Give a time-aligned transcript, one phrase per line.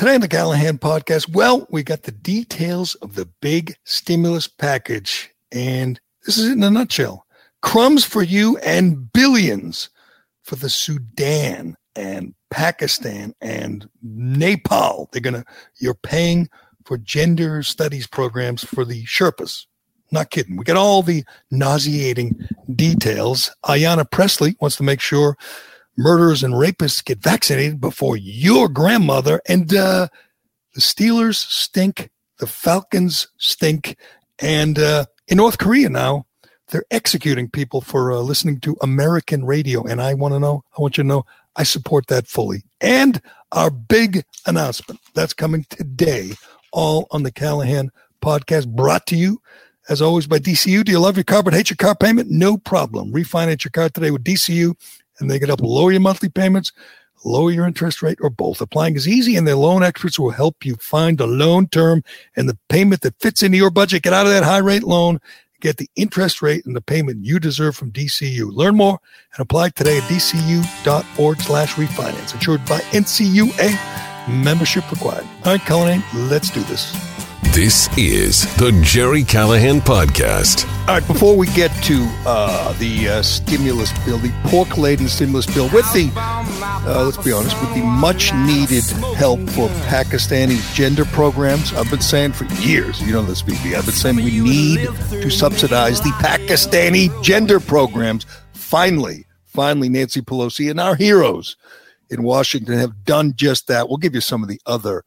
[0.00, 5.28] Today on the Callahan podcast, well, we got the details of the big stimulus package.
[5.52, 7.26] And this is it in a nutshell
[7.60, 9.90] crumbs for you and billions
[10.42, 15.10] for the Sudan and Pakistan and Nepal.
[15.12, 15.44] They're going to,
[15.80, 16.48] you're paying
[16.86, 19.66] for gender studies programs for the Sherpas.
[20.10, 20.56] Not kidding.
[20.56, 23.50] We got all the nauseating details.
[23.66, 25.36] Ayanna Pressley wants to make sure
[25.96, 29.40] murderers and rapists get vaccinated before your grandmother.
[29.46, 30.08] And uh,
[30.74, 32.10] the Steelers stink.
[32.38, 33.96] The Falcons stink.
[34.38, 36.26] And uh, in North Korea now,
[36.68, 39.82] they're executing people for uh, listening to American radio.
[39.84, 41.26] And I want to know, I want you to know,
[41.56, 42.62] I support that fully.
[42.80, 43.20] And
[43.52, 46.32] our big announcement that's coming today,
[46.72, 47.90] all on the Callahan
[48.22, 49.42] podcast, brought to you
[49.88, 50.84] as always by DCU.
[50.84, 52.30] Do you love your car but hate your car payment?
[52.30, 53.12] No problem.
[53.12, 54.74] Refinance your car today with DCU
[55.20, 56.72] and they can help lower your monthly payments,
[57.24, 58.60] lower your interest rate, or both.
[58.60, 62.02] Applying is easy, and their loan experts will help you find a loan term
[62.36, 64.02] and the payment that fits into your budget.
[64.02, 65.20] Get out of that high rate loan.
[65.60, 68.50] Get the interest rate and the payment you deserve from DCU.
[68.50, 68.98] Learn more
[69.34, 72.32] and apply today at dcu.org slash refinance.
[72.32, 74.38] Insured by NCUA.
[74.42, 75.26] Membership required.
[75.44, 77.09] All right, Cullinane, let's do this.
[77.52, 80.68] This is the Gerry Callahan Podcast.
[80.82, 85.46] All right, before we get to uh, the uh, stimulus bill, the pork laden stimulus
[85.46, 88.84] bill, with the, uh, let's be honest, with the much needed
[89.16, 93.84] help for Pakistani gender programs, I've been saying for years, you know this, VB, I've
[93.84, 98.26] been saying we need to subsidize the Pakistani gender programs.
[98.52, 101.56] Finally, finally, Nancy Pelosi and our heroes
[102.10, 103.88] in Washington have done just that.
[103.88, 105.04] We'll give you some of the other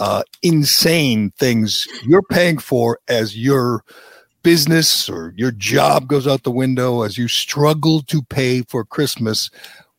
[0.00, 3.84] uh, insane things you're paying for as your
[4.42, 9.50] business or your job goes out the window as you struggle to pay for Christmas.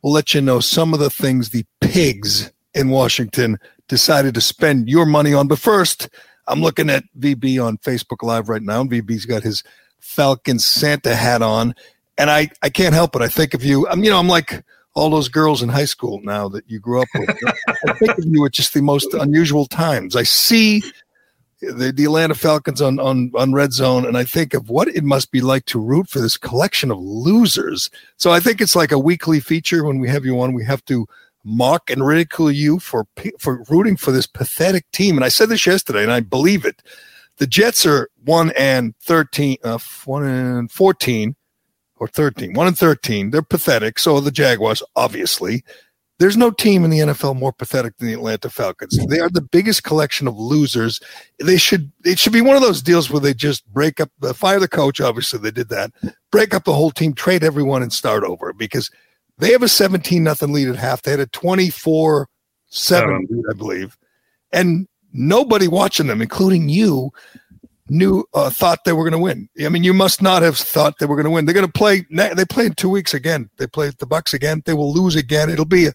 [0.02, 4.89] We'll let you know some of the things the pigs in Washington decided to spend
[4.89, 5.47] your money on.
[5.47, 6.09] But first,
[6.47, 8.83] I'm looking at VB on Facebook Live right now.
[8.83, 9.63] VB's got his
[9.99, 11.75] Falcon Santa hat on,
[12.17, 13.21] and I, I can't help it.
[13.21, 13.87] I think of you.
[13.87, 17.02] I'm, you know, I'm like all those girls in high school now that you grew
[17.02, 17.29] up with.
[17.87, 20.15] I think of you at just the most unusual times.
[20.15, 20.83] I see
[21.61, 25.03] the, the Atlanta Falcons on, on, on red zone, and I think of what it
[25.03, 27.89] must be like to root for this collection of losers.
[28.17, 30.83] So I think it's like a weekly feature when we have you on, we have
[30.85, 31.08] to
[31.43, 33.08] mock and ridicule you for
[33.39, 35.17] for rooting for this pathetic team.
[35.17, 36.81] And I said this yesterday, and I believe it.
[37.37, 41.35] The Jets are one and thirteen, uh, one and fourteen
[42.02, 43.30] or 13, 1 and 13.
[43.30, 44.00] They're pathetic.
[44.00, 45.64] So are the Jaguars, obviously.
[46.17, 48.98] There's no team in the NFL more pathetic than the Atlanta Falcons.
[49.08, 51.00] They are the biggest collection of losers.
[51.38, 54.34] They should it should be one of those deals where they just break up the
[54.34, 55.92] fire the coach, obviously they did that.
[56.32, 58.89] Break up the whole team, trade everyone and start over because
[59.38, 61.04] they have a 17 nothing lead at half.
[61.04, 62.28] They had a 24
[62.68, 63.95] 7 lead, I believe.
[64.52, 67.12] And nobody watching them, including you,
[67.91, 69.49] knew uh, thought they were going to win.
[69.63, 71.45] I mean, you must not have thought they were going to win.
[71.45, 72.05] They're going to play.
[72.09, 73.49] They play in two weeks again.
[73.57, 74.63] They play the Bucs again.
[74.65, 75.49] They will lose again.
[75.49, 75.89] It'll be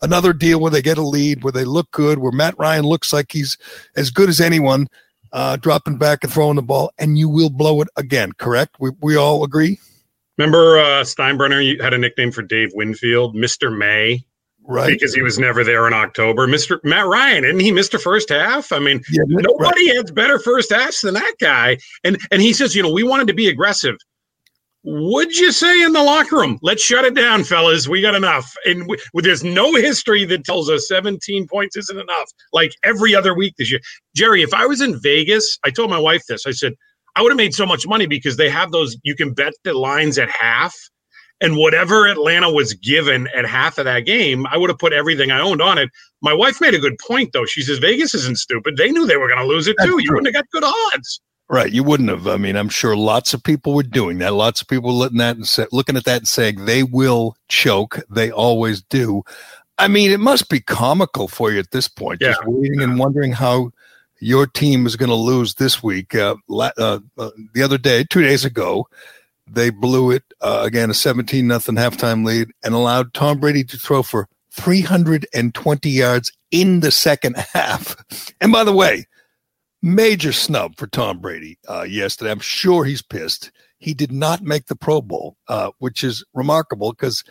[0.00, 3.12] another deal where they get a lead, where they look good, where Matt Ryan looks
[3.12, 3.58] like he's
[3.96, 4.88] as good as anyone,
[5.32, 8.32] uh, dropping back and throwing the ball, and you will blow it again.
[8.32, 8.76] Correct?
[8.80, 9.78] We we all agree.
[10.38, 11.62] Remember uh, Steinbrenner?
[11.62, 14.24] You had a nickname for Dave Winfield, Mister May
[14.66, 14.88] right?
[14.88, 16.46] Because he was never there in October.
[16.46, 16.78] Mr.
[16.84, 18.00] Matt Ryan, isn't he Mr.
[18.00, 18.72] First Half?
[18.72, 19.96] I mean, yeah, nobody right.
[19.96, 21.78] has better first halves than that guy.
[22.04, 23.96] And and he says, you know, we wanted to be aggressive.
[24.84, 27.86] Would you say in the locker room, let's shut it down, fellas.
[27.86, 28.52] We got enough.
[28.66, 32.28] And we, there's no history that tells us 17 points isn't enough.
[32.52, 33.80] Like every other week this year,
[34.16, 34.42] Gerry.
[34.42, 36.46] If I was in Vegas, I told my wife this.
[36.46, 36.74] I said
[37.14, 38.96] I would have made so much money because they have those.
[39.04, 40.74] You can bet the lines at half
[41.42, 45.30] and whatever Atlanta was given at half of that game, I would have put everything
[45.30, 45.90] I owned on it.
[46.22, 47.44] My wife made a good point, though.
[47.44, 48.76] She says Vegas isn't stupid.
[48.76, 49.98] They knew they were going to lose it too.
[50.00, 51.20] You wouldn't have got good odds.
[51.48, 52.28] Right, you wouldn't have.
[52.28, 54.32] I mean, I'm sure lots of people were doing that.
[54.32, 58.00] Lots of people looking at and say, looking at that and saying they will choke.
[58.08, 59.22] They always do.
[59.78, 62.28] I mean, it must be comical for you at this point, yeah.
[62.28, 63.72] just waiting and wondering how
[64.20, 66.14] your team is going to lose this week.
[66.14, 68.86] Uh, uh, uh, the other day, two days ago,
[69.50, 73.78] they blew it uh, again, a 17 nothing halftime lead, and allowed Tom Brady to
[73.78, 77.96] throw for 320 yards in the second half.
[78.40, 79.06] And by the way,
[79.82, 82.30] major snub for Tom Brady uh, yesterday.
[82.30, 83.50] I'm sure he's pissed.
[83.78, 87.24] He did not make the Pro Bowl, uh, which is remarkable because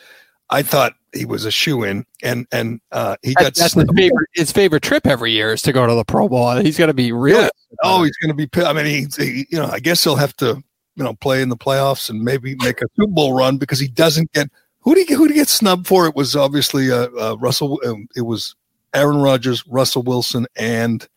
[0.50, 4.30] I thought he was a shoe in, and and uh, he got that's his favorite,
[4.34, 6.58] his favorite trip every year is to go to the Pro Bowl.
[6.58, 7.44] He's going to be really.
[7.44, 7.50] Yeah.
[7.84, 8.50] Oh, he's going to be.
[8.64, 10.62] I mean, he, he, you know, I guess he'll have to
[10.96, 13.88] you know, play in the playoffs and maybe make a Super Bowl run because he
[13.88, 14.50] doesn't get
[14.82, 16.08] who did he who did he get snubbed for?
[16.08, 17.80] It was obviously uh, uh, Russell.
[17.86, 18.56] Um, it was
[18.94, 21.08] Aaron Rodgers, Russell Wilson, and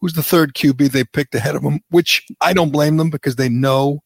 [0.00, 3.36] who's the third QB they picked ahead of him, which I don't blame them because
[3.36, 4.02] they know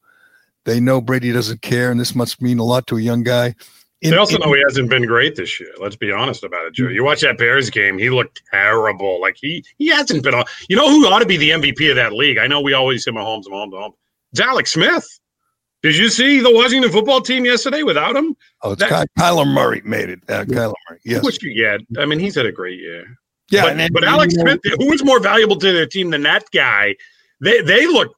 [0.65, 3.55] they know Brady doesn't care, and this must mean a lot to a young guy.
[4.01, 5.71] In, they also in, know he hasn't been great this year.
[5.79, 6.89] Let's be honest about it, Joe.
[6.89, 9.21] You watch that Bears game; he looked terrible.
[9.21, 10.35] Like he he hasn't been.
[10.35, 12.39] On, you know who ought to be the MVP of that league?
[12.39, 13.95] I know we always say Mahomes, Mahomes, Mahomes.
[14.35, 15.07] It's Alex Smith.
[15.85, 18.35] Did you see the Washington football team yesterday without him?
[18.63, 20.19] Oh, it's that, Ky- Kyler Murray made it.
[20.29, 21.23] Uh, Kyler Murray, yes.
[21.23, 23.05] Which, yeah, I mean, he's had a great year.
[23.53, 26.47] Yeah, but, and, but Alex Smith, who was more valuable to their team than that
[26.53, 26.97] guy?
[27.41, 28.13] They they look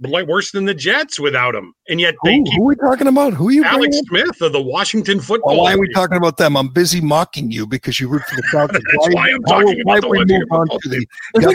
[0.00, 1.74] like worse than the Jets without him.
[1.88, 3.34] And yet they who, who are we talking about?
[3.34, 3.64] Who are you?
[3.64, 5.52] Alex Smith of the Washington football.
[5.52, 6.56] Oh, why are we talking about them?
[6.56, 8.84] I'm busy mocking you because you root for the Falcons.
[8.92, 11.54] That's why, why I'm talking why, about why the on to the, the, thing,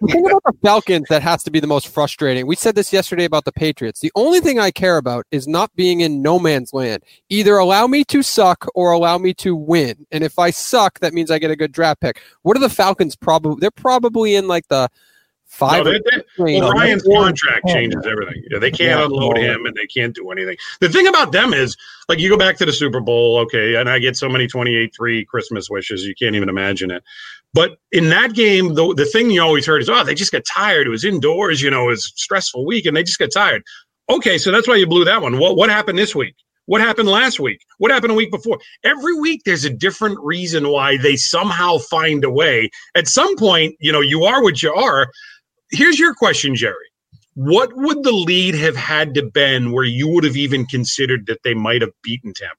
[0.00, 2.46] the thing about the Falcons that has to be the most frustrating.
[2.46, 4.00] We said this yesterday about the Patriots.
[4.00, 7.04] The only thing I care about is not being in no man's land.
[7.28, 10.06] Either allow me to suck or allow me to win.
[10.10, 12.20] And if I suck, that means I get a good draft pick.
[12.42, 13.60] What are the Falcons probably?
[13.60, 14.88] They're probably in like the
[15.54, 15.84] Five.
[15.84, 18.42] No, they, they, well, Ryan's contract changes everything.
[18.50, 20.56] Yeah, they can't yeah, unload him and they can't do anything.
[20.80, 21.76] The thing about them is,
[22.08, 24.92] like, you go back to the Super Bowl, okay, and I get so many 28
[24.92, 27.04] 3 Christmas wishes, you can't even imagine it.
[27.52, 30.44] But in that game, the, the thing you always heard is, oh, they just got
[30.44, 30.88] tired.
[30.88, 33.62] It was indoors, you know, it was stressful week, and they just got tired.
[34.10, 35.38] Okay, so that's why you blew that one.
[35.38, 36.34] What, what happened this week?
[36.66, 37.60] What happened last week?
[37.78, 38.58] What happened a week before?
[38.84, 42.70] Every week, there's a different reason why they somehow find a way.
[42.94, 45.10] At some point, you know, you are what you are
[45.74, 46.74] here's your question, Gerry.
[47.34, 51.42] What would the lead have had to been where you would have even considered that
[51.42, 52.54] they might have beaten Tampa?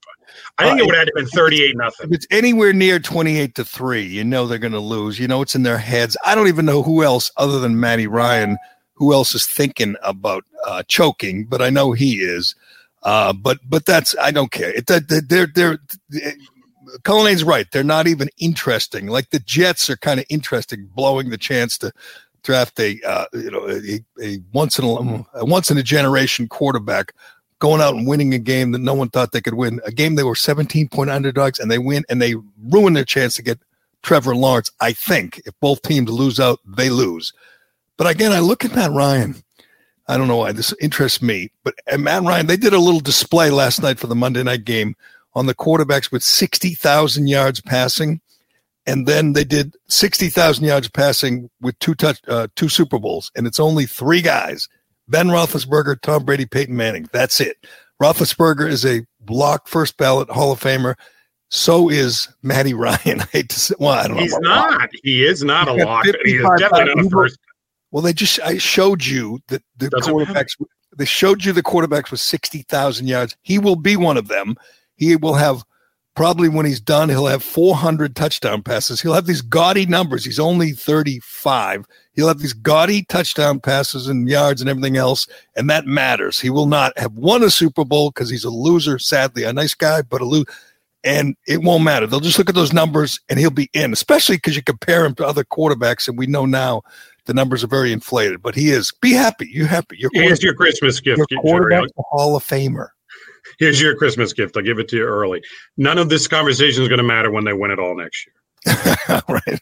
[0.58, 2.08] I think uh, it would have been 38 nothing.
[2.10, 5.18] If it's anywhere near 28 to 3, you know they're going to lose.
[5.18, 6.18] You know it's in their heads.
[6.26, 8.58] I don't even know who else other than Matty Ryan
[8.96, 12.56] who else is thinking about uh, choking, but I know he is.
[13.04, 14.72] Uh, but but that's I don't care.
[14.74, 15.80] It, they're they're, they're
[17.04, 17.68] Cullinane's right.
[17.72, 19.08] They're not even interesting.
[19.08, 21.92] Like the Jets are kind of interesting, blowing the chance to
[22.46, 26.48] draft a uh, you know a, a, once in a, a once in a generation
[26.48, 27.14] quarterback
[27.60, 29.82] going out and winning a game that no one thought they could win.
[29.86, 32.36] A game they were 17 point underdogs and they win and they
[32.70, 33.60] ruin their chance to get
[34.04, 34.72] Trevor Lawrence.
[34.80, 37.34] I think if both teams lose out, they lose.
[37.98, 39.36] But again, I look at Matt Ryan.
[40.08, 43.50] I don't know why this interests me, but Matt Ryan, they did a little display
[43.50, 44.96] last night for the Monday night game
[45.34, 48.22] on the quarterbacks with 60,000 yards passing
[48.88, 53.48] and then they did 60,000 yards passing with two touch, uh, two Super Bowls, and
[53.48, 54.68] it's only three guys:
[55.08, 57.10] Ben Roethlisberger, Tom Brady, Peyton Manning.
[57.12, 57.58] That's it.
[58.02, 60.96] Roethlisberger is a block first ballot Hall of Famer.
[61.50, 63.22] So is Matty Ryan.
[63.22, 64.50] I hate to say, well, I don't He's know.
[64.50, 64.90] not.
[65.04, 66.06] He is not He's a lock.
[66.26, 67.40] He is definitely not a first.
[67.92, 70.60] Well, they just I showed you that the Doesn't quarterbacks.
[70.60, 70.72] Matter.
[70.98, 73.38] They showed you the quarterbacks with sixty thousand yards.
[73.42, 74.56] He will be one of them.
[74.96, 75.64] He will have
[76.16, 79.02] probably when he's done, he'll have 400 touchdown passes.
[79.02, 80.26] He'll have these gaudy numbers.
[80.26, 81.86] He's only 35.
[82.14, 86.40] He'll have these gaudy touchdown passes and yards and everything else, and that matters.
[86.40, 89.44] He will not have won a Super Bowl because he's a loser, sadly.
[89.44, 90.46] A nice guy, but a loser.
[91.04, 92.08] And it won't matter.
[92.08, 95.14] They'll just look at those numbers and he'll be in, especially because you compare him
[95.16, 96.82] to other quarterbacks, and we know now
[97.26, 98.42] the numbers are very inflated.
[98.42, 98.92] But he is.
[99.02, 99.48] Be happy.
[99.52, 99.98] You happy.
[100.00, 101.20] Your Here's your Christmas gift.
[101.30, 102.90] Your quarterback's a Hall of Famer
[103.60, 104.58] here's your Christmas gift.
[104.58, 105.42] I'll give it to you early.
[105.78, 108.36] None of this conversation is going to matter when they win it all next year.
[109.30, 109.62] right.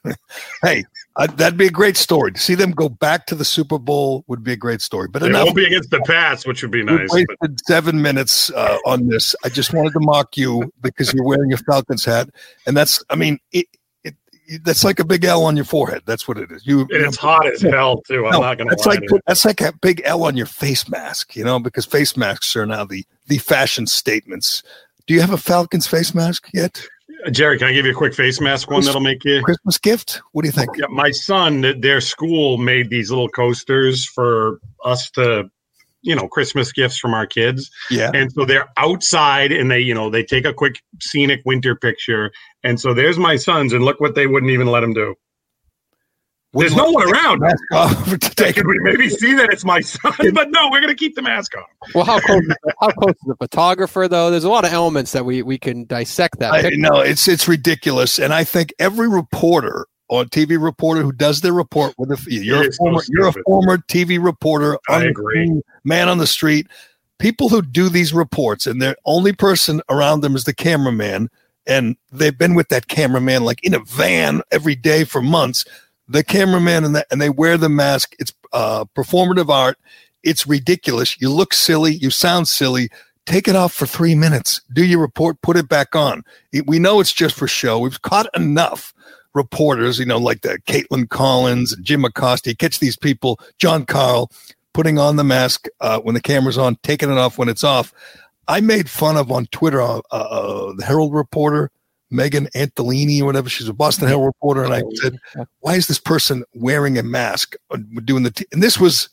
[0.62, 0.86] Hey,
[1.18, 2.32] uh, that'd be a great story.
[2.32, 5.10] To see them go back to the Super Bowl would be a great story.
[5.10, 5.46] But it enough.
[5.46, 7.10] won't be against the Pats, which would be nice.
[7.12, 7.52] We wasted but.
[7.68, 9.36] seven minutes uh, on this.
[9.44, 12.30] I just wanted to mock you because you're wearing a Falcons hat,
[12.66, 13.04] and that's.
[13.10, 13.68] I mean, it,
[14.64, 16.02] that's like a big L on your forehead.
[16.06, 16.66] That's what it is.
[16.66, 16.88] You.
[16.90, 18.26] it's hot as hell too.
[18.26, 18.70] I'm no, not gonna.
[18.70, 21.36] That's like that's like a big L on your face mask.
[21.36, 24.64] You know, because face masks are now the the fashion statements.
[25.06, 26.86] Do you have a Falcons face mask yet?
[27.26, 29.78] Uh, Gerry, can I give you a quick face mask one that'll make you Christmas
[29.78, 30.22] gift?
[30.32, 30.72] What do you think?
[30.78, 35.50] Yeah, my son, their school made these little coasters for us to
[36.04, 39.94] you know christmas gifts from our kids yeah and so they're outside and they you
[39.94, 42.32] know they take a quick scenic winter picture
[42.64, 45.16] and so there's my sons and look what they wouldn't even let him do
[46.54, 47.40] there's no one around.
[47.40, 50.14] to take Could we maybe see that it's my son?
[50.34, 51.64] But no, we're going to keep the mask on.
[51.96, 52.44] Well, how close?
[52.80, 54.30] how close is the photographer though?
[54.30, 56.54] There's a lot of elements that we we can dissect that.
[56.54, 61.42] I, no, it's it's ridiculous, and I think every reporter or TV reporter who does
[61.42, 65.60] their report with a you're a former so you're a former TV reporter, I agree.
[65.84, 66.68] man on the street.
[67.18, 71.32] People who do these reports and the only person around them is the cameraman,
[71.66, 75.66] and they've been with that cameraman like in a van every day for months.
[76.08, 78.16] The cameraman and that, and they wear the mask.
[78.20, 79.80] It's uh, performative art.
[80.22, 81.20] It's ridiculous.
[81.20, 81.96] You look silly.
[81.96, 82.90] You sound silly.
[83.26, 84.62] Take it off for three minutes.
[84.72, 85.42] Do your report.
[85.42, 86.24] Put it back on.
[86.68, 87.80] We know it's just for show.
[87.80, 88.94] We've caught enough
[89.34, 92.56] reporters, you know, like the Kaitlan Collins Jim Acosta.
[92.56, 94.32] Catch these people, Jon Karl,
[94.74, 97.94] putting on the mask uh, when the camera's on, taking it off when it's off.
[98.48, 101.72] I made fun of on Twitter uh, uh, the Herald reporter
[102.14, 103.50] Megan Antolini or whatever.
[103.50, 105.18] She's a Boston Herald reporter, and I said,
[105.60, 107.56] "Why is this person wearing a mask
[108.06, 108.46] doing the?" T-?
[108.54, 109.10] And this was,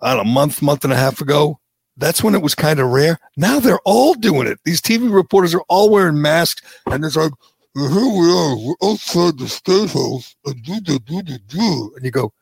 [0.00, 1.60] I don't know, a month, month and a half ago.
[1.96, 3.20] That's when it was kind of rare.
[3.36, 4.58] Now they're all doing it.
[4.64, 7.32] These TV reporters are all wearing masks, and there's like,
[7.74, 12.04] here we are, we're outside the state house, and do do do do do, and
[12.04, 12.32] you go,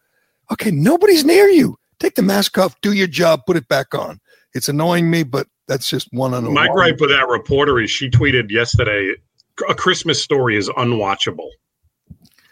[0.52, 1.78] okay, nobody's near you.
[1.98, 4.20] Take the mask off, do your job, put it back on.
[4.54, 8.10] It's annoying me, but that's just one on My gripe with that reporter is she
[8.10, 9.14] tweeted yesterday
[9.68, 11.48] a Christmas story is unwatchable.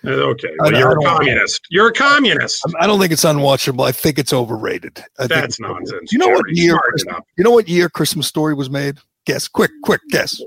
[0.03, 1.67] Uh, okay, well, you're a communist.
[1.69, 2.63] You're a communist.
[2.81, 3.87] I don't think it's unwatchable.
[3.87, 5.05] I think it's overrated.
[5.19, 6.11] I That's nonsense.
[6.11, 6.81] You know what year?
[7.37, 8.99] You know what year Christmas Story was made?
[9.27, 10.41] Guess, quick, quick, guess.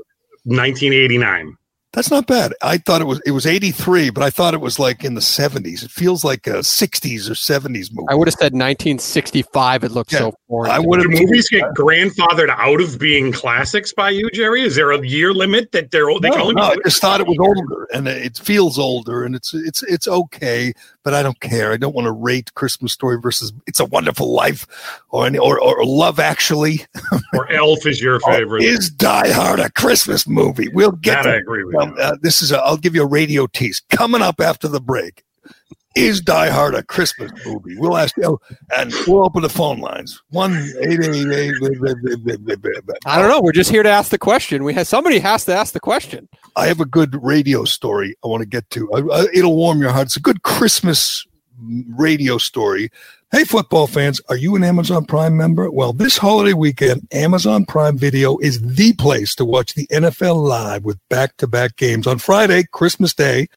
[0.45, 1.55] 1989.
[1.93, 2.55] That's not bad.
[2.63, 5.21] I thought it was it was 83, but I thought it was like in the
[5.21, 5.83] 70s.
[5.83, 8.07] It feels like a 60s or 70s movie.
[8.09, 9.83] I would have said 1965.
[9.83, 10.71] It looks yeah, so foreign.
[10.71, 14.63] I would have movies get grandfathered out of being classics by you, Gerry?
[14.63, 17.37] Is there a year limit that they're they no, no, I just thought it was
[17.39, 21.71] older and it feels older and it's it's it's okay, but I don't care.
[21.71, 24.65] I don't want to rate Christmas Story versus It's a Wonderful Life
[25.09, 26.85] or or, or Love Actually.
[27.33, 28.63] or Elf is your favorite.
[28.63, 30.69] is Die Hard a Christmas movie?
[30.69, 31.33] We'll get that.
[31.33, 34.21] I agree with um, uh, this is a, I'll give you a radio tease coming
[34.21, 35.23] up after the break.
[35.95, 37.77] Is Die Hard a Christmas movie?
[37.77, 38.39] We'll ask you,
[38.75, 40.21] and we'll open the phone lines.
[40.29, 41.53] One eight eight eight.
[43.05, 43.41] I don't know.
[43.41, 44.63] We're just here to ask the question.
[44.63, 46.27] We have somebody has to ask the question.
[46.55, 48.89] I have a good radio story I want to get to.
[49.33, 50.07] It'll warm your heart.
[50.07, 51.25] It's a good Christmas
[51.95, 52.89] radio story
[53.33, 55.71] Hey, football fans, are you an Amazon Prime member?
[55.71, 60.85] Well, this holiday weekend, Amazon Prime Video is the place to watch the NFL live
[60.85, 62.05] with back to back games.
[62.05, 63.47] On Friday, Christmas Day,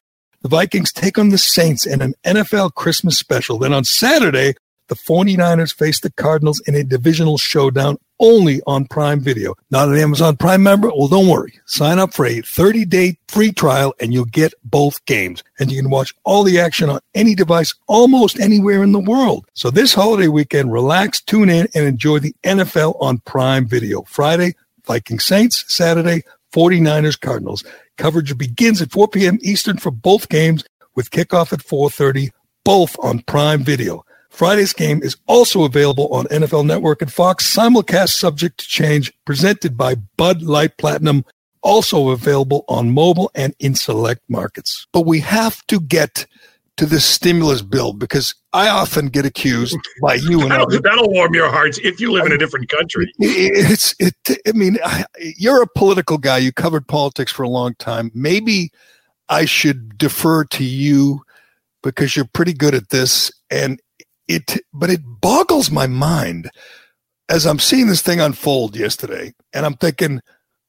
[0.41, 3.57] the Vikings take on the Saints in an NFL Christmas special.
[3.57, 4.53] Then on Saturday,
[4.87, 9.53] the 49ers face the Cardinals in a divisional showdown only on Prime Video.
[9.69, 10.87] Not an Amazon Prime member?
[10.89, 11.59] Well, don't worry.
[11.65, 15.43] Sign up for a 30 day free trial and you'll get both games.
[15.59, 19.45] And you can watch all the action on any device almost anywhere in the world.
[19.53, 24.03] So this holiday weekend, relax, tune in, and enjoy the NFL on Prime Video.
[24.03, 25.65] Friday, Viking Saints.
[25.67, 27.63] Saturday, 49ers Cardinals.
[27.97, 29.39] Coverage begins at 4 p.m.
[29.41, 30.63] Eastern for both games
[30.95, 32.31] with kickoff at 4:30,
[32.63, 34.03] both on Prime Video.
[34.29, 39.77] Friday's game is also available on NFL Network and Fox, simulcast subject to change, presented
[39.77, 41.25] by Bud Light Platinum,
[41.63, 44.85] also available on mobile and in select markets.
[44.93, 46.27] But we have to get
[46.77, 51.33] to this stimulus bill because I often get accused by you and that'll, that'll warm
[51.33, 53.11] your hearts if you live in a different country.
[53.19, 54.15] It's it.
[54.47, 54.77] I mean,
[55.19, 56.37] you're a political guy.
[56.37, 58.11] You covered politics for a long time.
[58.13, 58.71] Maybe
[59.29, 61.23] I should defer to you
[61.83, 63.31] because you're pretty good at this.
[63.49, 63.81] And
[64.27, 66.49] it, but it boggles my mind
[67.29, 70.21] as I'm seeing this thing unfold yesterday, and I'm thinking,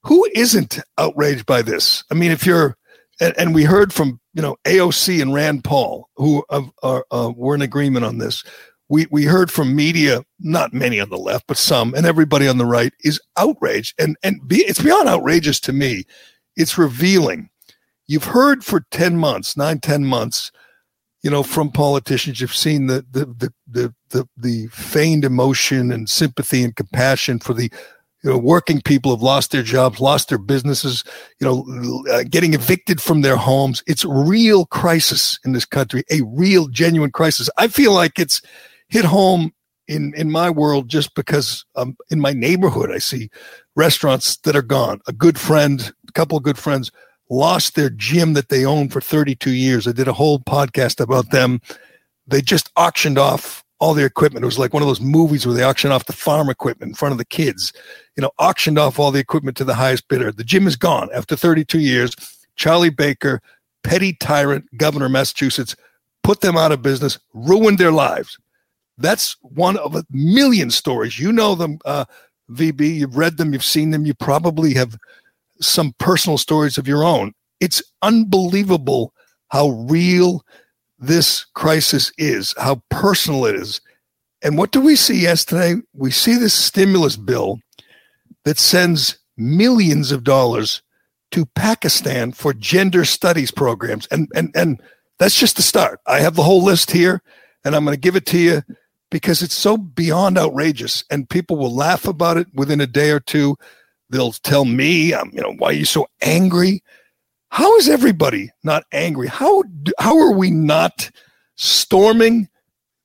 [0.03, 2.05] who isn't outraged by this?
[2.11, 2.77] I mean, if you're,
[3.21, 7.33] and, and we heard from you know AOC and Rand Paul, who are, are uh,
[7.35, 8.45] were in agreement on this.
[8.89, 12.59] We we heard from media, not many on the left, but some, and everybody on
[12.59, 16.05] the right is outraged, and and be, it's beyond outrageous to me.
[16.57, 17.51] It's revealing.
[18.07, 20.51] You've heard for ten months, nine, ten months
[21.23, 22.41] you know, from politicians.
[22.41, 27.55] You've seen the the the the the, the feigned emotion and sympathy and compassion for
[27.55, 27.71] the
[28.23, 31.05] you know, working people have lost their jobs, lost their businesses,
[31.41, 33.83] you know, uh, getting evicted from their homes.
[33.87, 37.49] It's real crisis in this country, a real, genuine crisis.
[37.57, 38.43] I feel like it's
[38.89, 39.53] hit home
[39.87, 43.31] in in my world just because um, in my neighborhood I see
[43.77, 45.01] restaurants that are gone.
[45.07, 46.91] A good friend, a couple of good friends
[47.31, 49.87] lost their gym that they owned for 32 years.
[49.87, 51.61] I did a whole podcast about them.
[52.27, 54.42] They just auctioned off all their equipment.
[54.42, 56.94] It was like one of those movies where they auction off the farm equipment in
[56.94, 57.73] front of the kids,
[58.16, 60.32] you know, auctioned off all the equipment to the highest bidder.
[60.32, 62.14] The gym is gone after 32 years.
[62.56, 63.40] Charlie Baker,
[63.85, 65.76] petty tyrant, governor of Massachusetts,
[66.25, 68.38] put them out of business, ruined their lives.
[68.99, 71.18] That's one of a million stories.
[71.18, 72.04] You know them, uh,
[72.50, 72.97] VB.
[72.97, 74.04] You've read them, you've seen them.
[74.04, 74.97] You probably have
[75.61, 77.32] some personal stories of your own.
[77.61, 79.12] It's unbelievable
[79.49, 80.44] how real
[80.99, 83.81] this crisis is, how personal it is.
[84.43, 85.81] And what do we see yesterday?
[85.95, 87.61] We see this stimulus bill
[88.45, 90.83] that sends millions of dollars
[91.31, 94.07] to Pakistan for gender studies programs.
[94.11, 94.81] And and and
[95.19, 96.00] that's just the start.
[96.07, 97.23] I have the whole list here
[97.64, 98.62] and I'm going to give it to you
[99.11, 103.21] because it's so beyond outrageous and people will laugh about it within a day or
[103.21, 103.57] two.
[104.11, 106.83] They'll tell me, um, you know, why are you so angry?
[107.50, 109.28] How is everybody not angry?
[109.28, 109.62] How
[109.99, 111.11] how are we not
[111.57, 112.49] storming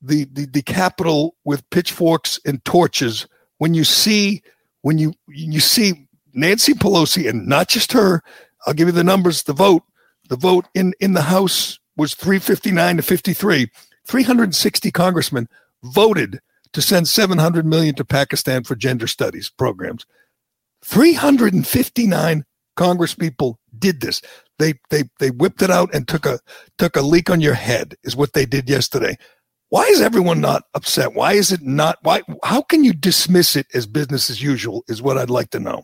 [0.02, 4.42] the, the the Capitol with pitchforks and torches when you see
[4.82, 8.22] when you you see Nancy Pelosi and not just her?
[8.66, 9.44] I'll give you the numbers.
[9.44, 9.84] The vote,
[10.30, 13.70] the vote in in the House was 359 to 53.
[14.06, 15.48] 360 congressmen
[15.84, 16.42] voted
[16.74, 20.06] to send 700 million to Pakistan for gender studies programs.
[20.84, 22.44] 359
[22.76, 24.22] congresspeople did this.
[24.60, 26.40] They they they whipped it out and took a
[26.78, 29.18] took a leak on your head is what they did yesterday.
[29.70, 31.14] Why is everyone not upset?
[31.14, 35.02] Why is it not why how can you dismiss it as business as usual is
[35.02, 35.84] what I'd like to know.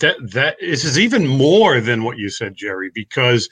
[0.00, 3.48] That that this is even more than what you said, Gerry, because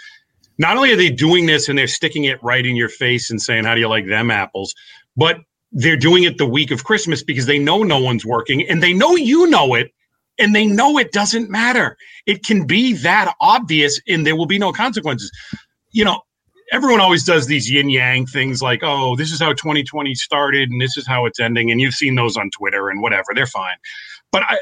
[0.58, 3.40] not only are they doing this and they're sticking it right in your face and
[3.40, 4.74] saying, How do you like them apples?
[5.16, 5.36] But
[5.70, 8.92] they're doing it the week of Christmas because they know no one's working and they
[8.92, 9.92] know you know it
[10.38, 11.96] and they know it doesn't matter.
[12.26, 15.30] It can be that obvious and there will be no consequences.
[15.90, 16.20] You know,
[16.72, 20.80] everyone always does these yin yang things like, oh, this is how 2020 started and
[20.80, 21.70] this is how it's ending.
[21.70, 23.76] And you've seen those on Twitter and whatever, they're fine.
[24.30, 24.58] But I,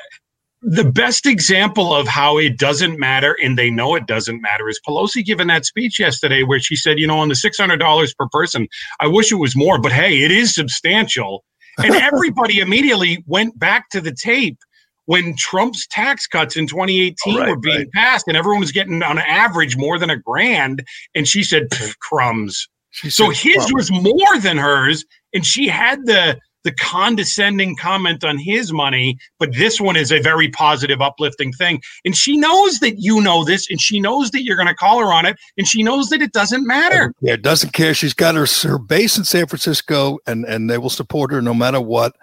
[0.63, 4.81] the best example of how it doesn't matter and they know it doesn't matter is
[4.87, 8.67] Pelosi giving that speech yesterday where she said, you know, on the $600 per person,
[8.99, 11.45] I wish it was more, but hey, it is substantial.
[11.79, 14.59] And everybody immediately went back to the tape
[15.07, 17.93] when Trump's tax cuts in 2018 right, were being right.
[17.93, 20.85] passed and everyone was getting on average more than a grand.
[21.15, 21.69] And she said,
[22.01, 22.69] crumbs.
[22.91, 23.73] She so his crumbs.
[23.73, 25.05] was more than hers.
[25.33, 30.19] And she had the the condescending comment on his money, but this one is a
[30.19, 31.81] very positive, uplifting thing.
[32.05, 34.99] And she knows that you know this, and she knows that you're going to call
[34.99, 37.15] her on it, and she knows that it doesn't matter.
[37.21, 37.95] Yeah, it doesn't care.
[37.95, 41.55] She's got her, her base in San Francisco, and and they will support her no
[41.55, 42.17] matter what.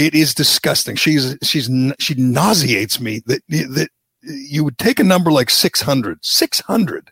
[0.00, 0.96] It is disgusting.
[0.96, 3.88] She's she's she nauseates me that that
[4.22, 7.10] you would take a number like 600, 600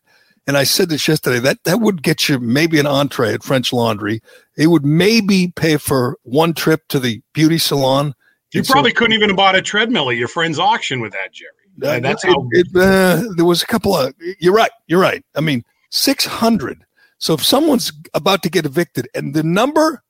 [0.49, 3.71] and I said this yesterday that that would get you maybe an entree at French
[3.71, 4.23] Laundry.
[4.57, 8.15] It would maybe pay for one trip to the beauty salon.
[8.55, 11.51] You probably couldn't even have bought a treadmill at your friend's auction with that, Gerry.
[11.83, 12.49] Uh, that's it, how.
[12.53, 14.15] It, uh, there was a couple of.
[14.41, 14.71] You're right.
[14.87, 15.23] You're right.
[15.37, 16.83] I mean, six hundred.
[17.19, 20.03] So if someone's about to get evicted, and the number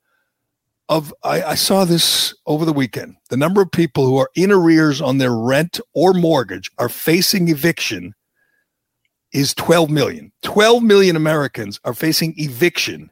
[0.89, 4.51] of I, I saw this over the weekend, the number of people who are in
[4.51, 8.15] arrears on their rent or mortgage are facing eviction
[9.31, 10.31] is 12 million.
[10.41, 13.11] 12 million Americans are facing eviction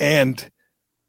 [0.00, 0.50] and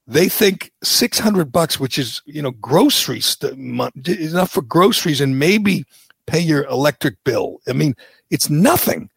[0.06, 5.86] they think 600 bucks which is, you know, groceries enough for groceries and maybe
[6.28, 7.60] pay your electric bill.
[7.70, 7.96] I mean,
[8.30, 9.10] it's nothing.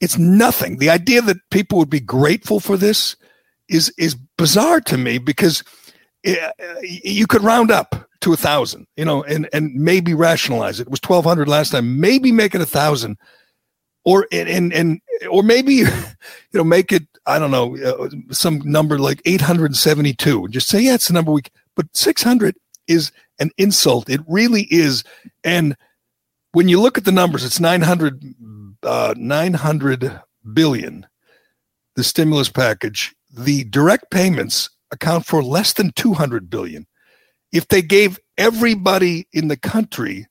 [0.00, 0.78] It's nothing.
[0.78, 3.16] The idea that people would be grateful for this
[3.68, 5.62] is is bizarre to me because
[6.22, 10.86] you could round up to a thousand, you know, and and maybe rationalize it.
[10.86, 12.00] It was twelve hundred last time.
[12.00, 13.16] Maybe make it a thousand
[14.04, 15.86] or and and or maybe you
[16.54, 21.08] know make it I don't know uh, some number like 872 just say yeah it's
[21.08, 21.42] the number we
[21.76, 22.56] but 600
[22.88, 25.04] is an insult it really is
[25.44, 25.76] and
[26.52, 28.24] when you look at the numbers it's 900
[28.82, 30.20] uh, 900
[30.52, 31.06] billion
[31.96, 36.86] the stimulus package the direct payments account for less than 200 billion
[37.52, 40.26] if they gave everybody in the country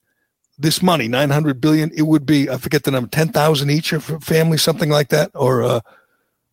[0.57, 4.57] this money, 900 billion, it would be, I forget the number, 10,000 each for family,
[4.57, 5.79] something like that, or uh,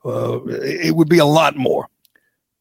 [0.04, 1.88] uh, it would be a lot more.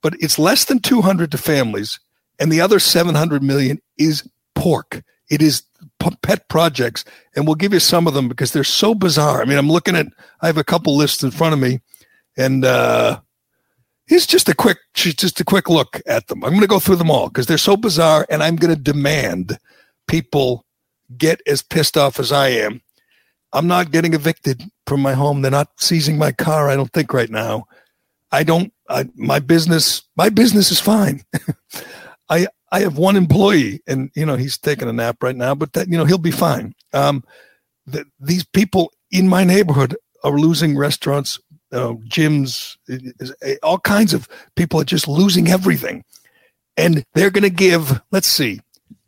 [0.01, 1.99] But it's less than 200 to families,
[2.39, 5.03] and the other 700 million is pork.
[5.29, 5.63] It is
[6.21, 7.05] pet projects,
[7.35, 9.41] and we'll give you some of them because they're so bizarre.
[9.41, 10.07] I mean, I'm looking at,
[10.41, 11.79] I have a couple lists in front of me,
[12.37, 13.19] and uh,
[14.07, 16.43] it's just a quick, just a quick look at them.
[16.43, 18.79] I'm going to go through them all because they're so bizarre, and I'm going to
[18.79, 19.57] demand
[20.07, 20.65] people
[21.17, 22.81] get as pissed off as I am.
[23.53, 25.41] I'm not getting evicted from my home.
[25.41, 26.69] They're not seizing my car.
[26.69, 27.67] I don't think right now.
[28.31, 28.73] I don't.
[28.89, 30.03] I, my business.
[30.15, 31.23] My business is fine.
[32.29, 35.73] I I have one employee, and you know he's taking a nap right now, but
[35.73, 36.73] that you know he'll be fine.
[36.93, 37.23] Um,
[37.85, 41.39] the, these people in my neighborhood are losing restaurants,
[41.71, 42.77] uh, gyms,
[43.63, 46.03] all kinds of people are just losing everything,
[46.77, 48.01] and they're going to give.
[48.11, 48.61] Let's see,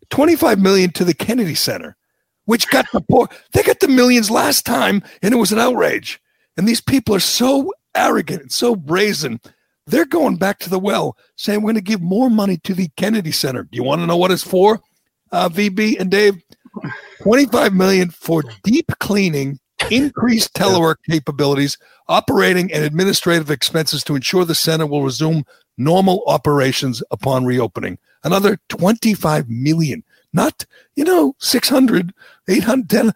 [0.09, 1.95] 25 million to the Kennedy Center,
[2.45, 6.19] which got the poor, they got the millions last time and it was an outrage.
[6.55, 9.39] And these people are so arrogant and so brazen.
[9.85, 12.89] They're going back to the well saying, we're going to give more money to the
[12.97, 13.63] Kennedy Center.
[13.63, 14.81] Do you want to know what it's for,
[15.31, 16.41] uh, VB and Dave?
[17.21, 24.55] 25 million for deep cleaning, increased telework capabilities, operating and administrative expenses to ensure the
[24.55, 25.43] center will resume
[25.77, 32.13] normal operations upon reopening another 25 million, not, you know, 600,
[32.47, 33.13] 800,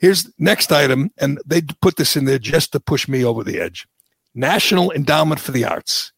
[0.00, 3.60] Here's next item, and they put this in there just to push me over the
[3.60, 3.86] edge.
[4.34, 6.12] National Endowment for the Arts.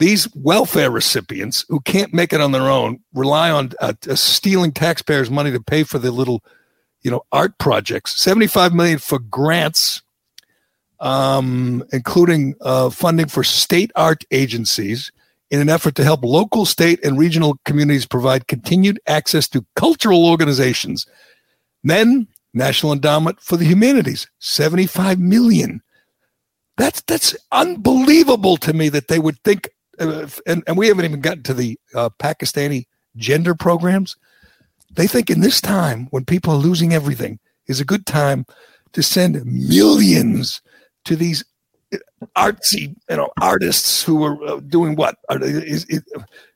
[0.00, 4.72] These welfare recipients who can't make it on their own rely on uh, uh, stealing
[4.72, 6.42] taxpayers' money to pay for their little,
[7.02, 8.20] you know, art projects.
[8.20, 10.02] Seventy-five million for grants,
[11.00, 15.12] um, including uh, funding for state art agencies,
[15.50, 20.26] in an effort to help local, state, and regional communities provide continued access to cultural
[20.26, 21.06] organizations.
[21.84, 25.82] Then National Endowment for the Humanities, 75 million.
[26.76, 31.20] That's that's unbelievable to me that they would think, uh, and, and we haven't even
[31.20, 32.86] gotten to the uh, Pakistani
[33.16, 34.16] gender programs.
[34.94, 38.46] They think in this time when people are losing everything is a good time
[38.92, 40.60] to send millions
[41.04, 41.44] to these
[42.36, 45.16] artsy, you know, artists who are uh, doing what?
[45.28, 46.02] Are is, is,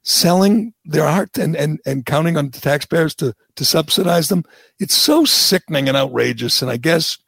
[0.03, 4.44] selling their art and, and, and counting on the taxpayers to, to subsidize them?
[4.79, 6.62] It's so sickening and outrageous.
[6.62, 7.18] And I guess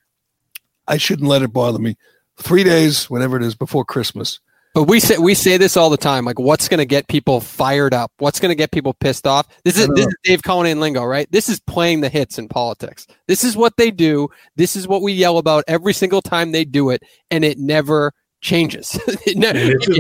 [0.87, 1.97] I shouldn't let it bother me.
[2.37, 4.41] Three days, whenever it is, before Christmas.
[4.75, 6.25] But we say we say this all the time.
[6.25, 8.13] Like, what's going to get people fired up?
[8.19, 9.49] What's going to get people pissed off?
[9.65, 11.31] This is this is Dave Cullinane lingo, right?
[11.33, 13.07] This is playing the hits in politics.
[13.27, 14.29] This is what they do.
[14.57, 18.13] This is what we yell about every single time they do it, and it never
[18.41, 18.93] changes.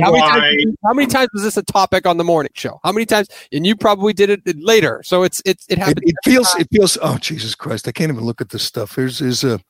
[0.01, 2.81] how, many times, how, many times, was this a topic on the morning show?
[2.85, 3.29] How many times?
[3.53, 6.03] And you probably did it later, so it's it's it happens.
[6.03, 6.99] It, it feels it feels.
[7.03, 7.89] Oh Jesus Christ!
[7.89, 8.95] I can't even look at this stuff.
[8.95, 9.61] Here's is a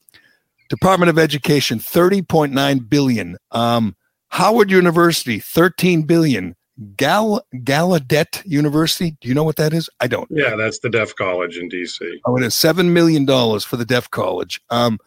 [0.68, 3.37] Department of Education thirty point nine billion.
[3.50, 3.96] Um,
[4.28, 6.54] Howard University thirteen billion.
[6.96, 9.16] Gal Gallaudet University.
[9.20, 9.90] Do you know what that is?
[9.98, 10.28] I don't.
[10.30, 11.98] Yeah, that's the deaf college in DC.
[12.24, 14.60] Oh, it is seven million dollars for the deaf college.
[14.70, 14.98] Um,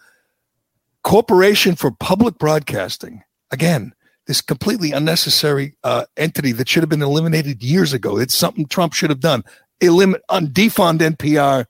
[1.03, 3.93] Corporation for Public Broadcasting again,
[4.27, 8.17] this completely unnecessary uh, entity that should have been eliminated years ago.
[8.17, 9.43] It's something Trump should have done.
[9.81, 11.65] Eliminate, defund NPR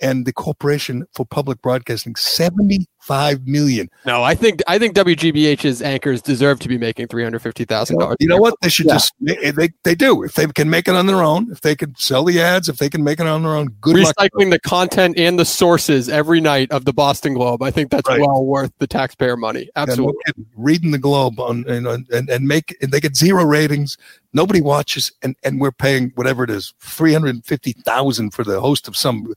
[0.00, 3.88] and the Corporation for Public Broadcasting, seventy-five million.
[4.04, 7.98] No, I think I think WGBH's anchors deserve to be making three hundred fifty thousand
[7.98, 8.16] dollars.
[8.20, 8.54] You know what?
[8.60, 8.94] They should yeah.
[8.94, 11.50] just they they do if they can make it on their own.
[11.50, 13.96] If they can sell the ads, if they can make it on their own, good
[13.96, 17.62] recycling the content and the sources every night of the Boston Globe.
[17.62, 18.20] I think that's right.
[18.20, 19.68] well worth the taxpayer money.
[19.76, 23.96] Absolutely, yeah, reading the Globe on and and, and make and they get zero ratings.
[24.32, 28.60] Nobody watches, and and we're paying whatever it is, three hundred fifty thousand for the
[28.60, 29.32] host of some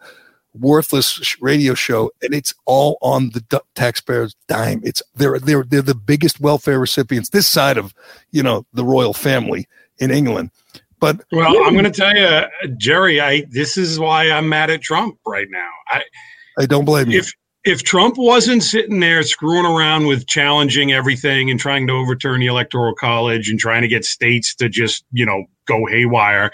[0.60, 4.82] worthless radio show, and it's all on the taxpayers' dime.
[4.84, 7.93] It's they're they're they're the biggest welfare recipients this side of
[8.32, 9.67] you know the royal family
[10.00, 10.52] in England.
[11.00, 14.82] But well, I'm going to tell you, Gerry, I this is why I'm mad at
[14.82, 15.70] Trump right now.
[15.89, 16.04] I
[16.60, 17.24] I don't blame you.
[17.67, 22.47] If Trump wasn't sitting there screwing around with challenging everything and trying to overturn the
[22.47, 26.49] electoral college and trying to get states to just, you know, go haywire,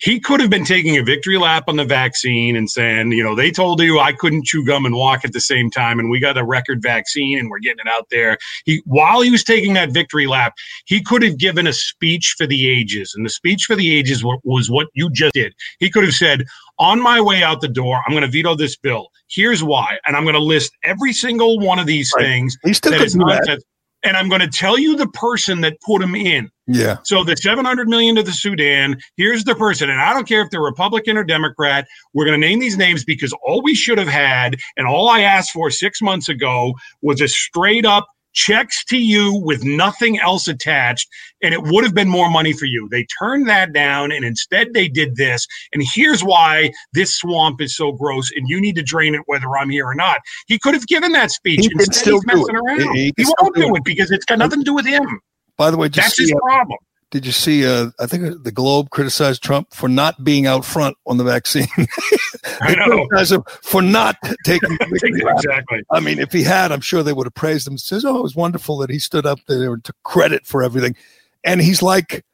[0.00, 3.34] he could have been taking a victory lap on the vaccine and saying, you know,
[3.34, 6.20] they told you I couldn't chew gum and walk at the same time, and we
[6.20, 8.36] got a record vaccine and we're getting it out there.
[8.66, 10.52] He, while he was taking that victory lap,
[10.84, 14.22] he could have given a speech for the ages, and the speech for the ages
[14.44, 15.54] was what you just did.
[15.78, 16.44] He could have said,
[16.80, 19.08] on my way out the door, I'm going to veto this bill.
[19.28, 22.24] Here's why, and I'm going to list every single one of these right.
[22.24, 22.56] things.
[22.64, 23.62] He still that is nonsense
[24.02, 26.50] and I'm going to tell you the person that put him in.
[26.66, 26.98] Yeah.
[27.04, 29.90] So the 700 million to the Sudan, here's the person.
[29.90, 31.86] And I don't care if they're Republican or Democrat.
[32.14, 35.20] We're going to name these names because all we should have had and all I
[35.20, 40.48] asked for six months ago was a straight up checks to you with nothing else
[40.48, 41.08] attached,
[41.42, 42.88] and it would have been more money for you.
[42.90, 45.46] They turned that down, and instead they did this.
[45.72, 49.56] And here's why this swamp is so gross, and you need to drain it whether
[49.56, 50.20] I'm here or not.
[50.46, 51.60] He could have given that speech.
[51.60, 52.96] He instead, still he's messing around.
[52.96, 53.78] He, he, he won't do it.
[53.78, 55.20] it because it's got nothing to do with him.
[55.56, 56.78] By the way, that's his uh, problem.
[57.10, 57.66] Did you see?
[57.66, 61.66] Uh, I think the Globe criticized Trump for not being out front on the vaccine.
[62.60, 63.42] I know.
[63.62, 65.82] for not taking exactly.
[65.90, 67.78] I mean, if he had, I'm sure they would have praised him.
[67.78, 70.94] Says, "Oh, it was wonderful that he stood up there and took credit for everything."
[71.42, 72.24] And he's like,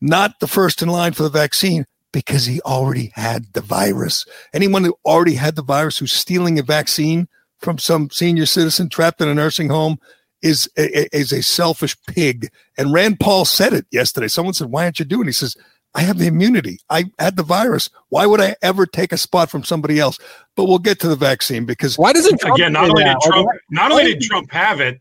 [0.00, 4.26] not the first in line for the vaccine because he already had the virus.
[4.52, 9.20] Anyone who already had the virus who's stealing a vaccine from some senior citizen trapped
[9.20, 9.98] in a nursing home
[10.46, 12.48] is a, is a selfish pig.
[12.78, 14.28] And Rand Paul said it yesterday.
[14.28, 15.56] Someone said, "Why aren't you doing?" He says,
[15.94, 16.78] "I have the immunity.
[16.88, 17.90] I had the virus.
[18.08, 20.18] Why would I ever take a spot from somebody else?"
[20.54, 22.72] But we'll get to the vaccine because why doesn't Trump again?
[22.72, 24.98] Not only did Trump, not only did Trump have it.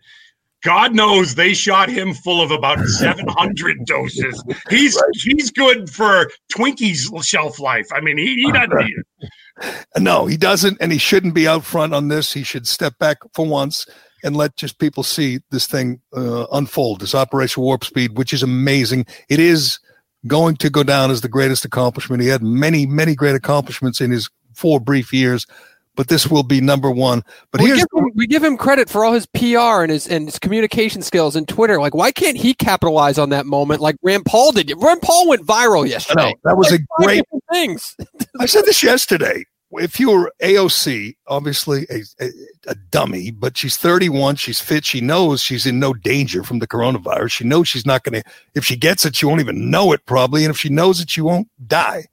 [0.64, 4.44] God knows they shot him full of about 700 doses.
[4.68, 5.04] He's right.
[5.14, 7.88] he's good for Twinkies shelf life.
[7.94, 9.86] I mean, he, he doesn't need it.
[10.00, 12.34] No, he doesn't, and he shouldn't be out front on this.
[12.34, 13.86] He should step back for once
[14.26, 18.42] and let just people see this thing uh, unfold, this Operation Warp Speed, which is
[18.42, 19.06] amazing.
[19.30, 19.80] It is
[20.26, 22.24] going to go down as the greatest accomplishment.
[22.24, 25.46] He had many, many great accomplishments in his four brief years,
[25.96, 27.22] but this will be number one.
[27.52, 30.26] But we give, him, we give him credit for all his PR and his and
[30.26, 31.80] his communication skills and Twitter.
[31.80, 34.74] Like, why can't he capitalize on that moment like Rand Paul did?
[34.76, 36.32] Rand Paul went viral yesterday.
[36.32, 37.96] Know, that was like a great things.
[38.40, 39.46] I said this yesterday.
[39.78, 42.30] If you were AOC, obviously a, a,
[42.68, 46.68] a dummy, but she's 31, she's fit, she knows she's in no danger from the
[46.68, 47.32] coronavirus.
[47.32, 50.06] She knows she's not going to, if she gets it, she won't even know it
[50.06, 50.44] probably.
[50.44, 52.06] And if she knows it, she won't die.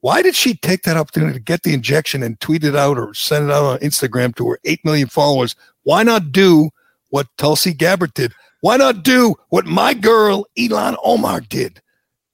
[0.00, 3.12] Why did she take that opportunity to get the injection and tweet it out or
[3.12, 5.54] send it out on Instagram to her 8 million followers?
[5.82, 6.70] Why not do
[7.10, 8.32] what Tulsi Gabbard did?
[8.62, 11.82] Why not do what my girl Ilhan Omar did?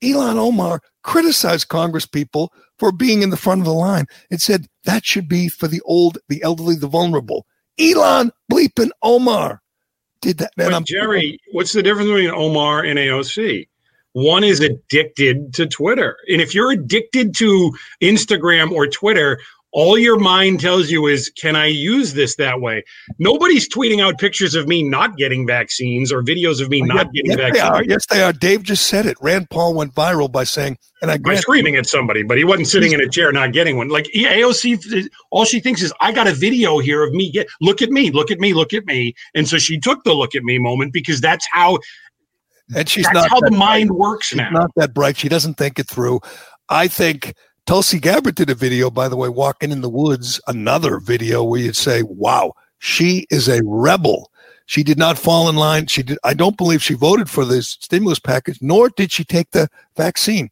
[0.03, 4.07] Ilhan Omar criticized Congress people for being in the front of the line.
[4.31, 7.47] It said that should be for the old, the elderly, the vulnerable.
[7.79, 9.63] Ilhan bleeping Omar
[10.21, 10.53] did that.
[10.57, 13.69] But Gerry, what's the difference between Omar and AOC?
[14.13, 16.17] One is addicted to Twitter.
[16.29, 19.39] And if you're addicted to Instagram or Twitter,
[19.73, 22.83] all your mind tells you is, can I use this that way?
[23.19, 27.13] Nobody's tweeting out pictures of me not getting vaccines or videos of me oh, not
[27.13, 27.63] getting yes, vaccines.
[27.63, 27.85] They are.
[27.85, 28.33] Yes, they are.
[28.33, 29.17] Dave just said it.
[29.21, 32.69] Rand Paul went viral by saying, and I by screaming at somebody, but he wasn't
[32.69, 33.89] sitting in a chair not getting one.
[33.89, 37.31] Like AOC, all she thinks is, I got a video here of me.
[37.31, 39.15] Get look at me, look at me, look at me.
[39.35, 41.79] And so she took the look at me moment because that's how
[42.75, 43.59] and she's That's not how the bright.
[43.59, 44.51] mind works she's now.
[44.51, 45.17] Not that bright.
[45.17, 46.21] She doesn't think it through.
[46.69, 47.35] I think
[47.67, 50.41] Tulsi Gabbard did a video, by the way, walking in the woods.
[50.47, 54.31] Another video where you'd say, "Wow, she is a rebel."
[54.67, 55.87] She did not fall in line.
[55.87, 56.19] She did.
[56.25, 60.51] I don't believe she voted for this stimulus package, nor did she take the vaccine.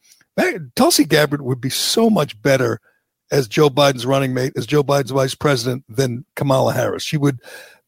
[0.75, 2.81] Tulsi Gabbard would be so much better
[3.31, 7.05] as Joe Biden's running mate, as Joe Biden's vice president, than Kamala Harris.
[7.05, 7.41] She would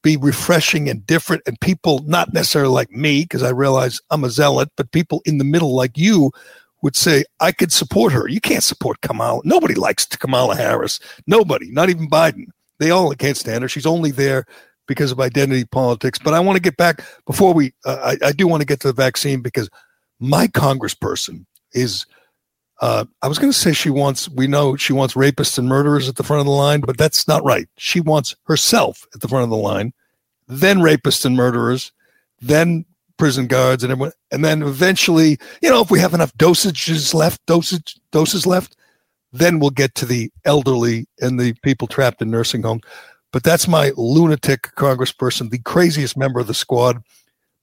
[0.03, 4.31] be refreshing and different and people not necessarily like me because i realize i'm a
[4.31, 6.31] zealot but people in the middle like you
[6.87, 8.29] would say i could support her.
[8.29, 9.41] You can't support kamala.
[9.45, 11.01] Nobody likes kamala harris.
[11.27, 12.47] Nobody not even biden.
[12.79, 13.69] They all can't stand her.
[13.69, 14.45] She's only there
[14.87, 16.19] because of identity politics.
[16.19, 18.79] But i want to get back before we uh, I, I do want to get
[18.81, 19.69] to the vaccine because
[20.21, 22.07] my congressperson is
[22.81, 26.09] uh, I was going to say she wants, we know she wants rapists and murderers
[26.11, 27.67] at the front of the line, but that's not right.
[27.79, 29.95] She wants herself at the front of the line,
[30.47, 31.91] then rapists and murderers,
[32.41, 32.85] then
[33.17, 34.13] prison guards and everyone.
[34.31, 38.77] And then eventually, you know, if we have enough dosages left, dosage, doses left,
[39.33, 42.83] then we'll get to the elderly and the people trapped in nursing homes.
[43.33, 47.03] But that's my lunatic congressperson, the craziest member of the squad.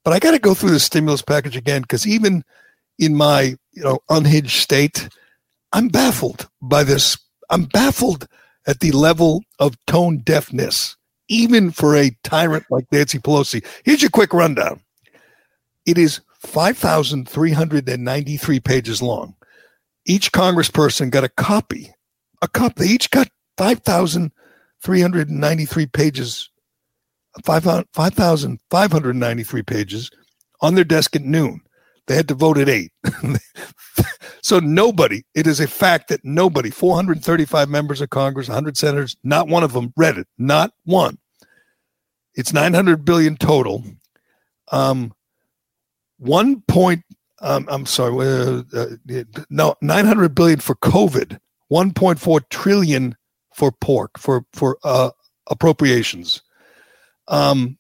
[0.04, 2.44] But I got to go through the stimulus package again because even
[3.00, 5.10] in my you know unhinged state,
[5.72, 7.18] I'm baffled by this.
[7.50, 8.28] I'm baffled
[8.68, 10.96] at the level of tone deafness,
[11.28, 13.66] even for a tyrant like Nancy Pelosi.
[13.84, 14.82] Here's your quick rundown.
[15.86, 19.36] It is 5,393 pages long.
[20.06, 21.92] Each congressperson got a copy.
[22.42, 22.76] A copy.
[22.78, 26.50] They each got 5,393 pages,
[27.44, 30.12] 5,593 pages
[30.62, 31.62] on their desk at noon.
[32.08, 32.92] They had to vote at eight.
[34.42, 39.48] so nobody, it is a fact that nobody, 435 members of Congress, 100 senators, not
[39.48, 40.28] one of them read it.
[40.38, 41.18] Not one.
[42.36, 43.86] It's 900 billion total.
[44.72, 45.14] Um,
[46.24, 47.04] one point,
[47.42, 51.40] um, I'm sorry, uh, uh, no, 900 billion for COVID,
[51.72, 53.16] 1.4 trillion
[53.54, 55.12] for pork, for, for uh,
[55.50, 56.42] appropriations.
[57.28, 57.78] Um,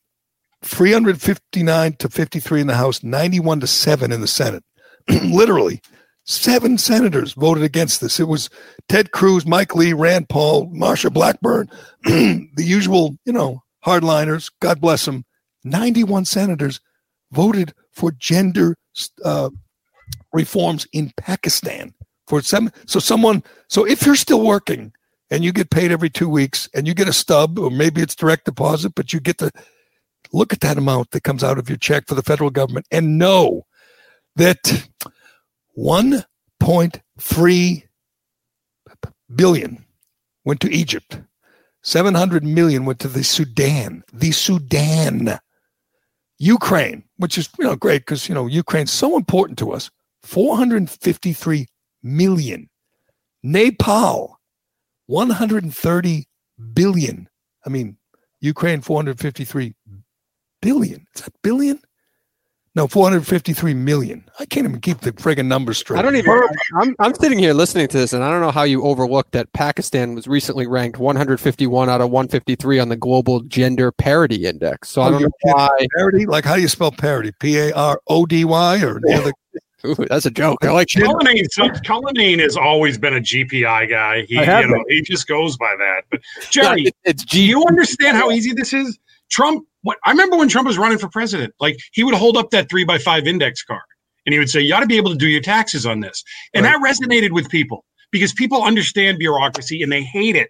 [0.63, 4.63] 359 to 53 in the House, 91 to 7 in the Senate.
[5.10, 5.82] Literally,
[6.25, 8.19] seven senators voted against this.
[8.19, 8.49] It was
[8.88, 11.69] Ted Cruz, Mike Lee, Rand Paul, Marsha Blackburn,
[12.03, 14.51] the usual, you know, hardliners.
[14.62, 15.25] God bless them.
[15.63, 16.79] 91 senators
[17.32, 18.75] voted for gender
[19.23, 19.49] uh,
[20.32, 21.93] reforms in Pakistan.
[22.27, 24.93] For some, so someone, so if you're still working
[25.29, 28.15] and you get paid every two weeks and you get a stub, or maybe it's
[28.15, 29.51] direct deposit, but you get the
[30.32, 33.17] look at that amount that comes out of your check for the federal government and
[33.17, 33.65] know
[34.36, 34.88] that
[35.77, 37.84] 1.3
[39.36, 39.86] billion
[40.45, 41.19] went to Egypt.
[41.84, 45.39] 700 million went to the Sudan, the Sudan.
[46.43, 49.89] Ukraine, which is you know great because you know Ukraine's so important to us.
[50.23, 51.67] 453
[52.01, 52.69] million.
[53.43, 54.39] Nepal,
[55.08, 56.25] 130
[56.73, 57.29] billion.
[57.65, 57.97] I mean,
[58.41, 59.73] Ukraine 453
[60.62, 61.06] billion.
[61.15, 61.79] Is that billion?
[62.76, 64.28] No, 453 million.
[64.40, 66.00] I can't even keep the friggin' numbers straight.
[66.00, 66.42] I don't even.
[66.76, 69.54] I'm, I'm sitting here listening to this, and I don't know how you overlooked that
[69.54, 74.90] Pakistan was recently ranked 151 out of 153 on the Global Gender Parity Index.
[74.90, 75.70] So oh, I don't know why.
[75.96, 76.26] Parity?
[76.26, 77.32] Like how do you spell parity?
[77.40, 79.34] P A R O D Y or the other?
[79.86, 80.64] Ooh, that's a joke.
[80.64, 81.46] I like Cullinane.
[81.50, 84.22] So, Cullinane has always been a GPI guy.
[84.24, 86.04] He, you know, he just goes by that.
[86.10, 88.98] But Gerry, it, it's G- do you understand how easy this is?
[89.34, 89.65] Trump.
[89.82, 92.69] What I remember when Trump was running for president, like he would hold up that
[92.69, 93.82] three by five index card
[94.26, 96.24] and he would say, "You ought to be able to do your taxes on this,"
[96.54, 96.74] and right.
[96.74, 100.50] that resonated with people because people understand bureaucracy and they hate it.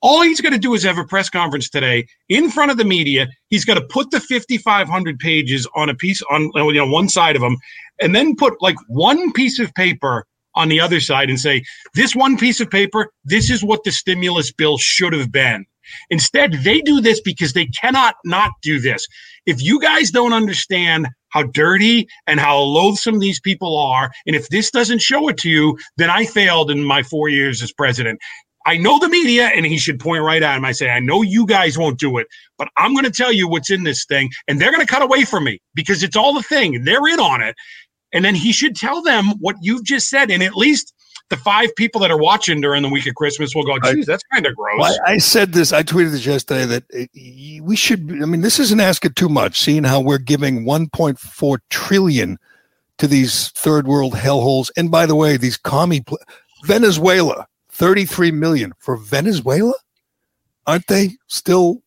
[0.00, 2.84] All he's going to do is have a press conference today in front of the
[2.84, 3.28] media.
[3.50, 7.36] He's going to put the 5,500 pages on a piece on you know one side
[7.36, 7.56] of them,
[8.00, 11.62] and then put like one piece of paper on the other side and say,
[11.94, 15.66] "This one piece of paper, this is what the stimulus bill should have been."
[16.10, 19.06] Instead, they do this because they cannot not do this.
[19.46, 24.48] If you guys don't understand how dirty and how loathsome these people are, and if
[24.48, 28.20] this doesn't show it to you, then I failed in my four years as president.
[28.64, 30.64] I know the media, and he should point right at him.
[30.64, 32.28] I say, I know you guys won't do it,
[32.58, 35.02] but I'm going to tell you what's in this thing, and they're going to cut
[35.02, 36.84] away from me because it's all the thing.
[36.84, 37.56] They're in on it.
[38.12, 40.92] And then he should tell them what you've just said, and at least
[41.32, 44.22] the five people that are watching during the week of Christmas will go, geez, that's
[44.30, 44.78] kind of gross.
[44.78, 48.42] Well, I, I, said this, I tweeted this yesterday that uh, we should, I mean,
[48.42, 52.38] this isn't asking too much, seeing how we're giving 1.4 trillion
[52.98, 54.70] to these third world hellholes.
[54.76, 56.18] And by the way, these commie, pl-
[56.64, 59.72] Venezuela, 33 million for Venezuela?
[60.66, 61.82] Aren't they still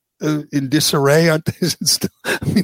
[0.52, 1.30] in disarray?
[1.30, 2.10] Aren't they still?
[2.26, 2.64] I mean,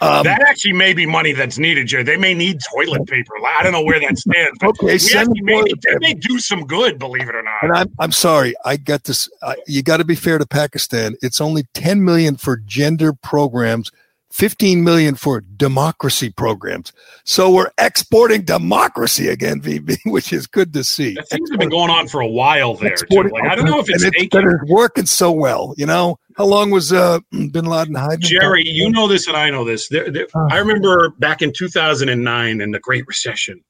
[0.00, 2.02] um, that actually may be money that's needed, Joe.
[2.02, 3.32] They may need toilet paper.
[3.46, 4.58] I don't know where that stands.
[4.62, 7.62] okay, send may, they may do some good, believe it or not.
[7.62, 9.28] And I'm, I'm sorry, I got this.
[9.66, 11.16] you got to be fair to Pakistan.
[11.22, 13.90] It's only 10 million for gender programs
[14.36, 16.92] 15 million for democracy programs.
[17.24, 21.14] So we're exporting democracy again, VB, which is good to see.
[21.14, 22.94] That things have been going on for a while there.
[23.08, 25.72] Like, I don't know if it's, it's, it's working so well.
[25.78, 28.20] You know, how long was uh, Bin Laden hiding?
[28.20, 29.88] Gerry, you know this and I know this.
[29.88, 33.64] There, there, I remember back in 2009 in the Great Recession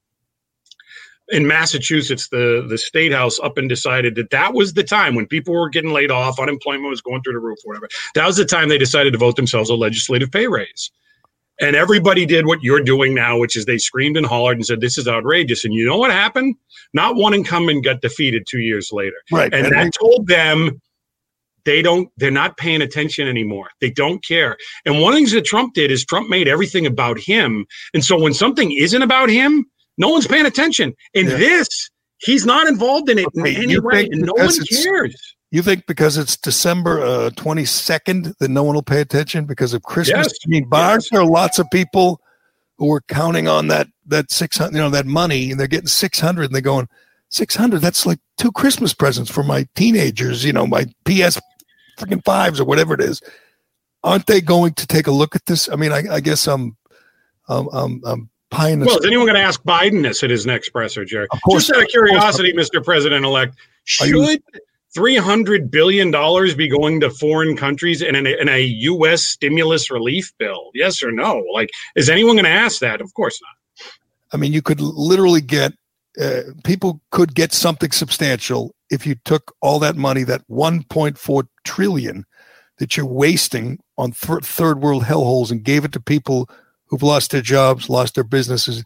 [1.28, 5.26] in Massachusetts, the the state house up and decided that that was the time when
[5.26, 7.88] people were getting laid off, unemployment was going through the roof, whatever.
[8.14, 10.90] That was the time they decided to vote themselves a legislative pay raise.
[11.60, 14.80] And everybody did what you're doing now, which is they screamed and hollered and said,
[14.80, 15.64] This is outrageous.
[15.64, 16.54] And you know what happened?
[16.92, 19.16] Not one incumbent got defeated two years later.
[19.32, 19.52] Right.
[19.52, 20.80] And, and that told them
[21.64, 23.70] they don't, they're not paying attention anymore.
[23.80, 24.56] They don't care.
[24.84, 27.66] And one of the things that Trump did is Trump made everything about him.
[27.92, 29.64] And so when something isn't about him,
[29.96, 30.94] no one's paying attention.
[31.14, 31.36] In yeah.
[31.36, 35.36] this, he's not involved in it okay, in any way, and no one cares.
[35.50, 39.72] You think because it's December twenty uh, second that no one will pay attention because
[39.72, 40.26] of Christmas?
[40.26, 40.38] Yes.
[40.44, 41.10] I mean, bars yes.
[41.10, 42.20] there are lots of people
[42.78, 45.86] who are counting on that that six hundred, you know, that money, and they're getting
[45.86, 46.88] six hundred, and they're going
[47.28, 47.80] six hundred.
[47.80, 50.44] That's like two Christmas presents for my teenagers.
[50.44, 51.40] You know, my PS
[51.96, 53.22] freaking fives or whatever it is.
[54.02, 55.68] Aren't they going to take a look at this?
[55.68, 56.76] I mean, I, I guess I'm,
[57.48, 60.30] I'm, I'm, I'm pie in the Well, is anyone going to ask Biden this at
[60.30, 61.26] his next presser, Gerry?
[61.30, 62.84] Of course, Just out of curiosity, of Mr.
[62.84, 64.42] President elect, should
[64.96, 66.10] $300 billion
[66.56, 69.24] be going to foreign countries in, a, in a U.S.
[69.24, 70.70] stimulus relief bill?
[70.74, 71.44] Yes or no?
[71.52, 73.00] Like, is anyone going to ask that?
[73.00, 73.90] Of course not.
[74.32, 75.72] I mean, you could literally get,
[76.20, 82.24] uh, people could get something substantial if you took all that money, that 1.4 trillion
[82.78, 86.48] that you're wasting on th- third world hellholes and gave it to people
[86.88, 88.84] who've lost their jobs, lost their businesses.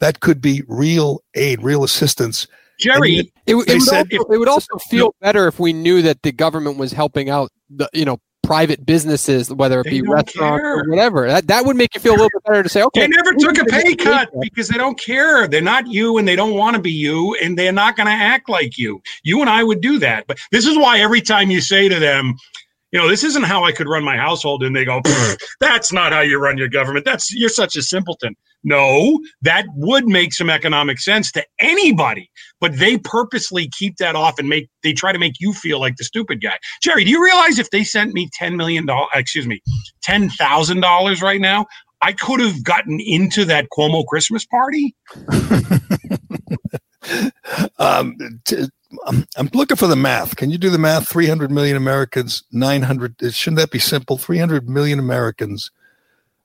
[0.00, 2.46] That could be real aid, real assistance.
[2.80, 6.22] Gerry, it, it, would said, also, it, would also, feel better if we knew that
[6.22, 10.88] the government was helping out the, you know, private businesses, whether it be restaurants or
[10.88, 11.28] whatever.
[11.28, 13.02] That that would make you feel a little bit better to say, okay.
[13.02, 15.46] They never took a pay cut because they don't care.
[15.46, 18.12] They're not you and they don't want to be you and they're not going to
[18.12, 19.00] act like you.
[19.22, 20.26] You and I would do that.
[20.26, 22.34] But this is why every time you say to them,
[22.92, 24.62] you know, this isn't how I could run my household.
[24.62, 25.00] And they go,
[25.60, 27.06] that's not how you run your government.
[27.06, 28.36] That's, you're such a simpleton.
[28.64, 34.38] No, that would make some economic sense to anybody, but they purposely keep that off
[34.38, 36.56] and make, they try to make you feel like the stupid guy.
[36.80, 39.60] Gerry, do you realize if they sent me $10 million, excuse me,
[40.06, 41.66] $10,000 right now,
[42.02, 44.94] I could have gotten into that Cuomo Christmas party?
[47.78, 48.68] um, t-
[49.06, 50.36] I'm, I'm, looking for the math.
[50.36, 51.08] Can you do the math?
[51.08, 53.32] 300 million Americans, 900.
[53.32, 54.18] Shouldn't that be simple?
[54.18, 55.70] 300 million Americans.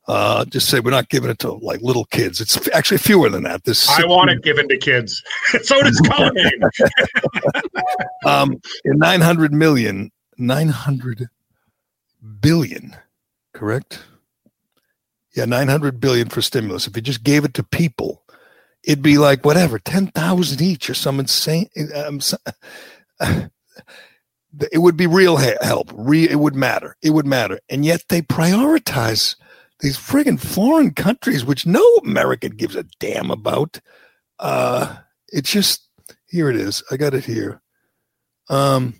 [0.07, 2.39] Uh, just say we're not giving it to like little kids.
[2.39, 3.65] It's actually fewer than that.
[3.65, 5.21] This I want it given to kids.
[5.63, 6.61] so does Cullinane.
[8.25, 8.55] um,
[8.85, 11.27] in 900 million, 900
[12.39, 12.95] billion,
[13.53, 14.05] correct?
[15.35, 16.87] Yeah, 900 billion for stimulus.
[16.87, 18.23] If you just gave it to people,
[18.87, 21.69] it'd be like whatever, 10,000 each or some insane.
[21.93, 22.21] Um,
[24.71, 25.91] it would be real help.
[25.93, 26.95] Re, it would matter.
[27.03, 27.59] It would matter.
[27.69, 29.35] And yet they prioritize
[29.81, 33.79] these friggin' foreign countries, which no American gives a damn about.
[34.39, 34.97] uh,
[35.29, 35.89] it's just
[36.29, 36.49] here.
[36.49, 36.83] It is.
[36.91, 37.61] I got it here.
[38.49, 38.95] Um,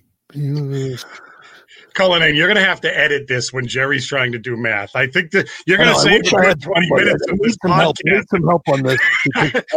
[1.97, 4.95] Cullinane, you're going to have to edit this when Gerry's trying to do math.
[4.95, 7.95] I think that you're going to save about 20 minutes of this some help.
[8.07, 8.99] I need some help on this.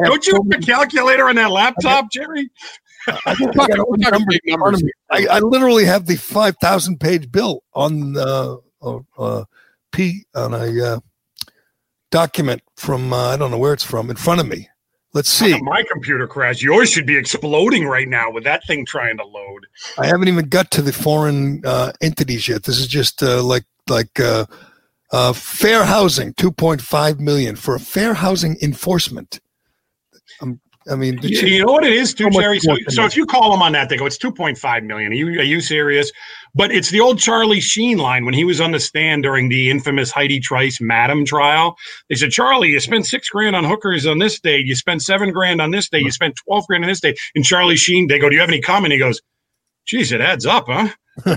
[0.05, 2.51] Don't you have a calculator on that laptop, Gerry?
[3.09, 3.35] I,
[5.11, 9.45] I, I, literally have the 5,000 page bill on uh, uh, uh,
[9.91, 11.01] P on a uh,
[12.11, 14.68] document from, uh, I don't know where it's from, in front of me.
[15.12, 15.61] Let's see.
[15.61, 16.62] My computer crashed.
[16.62, 19.66] Yours should be exploding right now with that thing trying to load.
[19.98, 22.62] I haven't even got to the foreign uh, entities yet.
[22.62, 24.46] This is just uh, like like uh,
[25.11, 29.40] uh fair housing, two point five million for a fair housing enforcement.
[30.89, 32.59] I mean, you, you, know what it is, too, Gerry.
[32.59, 35.12] So, so if you call them on that, they go, "It's two point five million.
[35.12, 36.11] Are you are you serious?"
[36.55, 39.70] But it's the old Charlie Sheen line when he was on the stand during the
[39.70, 41.76] infamous Heidi Fleiss Madam trial.
[42.09, 44.59] They said, Charlie, you spent six grand on hookers on this day.
[44.59, 46.01] You spent seven grand on this day.
[46.01, 47.14] You spent 12 grand on this day.
[47.35, 48.93] And Charlie Sheen, they go, Do you have any comment?
[48.93, 49.20] He goes,
[49.87, 50.89] Geez, it adds up, huh?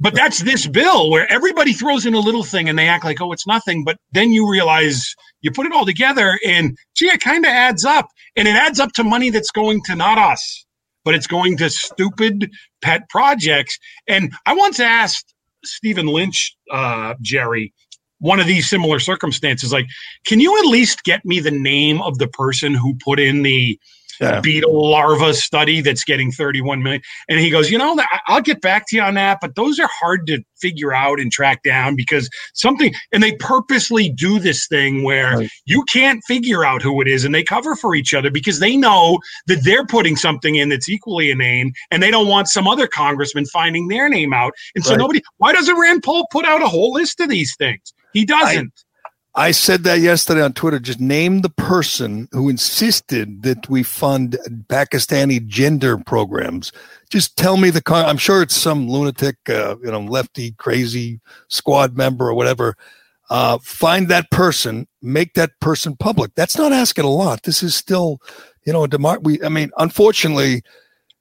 [0.00, 3.20] but that's this bill where everybody throws in a little thing and they act like,
[3.20, 3.84] oh, it's nothing.
[3.84, 7.84] But then you realize you put it all together and gee, it kind of adds
[7.84, 8.08] up.
[8.36, 10.66] And it adds up to money that's going to not us,
[11.04, 12.50] but it's going to stupid
[12.82, 13.78] pet projects.
[14.08, 17.72] And I once asked Stephen Lynch, uh, Gerry,
[18.20, 19.86] one of these similar circumstances, like,
[20.26, 23.78] can you at least get me the name of the person who put in the
[24.20, 24.40] yeah.
[24.40, 27.02] beetle larva study that's getting 31 million.
[27.28, 27.96] And he goes, you know,
[28.26, 31.30] I'll get back to you on that, but those are hard to figure out and
[31.30, 35.50] track down because something, and they purposely do this thing where right.
[35.66, 38.76] you can't figure out who it is and they cover for each other because they
[38.76, 42.66] know that they're putting something in that's equally a name and they don't want some
[42.66, 44.52] other congressman finding their name out.
[44.74, 44.98] And so right.
[44.98, 47.92] nobody, why doesn't Rand Paul put out a whole list of these things?
[48.12, 48.72] He doesn't.
[48.76, 48.87] I,
[49.38, 50.80] I said that yesterday on Twitter.
[50.80, 54.36] Just name the person who insisted that we fund
[54.66, 56.72] Pakistani gender programs.
[57.08, 57.80] Just tell me the.
[57.80, 62.76] Con- I'm sure it's some lunatic, uh, you know, lefty, crazy squad member or whatever.
[63.30, 66.34] Uh, find that person, make that person public.
[66.34, 67.44] That's not asking a lot.
[67.44, 68.20] This is still,
[68.66, 69.40] you know, a demar- we.
[69.44, 70.64] I mean, unfortunately,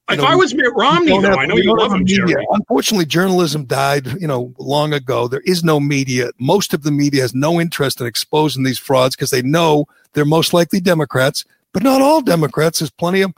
[0.10, 2.34] if know, I was Mitt Romney, though, have, I know you love him, Gerry.
[2.52, 5.28] Unfortunately, journalism died, you know, long ago.
[5.28, 6.32] There is no media.
[6.40, 10.26] Most of the media has no interest in exposing these frauds because they know they're
[10.26, 11.44] most likely Democrats,
[11.74, 12.80] but not all Democrats.
[12.80, 13.34] There's plenty of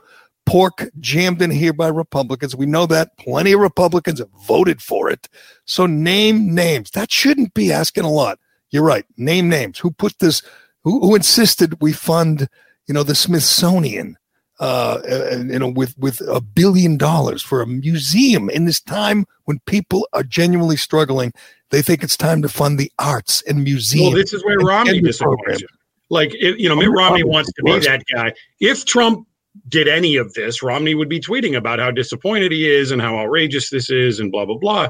[0.46, 2.56] pork jammed in here by Republicans.
[2.56, 5.28] We know that plenty of Republicans have voted for it.
[5.66, 6.92] So name names.
[6.92, 8.40] That shouldn't be asking a lot.
[8.70, 9.06] You're right.
[9.18, 9.80] Name names.
[9.80, 10.44] Who put this?
[10.84, 12.48] Who, who insisted we fund,
[12.88, 14.18] you know, the Smithsonian?
[14.60, 14.99] Uh,
[15.38, 20.07] you know, with with a billion dollars for a museum in this time when people
[20.14, 21.32] are genuinely struggling.
[21.72, 24.14] They think it's time to fund the arts and museums.
[24.14, 25.64] Well, this is where Romney disappoints.
[26.10, 28.34] Like, you know, Mitt Romney wants to be that guy.
[28.60, 29.28] If Trump
[29.68, 33.20] did any of this, Romney would be tweeting about how disappointed he is and how
[33.20, 34.89] outrageous this is and blah blah blah.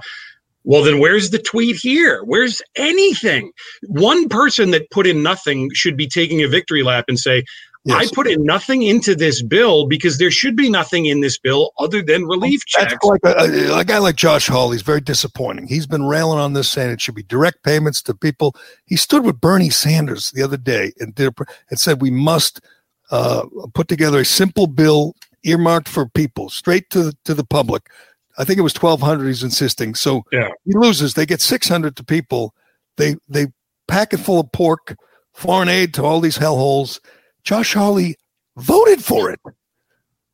[0.63, 2.21] Well, then where's the tweet here?
[2.23, 3.51] Where's anything?
[3.87, 7.43] One person that put in nothing should be taking a victory lap and say,
[7.89, 8.11] Yes.
[8.11, 11.71] I put in nothing into this bill because there should be nothing in this bill
[11.79, 12.93] other than relief checks.
[13.01, 15.65] Like a, a, guy like Josh Hawley is very disappointing.
[15.67, 18.55] He's been railing on this, saying it should be direct payments to people.
[18.85, 22.61] He stood with Bernie Sanders the other day and did a, and said we must
[23.09, 27.89] uh, put together a simple bill earmarked for people, straight to the, to the public.
[28.37, 29.27] I think it was twelve hundred.
[29.29, 29.95] He's insisting.
[29.95, 30.49] So yeah.
[30.63, 31.15] he loses.
[31.15, 32.53] They get six hundred to people.
[32.97, 33.47] They they
[33.87, 34.95] pack it full of pork,
[35.33, 36.99] foreign aid to all these hellholes
[37.49, 38.15] Josh Hawley
[38.57, 39.39] voted for it.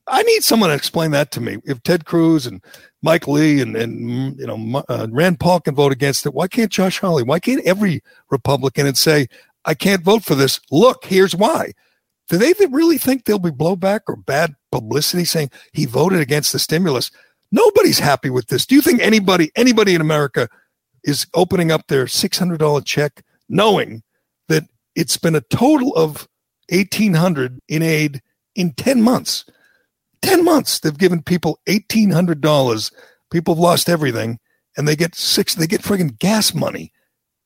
[0.05, 1.59] I need someone to explain that to me.
[1.63, 2.61] If Ted Cruz and
[3.03, 6.70] Mike Lee and, and you know uh, Rand Paul can vote against it, why can't
[6.70, 7.24] Josh Hawley?
[7.24, 8.01] Why can't every
[8.32, 9.28] Republican and say
[9.63, 10.59] I can't vote for this?
[10.72, 11.72] Look, here's why.
[12.28, 16.59] Do they really think there'll be blowback or bad publicity saying he voted against the
[16.59, 17.11] stimulus?
[17.49, 18.66] Nobody's happy with this.
[18.66, 20.49] Do you think anybody anybody in America
[21.05, 24.03] is opening up their six hundred dollar check knowing
[24.49, 24.63] that
[24.95, 26.28] it's been a total of
[26.70, 28.22] 1800 in aid
[28.55, 29.45] in 10 months.
[30.22, 32.91] 10 months they've given people $1800.
[33.32, 34.39] People have lost everything
[34.78, 36.91] and they get six they get friggin' gas money.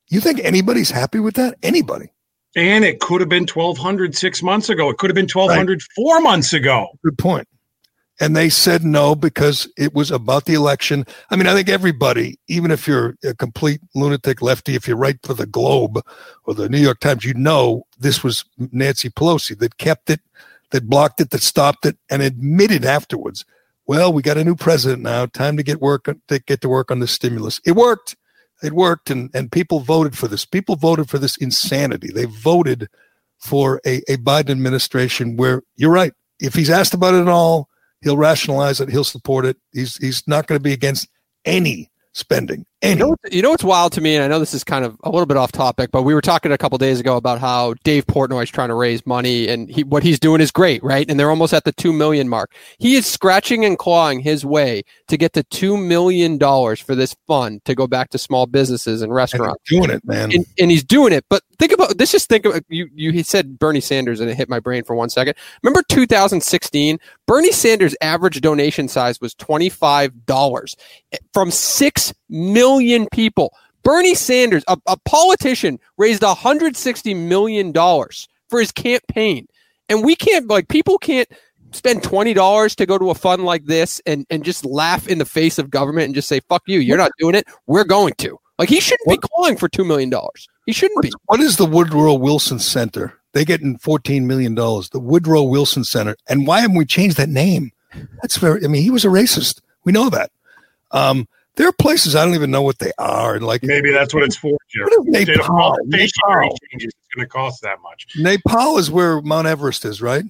[0.10, 1.56] You think anybody's happy with that?
[1.62, 2.12] Anybody.
[2.56, 4.90] And it could have been 1200 6 months ago.
[4.90, 5.82] It could have been 1200 right.
[5.96, 6.88] 4 months ago.
[7.04, 7.48] Good point
[8.20, 11.06] and they said no because it was about the election.
[11.30, 15.20] I mean, I think everybody, even if you're a complete lunatic lefty, if you write
[15.24, 16.02] for the Globe
[16.46, 20.20] or the New York Times, you know this was Nancy Pelosi that kept it,
[20.72, 23.46] that blocked it, that stopped it, and admitted afterwards,
[23.88, 25.26] well, we got a new president now.
[25.26, 27.60] Time to get work to get to work on the stimulus.
[27.66, 28.16] It worked.
[28.62, 30.46] It worked, and and people voted for this.
[30.46, 32.12] People voted for this insanity.
[32.12, 32.88] They voted
[33.40, 37.69] for a, a Biden administration where you're right if he's asked about it at all,
[38.02, 38.90] he'll rationalize it.
[38.90, 39.58] He'll support it.
[39.74, 41.08] He's he's not going to be against
[41.46, 42.66] any spending.
[42.82, 44.96] You know, you know what's wild to me, and I know this is kind of
[45.04, 47.74] a little bit off topic, but we were talking a couple days ago about how
[47.84, 51.10] Dave Portnoy is trying to raise money, and he, what he's doing is great, right?
[51.10, 52.54] And they're almost at the two million mark.
[52.78, 57.18] He is scratching and clawing his way to get to two million dollars for this
[57.28, 59.62] fund to go back to small businesses and restaurants.
[59.70, 61.26] And doing it, man, and, and, he's doing it.
[61.30, 62.14] But think about this.
[62.14, 62.88] Just think about you.
[62.96, 65.36] You he said Bernie Sanders, and it hit my brain for one second.
[65.64, 66.98] Remember 2016?
[67.28, 70.78] Bernie Sanders' average donation size was twenty five dollars
[71.12, 72.69] eh, from six million
[73.12, 73.54] people.
[73.84, 79.48] Bernie Sanders, a, a politician, raised $160 million for his campaign.
[79.88, 81.28] And we can't, like, people can't
[81.72, 85.26] spend $20 to go to a fund like this and, and just laugh in the
[85.26, 87.48] face of government and just say, fuck you, you're not doing it.
[87.68, 88.38] We're going to.
[88.58, 89.22] Like, he shouldn't what?
[89.22, 90.12] be calling for $2 million.
[90.66, 91.12] He shouldn't be.
[91.26, 93.14] What is the Woodrow Wilson Center?
[93.34, 94.56] They getting $14 million.
[94.56, 96.16] The Woodrow Wilson Center.
[96.28, 97.72] And why haven't we changed that name?
[98.22, 99.62] That's very, I mean, he was a racist.
[99.86, 100.32] We know that.
[100.92, 101.28] Um,
[101.60, 104.24] there are places I don't even know what they are, and like maybe that's what
[104.24, 104.58] it's for.
[104.70, 104.90] Gerry.
[105.04, 105.78] Nepal?
[105.84, 106.58] Nepal.
[106.72, 108.08] Changes, it's going to cost that much.
[108.16, 110.24] Nepal is where Mount Everest is, right?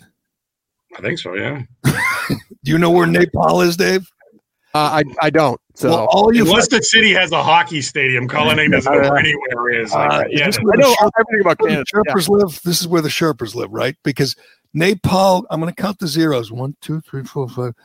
[0.97, 1.35] I think so.
[1.35, 1.61] Yeah.
[1.83, 1.91] Do
[2.63, 4.11] you know where Nepal is, Dave?
[4.73, 5.61] Uh, I I don't.
[5.75, 9.69] So well, all you unless the city has a hockey stadium, Cullinane doesn't know anywhere
[9.69, 9.93] is.
[9.93, 11.83] Like, uh, yeah, I know everything about Canada.
[11.93, 12.35] Sherpas yeah.
[12.37, 12.59] live.
[12.63, 13.95] This is where the Sherpas live, right?
[14.03, 14.35] Because
[14.73, 15.45] Nepal.
[15.51, 16.51] I'm going to count the zeros.
[16.51, 17.75] One, two, three, four, five.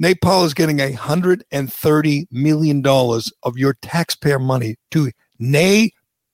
[0.00, 5.92] Nepal is getting a hundred and thirty million dollars of your taxpayer money to Nay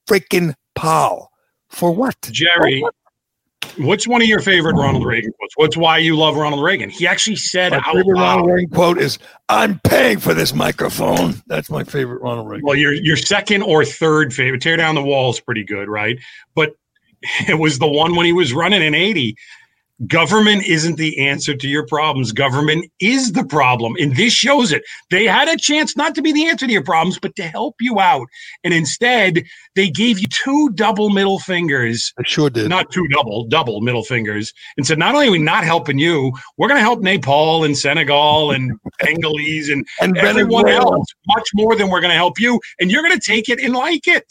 [0.08, 1.30] freaking Paul
[1.68, 2.16] for what?
[2.30, 2.94] Gerry, for what?
[3.78, 5.56] what's one of your favorite Ronald Reagan quotes?
[5.56, 6.90] What's why you love Ronald Reagan?
[6.90, 10.54] He actually said my out favorite loud, Ronald Reagan quote is "I'm paying for this
[10.54, 12.64] microphone." That's my favorite Ronald Reagan.
[12.64, 16.16] Well, your your second or third favorite, "Tear Down the Wall" is pretty good, right?
[16.54, 16.76] But
[17.48, 19.36] it was the one when he was running in '80
[20.06, 22.30] Government isn't the answer to your problems.
[22.30, 23.94] Government is the problem.
[23.98, 24.82] And this shows it.
[25.10, 27.76] They had a chance not to be the answer to your problems, but to help
[27.80, 28.26] you out.
[28.62, 29.44] And instead,
[29.74, 32.12] they gave you two double middle fingers.
[32.18, 32.68] I sure did.
[32.68, 34.52] Not two double, double middle fingers.
[34.76, 37.76] And said, not only are we not helping you, we're going to help Nepal and
[37.76, 42.60] Senegal and Bengalese and, and everyone else much more than we're going to help you.
[42.80, 44.26] And you're going to take it and like it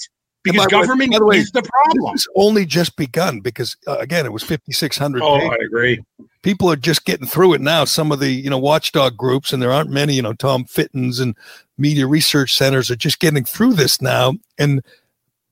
[0.46, 2.14] because government way, way, is the problem.
[2.14, 5.22] It's only just begun because uh, again, it was fifty six hundred.
[5.24, 5.58] Oh, pages.
[5.60, 6.04] I agree.
[6.42, 7.86] People are just getting through it now.
[7.86, 10.14] Some of the you know watchdog groups, and there aren't many.
[10.14, 11.36] You know, Tom Fittons and
[11.78, 14.34] media research centers are just getting through this now.
[14.58, 14.84] And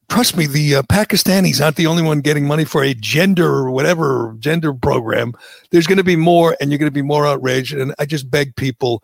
[0.09, 3.71] trust me, the uh, Pakistanis aren't the only one getting money for a gender or
[3.71, 5.33] whatever gender program.
[5.71, 7.73] There's going to be more, and you're going to be more outraged.
[7.73, 9.03] And I just beg people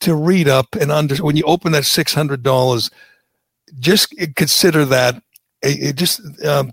[0.00, 2.90] to read up and under when you open that six hundred dollars
[3.78, 5.22] just consider that
[5.62, 6.70] it, just um,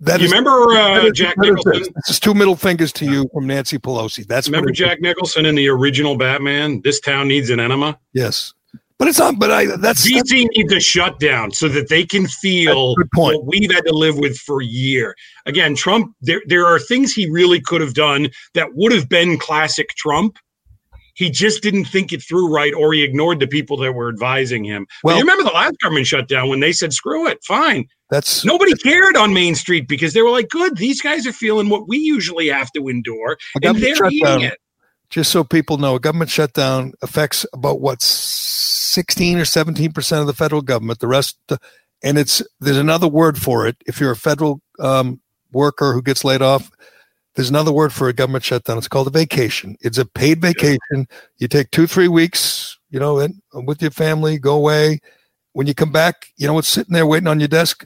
[0.00, 1.92] that you is, remember uh, Jack Nicholson?
[1.94, 4.26] This is two middle fingers to you from Nancy Pelosi.
[4.26, 6.80] That's remember Jack Nicholson in the original Batman.
[6.82, 7.98] This town needs an enema.
[8.12, 8.52] Yes,
[8.98, 9.38] but it's not.
[9.38, 13.72] But I that's DC that's, needs a shutdown so that they can feel what we've
[13.72, 15.14] had to live with for a year.
[15.46, 16.14] Again, Trump.
[16.20, 20.38] There there are things he really could have done that would have been classic Trump
[21.14, 24.64] he just didn't think it through right or he ignored the people that were advising
[24.64, 24.86] him.
[25.02, 27.86] Well, but you remember the last government shutdown when they said, screw it, fine.
[28.10, 31.68] That's nobody cared on Main Street because they were like, good, these guys are feeling
[31.68, 33.38] what we usually have to endure.
[33.62, 34.58] And they're shutdown, eating it.
[35.08, 40.26] Just so people know, a government shutdown affects about what 16 or 17 percent of
[40.26, 41.00] the federal government.
[41.00, 41.38] The rest,
[42.02, 43.76] and it's there's another word for it.
[43.86, 45.20] If you're a federal um,
[45.52, 46.70] worker who gets laid off,
[47.34, 48.78] there's another word for a government shutdown.
[48.78, 49.76] It's called a vacation.
[49.80, 51.08] It's a paid vacation.
[51.38, 55.00] You take two, three weeks, you know, and with your family, go away.
[55.52, 57.84] When you come back, you know it's sitting there waiting on your desk?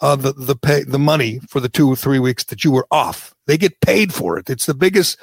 [0.00, 2.86] Uh, the the pay the money for the two or three weeks that you were
[2.90, 3.34] off.
[3.46, 4.48] They get paid for it.
[4.48, 5.18] It's the biggest.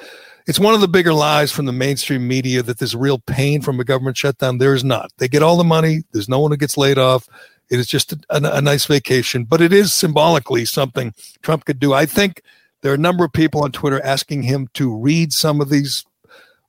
[0.46, 3.80] It's one of the bigger lies from the mainstream media that there's real pain from
[3.80, 4.58] a government shutdown.
[4.58, 5.10] There is not.
[5.18, 6.04] They get all the money.
[6.12, 7.26] There's no one who gets laid off.
[7.70, 11.80] It is just a, a, a nice vacation, but it is symbolically something Trump could
[11.80, 11.94] do.
[11.94, 12.42] I think
[12.82, 16.04] there are a number of people on Twitter asking him to read some of these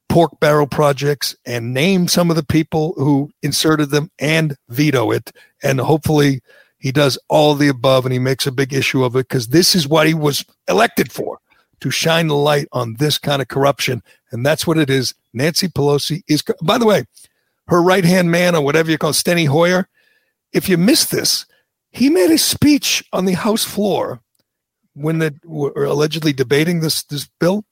[0.09, 5.31] pork barrel projects and name some of the people who inserted them and veto it.
[5.61, 6.41] And hopefully
[6.79, 9.75] he does all the above and he makes a big issue of it because this
[9.75, 11.39] is what he was elected for
[11.81, 14.01] to shine the light on this kind of corruption.
[14.31, 15.13] And that's what it is.
[15.33, 17.05] Nancy Pelosi is, by the way,
[17.67, 19.87] her right hand man or whatever you call Steny Hoyer.
[20.53, 21.45] If you missed this,
[21.91, 24.21] he made a speech on the House floor
[24.97, 27.65] when they were allegedly debating this this bill,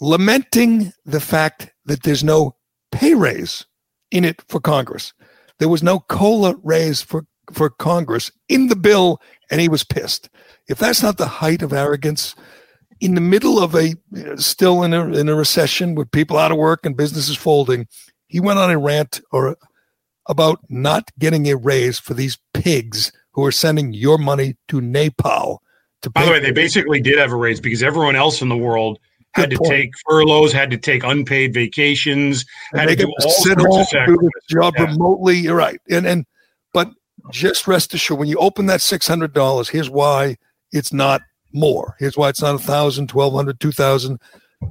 [0.00, 2.56] lamenting the fact that there's no
[2.90, 3.66] pay raise
[4.10, 5.12] in it for Congress.
[5.58, 9.20] There was no cola raise for for Congress in the bill,
[9.50, 10.28] and he was pissed.
[10.68, 12.34] If that's not the height of arrogance,
[13.00, 13.94] in the middle of a
[14.36, 17.86] still in a in a recession with people out of work and businesses folding,
[18.28, 19.56] he went on a rant or
[20.26, 25.62] about not getting a raise for these pigs who are sending your money to Nepal.
[26.12, 28.98] By the way, they basically did have a raise because everyone else in the world
[29.32, 33.58] had to take furloughs, had to take unpaid vacations, and had to do all sit
[33.58, 34.84] home, do the job yeah.
[34.84, 35.36] remotely.
[35.36, 36.26] You're right, and and
[36.72, 36.90] but
[37.30, 40.36] just rest assured, when you open that six hundred dollars, here's why
[40.72, 41.96] it's not more.
[41.98, 44.20] Here's why it's not a thousand, twelve hundred, two thousand.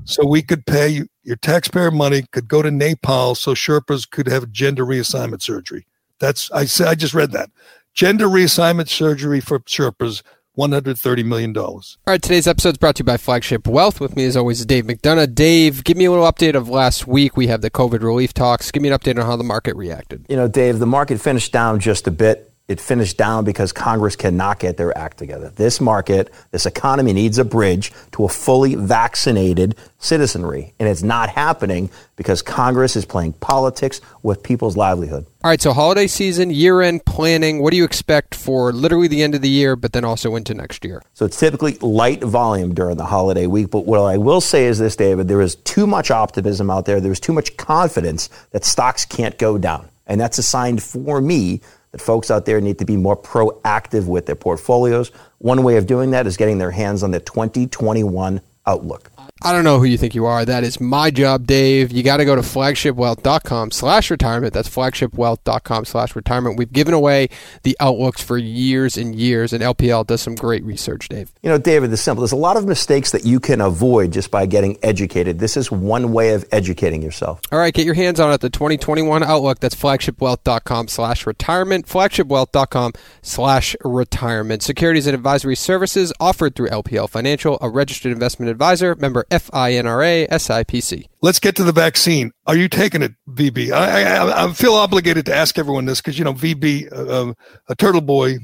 [0.06, 4.28] So we could pay you your taxpayer money could go to Nepal so Sherpas could
[4.28, 5.86] have gender reassignment surgery.
[6.20, 7.50] That's I said I just read that.
[7.94, 10.24] Gender reassignment surgery for Sherpas
[10.58, 11.58] $130 million.
[11.58, 14.00] All right, today's episode is brought to you by Flagship Wealth.
[14.00, 15.34] With me, as always, is Dave McDonough.
[15.34, 17.36] Dave, give me a little update of last week.
[17.36, 18.72] We have the COVID relief talks.
[18.72, 20.26] Give me an update on how the market reacted.
[20.30, 24.16] You know, Dave, the market finished down just a bit it finished down because Congress
[24.16, 25.50] cannot get their act together.
[25.50, 30.74] This market, this economy needs a bridge to a fully vaccinated citizenry.
[30.80, 35.26] And it's not happening because Congress is playing politics with people's livelihood.
[35.44, 39.24] All right, so holiday season, year end planning, what do you expect for literally the
[39.24, 41.02] end of the year, but then also into next year?
[41.16, 43.72] So it's typically light volume during the holiday week.
[43.72, 47.02] But what I will say is this, David there is too much optimism out there.
[47.02, 49.90] There's too much confidence that stocks can't go down.
[50.08, 51.62] And that's a sign for me
[51.94, 55.12] that folks out there need to be more proactive with their portfolios.
[55.38, 59.10] One way of doing that is getting their hands on the 2021 outlook.
[59.46, 60.46] I don't know who you think you are.
[60.46, 61.92] That is my job, Dave.
[61.92, 64.54] You got to go to flagshipwealth.com slash retirement.
[64.54, 66.58] That's flagshipwealth.com slash retirement.
[66.58, 67.28] We've given away
[67.64, 71.34] the outlooks for years and years, and LPL does some great research, Dave.
[71.42, 72.22] You know, David, the simple.
[72.22, 75.40] There's a lot of mistakes that you can avoid just by getting educated.
[75.40, 77.42] This is one way of educating yourself.
[77.52, 78.40] All right, get your hands on it.
[78.40, 79.60] The 2021 outlook.
[79.60, 81.86] That's flagshipwealth.com slash retirement.
[81.86, 84.64] Flagshipwealth.com slash retirement.
[84.64, 91.06] Securities and advisory services offered through LPL Financial, a registered investment advisor, member FINRA SIPC.
[91.22, 92.32] Let's get to the vaccine.
[92.46, 93.72] Are you taking it, VB?
[93.72, 97.36] I, I, I feel obligated to ask everyone this because, you know, VB, uh, um,
[97.70, 98.38] a turtle boy,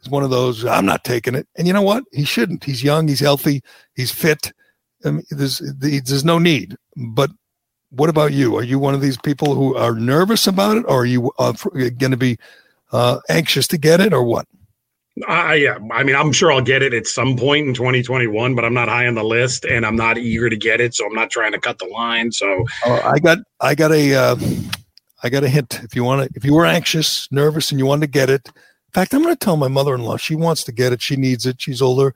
[0.00, 1.48] is one of those, I'm not taking it.
[1.56, 2.04] And you know what?
[2.12, 2.64] He shouldn't.
[2.64, 3.62] He's young, he's healthy,
[3.94, 4.52] he's fit.
[5.04, 6.76] I mean, there's, there's no need.
[6.96, 7.30] But
[7.90, 8.56] what about you?
[8.56, 11.52] Are you one of these people who are nervous about it, or are you uh,
[11.52, 12.38] going to be
[12.92, 14.46] uh, anxious to get it, or what?
[15.26, 18.64] I yeah, I mean, I'm sure I'll get it at some point in 2021, but
[18.64, 21.14] I'm not high on the list, and I'm not eager to get it, so I'm
[21.14, 22.30] not trying to cut the line.
[22.32, 24.36] So uh, I got, I got a, uh,
[25.22, 25.80] I got a hint.
[25.82, 28.46] If you want to, if you were anxious, nervous, and you wanted to get it,
[28.46, 31.02] in fact, I'm going to tell my mother-in-law she wants to get it.
[31.02, 31.60] She needs it.
[31.60, 32.14] She's older.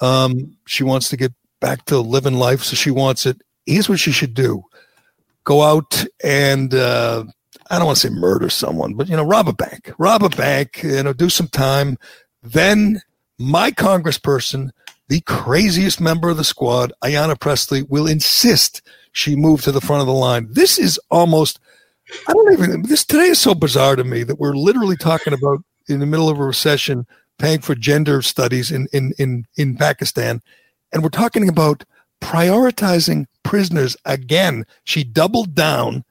[0.00, 3.40] Um, she wants to get back to living life, so she wants it.
[3.66, 4.62] Here's what she should do:
[5.44, 6.72] go out and.
[6.72, 7.24] Uh,
[7.70, 10.28] I don't want to say murder someone, but you know, rob a bank, rob a
[10.28, 11.96] bank, you know, do some time,
[12.42, 13.02] then
[13.38, 14.70] my congressperson,
[15.08, 18.82] the craziest member of the squad, Ayanna Pressley, will insist
[19.12, 20.48] she move to the front of the line.
[20.50, 21.60] This is almost,
[22.26, 25.62] I don't even, this today is so bizarre to me that we're literally talking about
[25.88, 27.06] in the middle of a recession
[27.38, 30.40] paying for gender studies in, in, in, in Pakistan.
[30.92, 31.84] And we're talking about
[32.20, 34.64] prioritizing prisoners again.
[34.84, 36.04] She doubled down.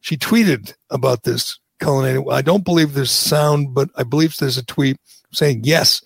[0.00, 2.24] She tweeted about this, Cullinane.
[2.30, 4.98] I don't believe there's sound, but I believe there's a tweet
[5.32, 6.02] saying, yes,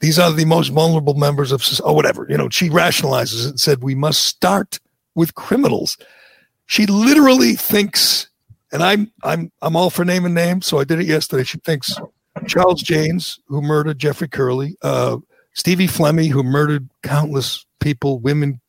[0.00, 2.26] these are the most vulnerable members of or whatever.
[2.28, 4.78] You know, she rationalizes it and said, we must start
[5.14, 5.96] with criminals.
[6.66, 8.28] She literally thinks,
[8.72, 11.44] and I'm I'm I'm all for naming names, so I did it yesterday.
[11.44, 11.94] She thinks
[12.46, 15.18] Charles Jaynes, who murdered Jeffrey Curley, uh,
[15.54, 18.60] Stevie Flemmi, who murdered countless people, women,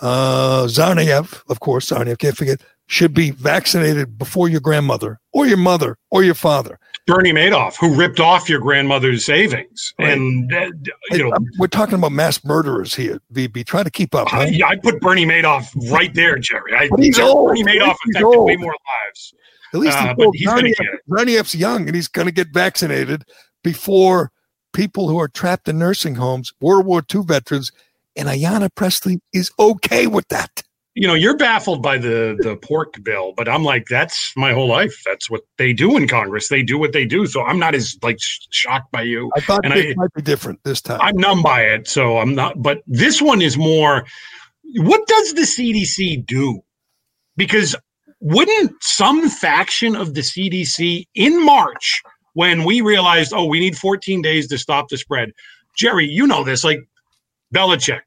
[0.00, 5.56] uh, Tsarnaev, of course, Tsarnaev, can't forget, should be vaccinated before your grandmother or your
[5.56, 6.78] mother or your father.
[7.06, 10.12] Bernie Madoff, who ripped off your grandmother's savings, right.
[10.12, 10.70] and uh,
[11.12, 13.20] you know we're talking about mass murderers here.
[13.32, 14.32] VB, try to keep up.
[14.34, 16.74] I, I put Bernie Madoff right there, Gerry.
[16.74, 17.48] I, he's old.
[17.48, 18.46] Bernie Madoff affected old.
[18.46, 18.74] way more
[19.06, 19.34] lives.
[19.72, 20.74] At least uh, he's Bernie,
[21.06, 23.24] Bernie F's young, and he's going to get vaccinated
[23.62, 24.32] before
[24.72, 27.70] people who are trapped in nursing homes, World War II veterans,
[28.16, 30.62] and Ayanna Pressley is okay with that
[30.96, 34.66] you know, you're baffled by the the pork bill, but I'm like, that's my whole
[34.66, 35.02] life.
[35.04, 36.48] That's what they do in Congress.
[36.48, 37.26] They do what they do.
[37.26, 39.30] So I'm not as like shocked by you.
[39.36, 40.98] I thought and it might be different this time.
[41.02, 42.62] I'm numb by it, so I'm not.
[42.62, 44.06] But this one is more.
[44.76, 46.60] What does the CDC do?
[47.36, 47.76] Because
[48.20, 54.22] wouldn't some faction of the CDC in March, when we realized, oh, we need 14
[54.22, 55.32] days to stop the spread,
[55.76, 56.80] Gerry, you know this, like
[57.54, 58.00] Belichick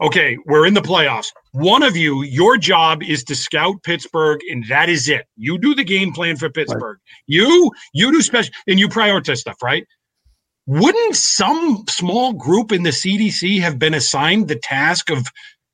[0.00, 1.28] okay, we're in the playoffs.
[1.52, 5.26] One of you, your job is to scout Pittsburgh, and that is it.
[5.36, 6.98] You do the game plan for Pittsburgh.
[6.98, 7.24] Right.
[7.26, 9.86] You, you do special, and you prioritize stuff, right?
[10.66, 15.26] wouldn't some small group in the CDC have been assigned the task of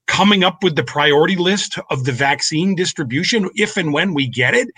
[0.07, 4.55] coming up with the priority list of the vaccine distribution if and when we get
[4.55, 4.69] it?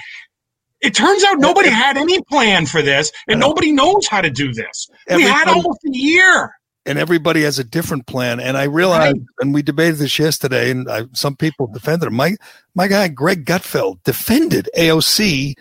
[0.80, 4.52] It turns out nobody had any plan for this, and nobody knows how to do
[4.52, 4.88] this.
[5.10, 6.54] we had almost a year.
[6.86, 8.40] And everybody has a different plan.
[8.40, 9.26] And I realized, right.
[9.40, 12.12] and we debated this yesterday, and I, some people defended it.
[12.12, 12.36] My,
[12.74, 15.56] my guy, Greg Gutfeld, defended AOC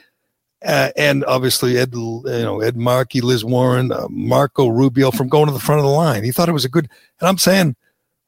[0.66, 5.48] uh, and obviously Ed, you know, Ed Markey, Liz Warren, uh, Marco Rubio from going
[5.48, 6.24] to the front of the line.
[6.24, 6.90] He thought it was a good,
[7.20, 7.76] and I'm saying,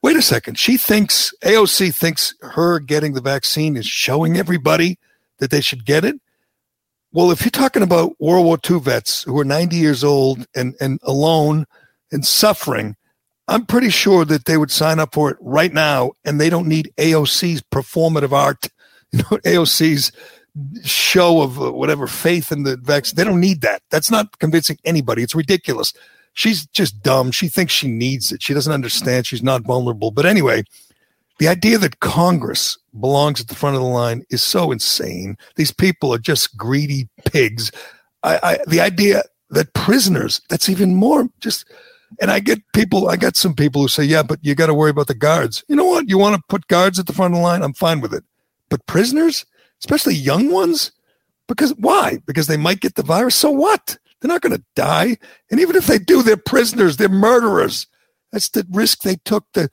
[0.02, 0.58] wait a second.
[0.58, 4.98] She thinks AOC thinks her getting the vaccine is showing everybody
[5.40, 6.20] that they should get it.
[7.12, 10.76] Well, if you're talking about World War II vets who are 90 years old and,
[10.80, 11.66] and alone
[12.12, 12.96] and suffering,
[13.48, 16.68] I'm pretty sure that they would sign up for it right now and they don't
[16.68, 18.70] need AOC's performative art,
[19.12, 20.12] you know, AOC's
[20.84, 23.16] show of uh, whatever faith in the vaccine.
[23.16, 23.82] They don't need that.
[23.90, 25.24] That's not convincing anybody.
[25.24, 25.94] It's ridiculous.
[26.34, 27.32] She's just dumb.
[27.32, 28.42] She thinks she needs it.
[28.42, 29.26] She doesn't understand.
[29.26, 30.12] She's not vulnerable.
[30.12, 30.64] But anyway,
[31.40, 35.38] the idea that Congress belongs at the front of the line is so insane.
[35.56, 37.72] These people are just greedy pigs.
[38.24, 41.66] I, I the idea that prisoners, that's even more just
[42.20, 44.74] and I get people, I got some people who say, yeah, but you got to
[44.74, 45.64] worry about the guards.
[45.68, 46.10] You know what?
[46.10, 47.64] You want to put guards at the front of the line?
[47.64, 48.24] I'm fine with it.
[48.70, 49.46] But prisoners?
[49.82, 50.92] especially young ones.
[51.48, 52.20] Because why?
[52.26, 53.36] Because they might get the virus.
[53.36, 53.98] So what?
[54.20, 55.18] They're not going to die.
[55.50, 56.98] And even if they do, they're prisoners.
[56.98, 57.88] They're murderers.
[58.32, 59.70] That's the risk they took to,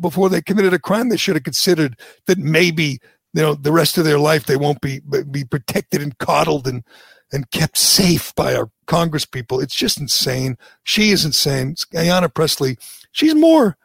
[0.00, 1.08] before they committed a crime.
[1.08, 2.98] They should have considered that maybe
[3.34, 6.84] you know the rest of their life they won't be be protected and coddled and
[7.32, 9.58] and kept safe by our Congress people.
[9.58, 10.58] It's just insane.
[10.84, 11.76] She is insane.
[11.94, 12.76] Ayanna Pressley,
[13.12, 13.78] She's more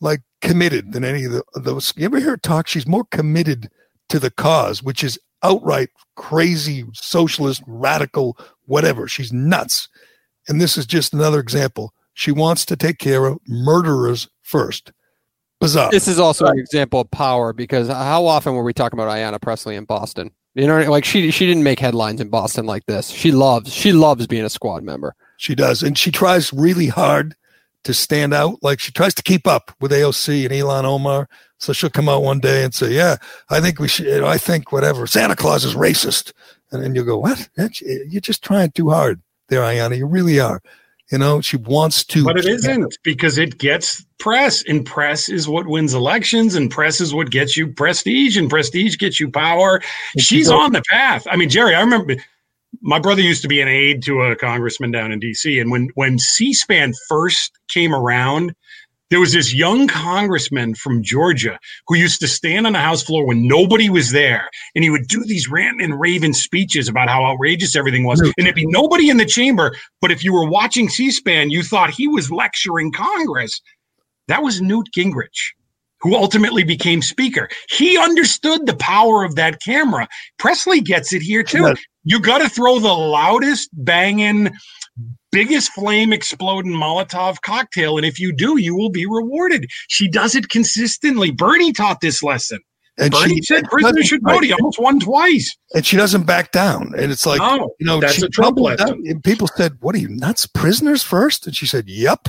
[0.00, 1.92] like committed than any of the, those.
[1.96, 2.68] You ever hear her talk?
[2.68, 3.68] She's more committed
[4.10, 9.08] to the cause, which is outright crazy, socialist, radical, whatever.
[9.08, 9.88] She's nuts.
[10.46, 11.92] And this is just another example.
[12.12, 14.92] She wants to take care of murderers first.
[15.60, 15.90] Bizarre.
[15.90, 19.40] This is also an example of power because how often were we talking about Ayanna
[19.40, 20.30] Pressley in Boston?
[20.54, 23.10] You know, like she she didn't make headlines in Boston like this.
[23.10, 25.14] She loves she loves being a squad member.
[25.36, 27.34] She does, and she tries really hard
[27.82, 28.62] to stand out.
[28.62, 31.28] Like she tries to keep up with AOC and Ilhan Omar.
[31.58, 33.16] So she'll come out one day and say, "Yeah,
[33.50, 34.06] I think we should.
[34.06, 35.06] You know, I think whatever.
[35.06, 36.32] Santa Claus is racist."
[36.70, 37.48] And then you go, "What?
[37.56, 39.96] You're just trying too hard, there, Ayanna.
[39.96, 40.62] You really are."
[41.12, 45.46] You know, she wants to, but it isn't because it gets press, and press is
[45.46, 49.82] what wins elections, and press is what gets you prestige, and prestige gets you power.
[50.18, 51.26] She's on the path.
[51.30, 52.16] I mean, Gerry, I remember
[52.80, 55.60] my brother used to be an aide to a congressman down in D.C.
[55.60, 58.54] And when when C-SPAN first came around,
[59.14, 61.56] there was this young congressman from Georgia
[61.86, 65.06] who used to stand on the House floor when nobody was there, and he would
[65.06, 69.10] do these rant and raving speeches about how outrageous everything was, and there'd be nobody
[69.10, 69.72] in the chamber.
[70.00, 73.60] But if you were watching C-SPAN, you thought he was lecturing Congress.
[74.26, 75.52] That was Newt Gingrich
[76.00, 77.48] who ultimately became speaker.
[77.70, 80.06] He understood the power of that camera.
[80.38, 84.50] Pressley gets it here too you got to throw the loudest banging
[85.34, 87.96] biggest flame exploding Molotov cocktail.
[87.96, 89.66] And if you do, you will be rewarded.
[89.88, 91.30] She does it consistently.
[91.30, 92.60] Bernie taught this lesson.
[92.96, 94.44] And Bernie she, said prisoners should vote.
[94.44, 95.56] He almost won twice.
[95.74, 96.92] And she doesn't back down.
[96.96, 97.40] And it's like,
[97.80, 99.20] you know, that's a Trump lesson.
[99.22, 100.46] People said, What are you nuts?
[100.46, 101.46] Prisoners first?
[101.46, 102.28] And she said, Yep.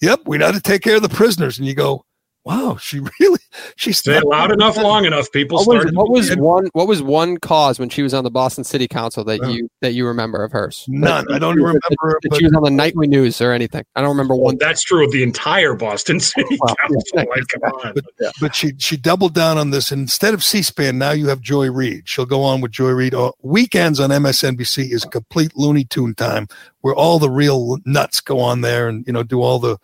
[0.00, 0.20] Yep.
[0.26, 1.58] We got to take care of the prisoners.
[1.58, 2.05] And you go,
[2.46, 3.40] wow, she really
[3.74, 5.30] she Say loud enough, long enough.
[5.32, 8.30] People what was, what was one what was one cause when she was on the
[8.30, 10.84] Boston City Council that you that you remember of hers?
[10.88, 11.30] None.
[11.32, 11.80] I don't remember.
[11.88, 13.84] That, that she was on the nightly news or anything.
[13.96, 14.58] I don't remember well, one.
[14.58, 17.02] That's true of the entire Boston City well, Council.
[17.14, 17.94] Yeah, like, come on.
[17.94, 19.90] But, but, she she doubled down on this.
[19.90, 22.08] Instead of C-SPAN, now you have Joy Reid.
[22.08, 23.14] She'll go on with Joy Reid.
[23.14, 26.46] Uh, weekends on MSNBC is complete Looney Tune time,
[26.82, 29.78] where all the real nuts go on there and you know do all the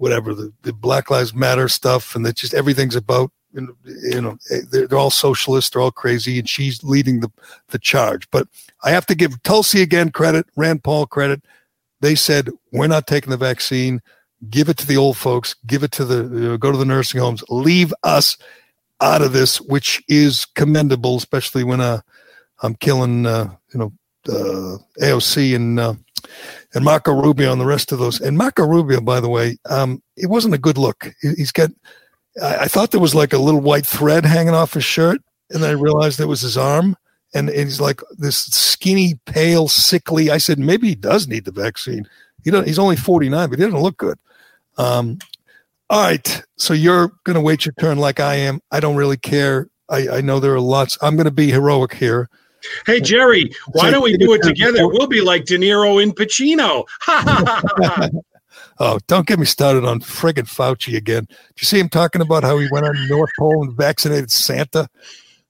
[0.00, 4.38] whatever the, the Black Lives Matter stuff, and that just everything's about you know
[4.70, 7.30] they're, they're, all socialists, they're all crazy, and she's leading the
[7.68, 8.28] the charge.
[8.30, 8.48] But
[8.82, 11.44] I have to give Tulsi again credit, Rand Paul credit.
[12.00, 14.00] They said we're not taking the vaccine.
[14.48, 15.54] Give it to the old folks.
[15.66, 17.44] Give it to the uh, go to the nursing homes.
[17.50, 18.38] Leave us
[19.02, 22.00] out of this, which is commendable, especially when uh,
[22.62, 23.92] I'm killing uh, you know
[24.28, 25.94] uh, AOC and uh,
[26.74, 28.20] and Marco Rubio and the rest of those.
[28.20, 31.12] And Marco Rubio, by the way, um, it wasn't a good look.
[31.20, 31.70] He's got,
[32.42, 35.64] I, I, thought there was like a little white thread hanging off his shirt, and
[35.64, 36.96] I realized it was his arm.
[37.32, 40.30] And, and he's like this skinny, pale, sickly.
[40.30, 42.08] I said maybe he does need the vaccine.
[42.44, 44.18] He don't, he's only 49, but he doesn't look good.
[44.78, 45.18] Um,
[45.90, 48.60] all right, so you're going to wait your turn like I am.
[48.70, 49.68] I don't really care.
[49.88, 50.96] I, I know there are lots.
[51.02, 52.28] I'm going to be heroic here.
[52.86, 54.88] Hey Gerry, why don't we do it together?
[54.88, 56.84] We'll be like De Niro and Pacino.
[58.82, 61.26] Oh, don't get me started on friggin' Fauci again.
[61.26, 64.88] Did you see him talking about how he went on North Pole and vaccinated Santa?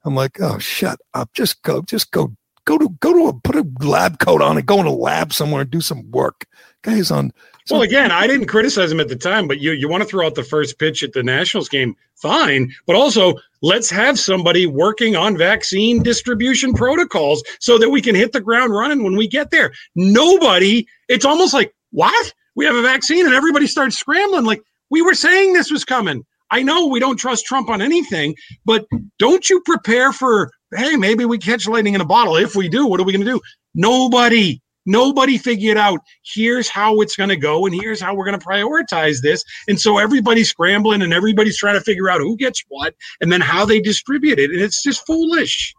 [0.05, 1.33] I'm like, oh, shut up.
[1.33, 2.35] Just go, just go,
[2.65, 5.33] go to, go to a, put a lab coat on and go in a lab
[5.33, 6.45] somewhere and do some work.
[6.83, 7.33] Guys on.
[7.71, 10.27] Well, again, I didn't criticize him at the time, but you, you want to throw
[10.27, 12.73] out the first pitch at the Nationals game, fine.
[12.87, 18.33] But also, let's have somebody working on vaccine distribution protocols so that we can hit
[18.33, 19.73] the ground running when we get there.
[19.95, 22.33] Nobody, it's almost like, what?
[22.57, 24.45] We have a vaccine and everybody starts scrambling.
[24.45, 26.25] Like, we were saying this was coming.
[26.51, 28.87] I know we don't trust Trump on anything, but
[29.19, 32.37] don't you prepare for, hey, maybe we catch lightning in a bottle.
[32.37, 33.41] If we do, what are we going to do?
[33.75, 34.61] Nobody,
[34.91, 38.45] nobody figured out here's how it's going to go and here's how we're going to
[38.45, 39.45] prioritize this.
[39.69, 43.41] And so everybody's scrambling and everybody's trying to figure out who gets what and then
[43.41, 44.51] how they distribute it.
[44.51, 45.75] And it's just foolish.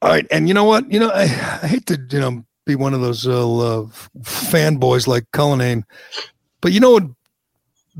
[0.00, 0.26] All right.
[0.30, 0.90] And you know what?
[0.90, 3.86] You know, I, I hate to, you know, be one of those uh, uh,
[4.20, 5.84] fanboys like Cullinane,
[6.60, 7.04] but you know what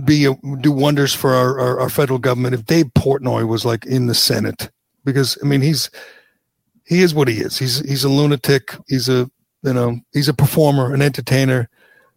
[0.05, 3.84] be a, do wonders for our, our, our, federal government if Dave Portnoy was like
[3.84, 4.70] in the Senate
[5.05, 5.90] because I mean he's
[6.86, 7.59] he is what he is.
[7.59, 8.74] He's he's a lunatic.
[8.88, 9.30] He's a
[9.62, 11.68] you know he's a performer, an entertainer,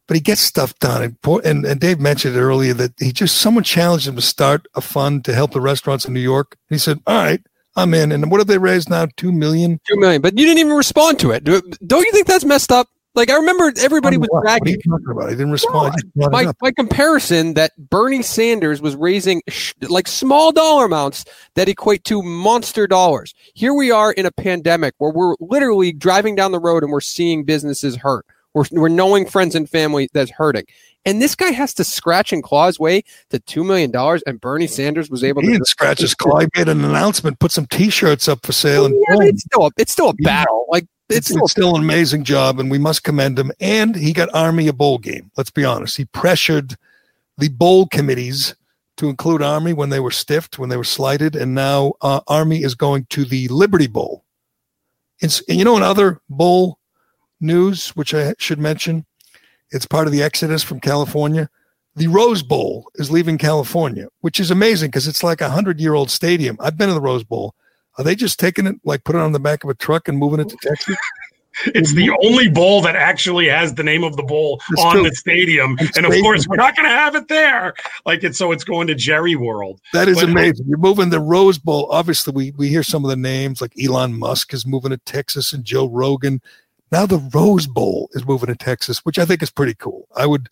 [0.08, 1.04] but he gets stuff done.
[1.04, 4.82] And, and, and Dave mentioned earlier that he just someone challenged him to start a
[4.82, 6.58] fund to help the restaurants in New York.
[6.70, 7.42] He said, "All right."
[7.78, 8.14] I'm in.
[8.14, 9.08] And what have they raised now?
[9.18, 9.82] Two million.
[9.86, 10.22] Two million.
[10.22, 11.44] But you didn't even respond to it.
[11.44, 12.88] Don't you think that's messed up?
[13.16, 14.78] Like I remember everybody was bragging.
[14.86, 15.28] What talking about?
[15.28, 15.96] I didn't respond.
[16.16, 21.70] No, by, by comparison, that Bernie Sanders was raising sh- like small dollar amounts that
[21.70, 23.34] equate to monster dollars.
[23.54, 27.00] Here we are in a pandemic where we're literally driving down the road and we're
[27.00, 28.26] seeing businesses hurt.
[28.54, 30.66] We're, we're knowing friends and family that's hurting.
[31.06, 34.42] And this guy has to scratch and claw his way to two million dollars, and
[34.42, 36.40] Bernie Sanders was able he to didn't scratch his claw.
[36.40, 39.70] He made an announcement, put some T-shirts up for sale, and yeah, it's still a,
[39.78, 40.66] it's still a battle.
[40.68, 43.52] Like it's, it's, still an amazing job, and we must commend him.
[43.60, 45.32] And he got Army a bowl game.
[45.38, 45.98] Let's be honest.
[45.98, 46.76] He pressured
[47.38, 48.56] the bowl committees
[48.98, 52.64] to include Army when they were stiffed, when they were slighted, and now uh, Army
[52.64, 54.24] is going to the Liberty Bowl.
[55.20, 56.80] It's, and you know, another bowl
[57.40, 59.06] news, which I should mention,
[59.72, 61.50] it's part of the exodus from California.
[61.96, 65.94] The Rose Bowl is leaving California, which is amazing because it's like a hundred year
[65.94, 66.58] old stadium.
[66.60, 67.56] I've been to the Rose Bowl.
[67.98, 70.18] Are they just taking it, like put it on the back of a truck and
[70.18, 70.98] moving it to Texas?
[71.68, 75.04] it's the only bowl that actually has the name of the bowl it's on true.
[75.04, 75.78] the stadium.
[75.80, 77.74] It's and of course, we're not going to have it there.
[78.06, 79.82] Like it's so it's going to Jerry World.
[79.94, 80.66] That is but, amazing.
[80.68, 81.88] You're moving the Rose Bowl.
[81.92, 85.54] Obviously, we, we hear some of the names like Elon Musk is moving to Texas
[85.54, 86.42] and Joe Rogan.
[86.92, 90.08] Now the Rose Bowl is moving to Texas, which I think is pretty cool.
[90.16, 90.50] I would,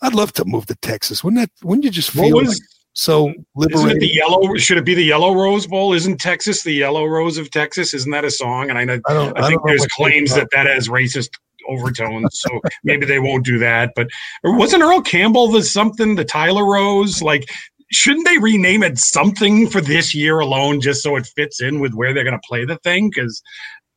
[0.00, 1.22] I'd love to move to Texas.
[1.22, 1.66] Wouldn't that?
[1.66, 2.34] Wouldn't you just feel?
[2.34, 3.88] What was, like, so liberating.
[3.88, 4.54] Isn't it the yellow?
[4.56, 5.92] Should it be the Yellow Rose Bowl?
[5.92, 7.92] Isn't Texas the Yellow Rose of Texas?
[7.92, 8.70] Isn't that a song?
[8.70, 11.28] And I know I, don't, I think I there's claims that that has racist
[11.68, 12.48] overtones, so
[12.84, 13.92] maybe they won't do that.
[13.94, 14.08] But
[14.44, 17.20] wasn't Earl Campbell the something the Tyler Rose?
[17.20, 17.50] Like,
[17.92, 21.92] shouldn't they rename it something for this year alone, just so it fits in with
[21.92, 23.10] where they're going to play the thing?
[23.14, 23.42] Because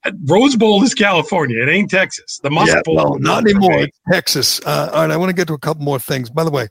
[0.04, 1.64] uh, Rose Bowl is California.
[1.64, 2.41] It ain't Texas.
[2.43, 2.95] The Musk yeah, Bowl.
[2.95, 3.80] Well, not anymore.
[3.80, 4.60] It's Texas.
[4.66, 5.12] Uh, all right.
[5.12, 6.30] I want to get to a couple more things.
[6.30, 6.68] By the way,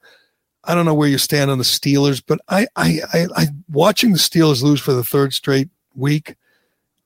[0.64, 4.12] I don't know where you stand on the Steelers, but I, I, I, I watching
[4.12, 6.34] the Steelers lose for the third straight week.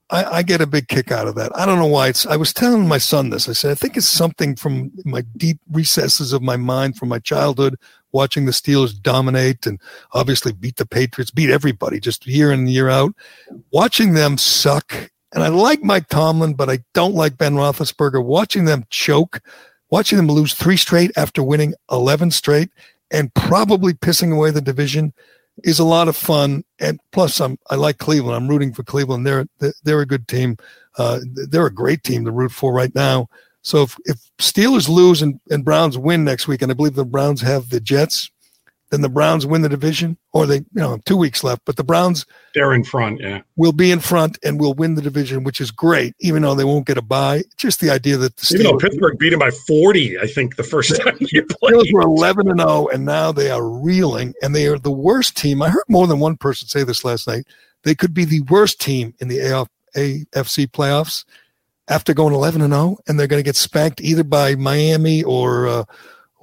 [0.09, 1.51] I, I, get a big kick out of that.
[1.57, 2.09] I don't know why.
[2.09, 2.25] It's.
[2.25, 3.49] I was telling my son this.
[3.49, 7.19] I said I think it's something from my deep recesses of my mind from my
[7.19, 7.77] childhood,
[8.11, 9.79] watching the Steelers dominate and
[10.11, 13.13] obviously beat the Patriots, beat everybody just year in and year out.
[13.71, 18.23] Watching them suck, and I like Mike Tomlin, but I don't like Ben Roethlisberger.
[18.23, 19.41] Watching them choke,
[19.89, 22.69] watching them lose three straight after winning eleven straight,
[23.13, 25.13] and probably pissing away the division
[25.63, 26.63] is a lot of fun.
[26.79, 28.35] And plus, I'm I like Cleveland.
[28.35, 29.25] I'm rooting for Cleveland.
[29.25, 29.45] They're
[29.83, 30.57] they're a good team.
[30.97, 33.29] Uh, they're a great team to root for right now.
[33.61, 37.05] So if, if Steelers lose and, and Browns win next week, and I believe the
[37.05, 38.29] Browns have the Jets,
[38.93, 41.83] then the Browns win the division, or they, you know, two weeks left, but the
[41.83, 45.59] Browns they're in front, yeah, will be in front and will win the division, which
[45.59, 47.43] is great, even though they won't get a bye.
[47.57, 50.57] Just the idea that the Steelers, even though Pittsburgh beat them by forty, I think
[50.57, 54.35] the first time you played, Steelers were eleven and zero, and now they are reeling,
[54.43, 55.63] and they are the worst team.
[55.63, 57.47] I heard more than one person say this last night.
[57.83, 59.39] They could be the worst team in the
[59.95, 61.25] AFC playoffs
[61.87, 65.67] after going eleven and zero, and they're going to get spanked either by Miami or.
[65.67, 65.83] Uh,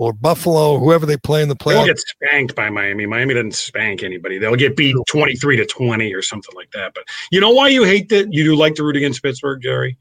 [0.01, 1.85] or Buffalo, whoever they play in the playoffs.
[1.85, 3.05] They'll get spanked by Miami.
[3.05, 4.39] Miami doesn't spank anybody.
[4.39, 6.95] They'll get beat 23 to 20 or something like that.
[6.95, 8.33] But you know why you hate that?
[8.33, 9.99] You do like to root against Pittsburgh, Gerry?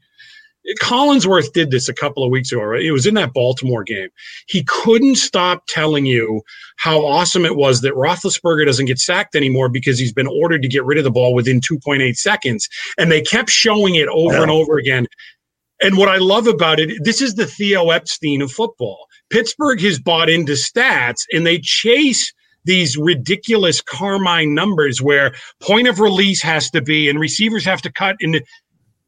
[0.80, 2.82] Collinsworth did this a couple of weeks ago, right?
[2.82, 4.08] It was in that Baltimore game.
[4.46, 6.40] He couldn't stop telling you
[6.76, 10.68] how awesome it was that Roethlisberger doesn't get sacked anymore because he's been ordered to
[10.68, 12.70] get rid of the ball within 2.8 seconds.
[12.96, 14.42] And they kept showing it over yeah.
[14.42, 15.06] and over again.
[15.82, 19.06] And what I love about it, this is the Theo Epstein of football.
[19.30, 22.32] Pittsburgh has bought into stats and they chase
[22.64, 27.92] these ridiculous Carmine numbers where point of release has to be and receivers have to
[27.92, 28.42] cut into,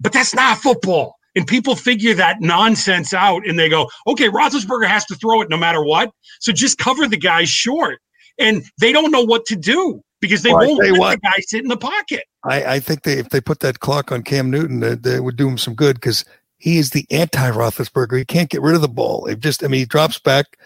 [0.01, 1.17] but that's not football.
[1.35, 5.49] And people figure that nonsense out and they go, okay, Roethlisberger has to throw it
[5.49, 6.11] no matter what.
[6.41, 8.01] So just cover the guy short.
[8.39, 11.41] And they don't know what to do because they well, won't let what, the guy
[11.41, 12.25] sit in the pocket.
[12.45, 15.49] I, I, think they, if they put that clock on Cam Newton, they would do
[15.49, 16.25] him some good because
[16.63, 18.17] he is the anti Roethlisberger.
[18.19, 19.27] He can't get rid of the ball.
[19.27, 20.57] It just, I mean, he drops back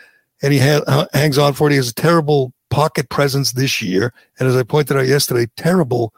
[0.43, 1.71] and he ha- hangs on for it.
[1.71, 4.13] He has a terrible pocket presence this year.
[4.39, 6.13] And as I pointed out yesterday, terrible.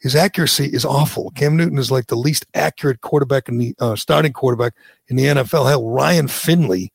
[0.00, 1.30] His accuracy is awful.
[1.36, 4.74] Cam Newton is like the least accurate quarterback in the uh, starting quarterback
[5.06, 5.68] in the NFL.
[5.68, 6.92] Hell, Ryan Finley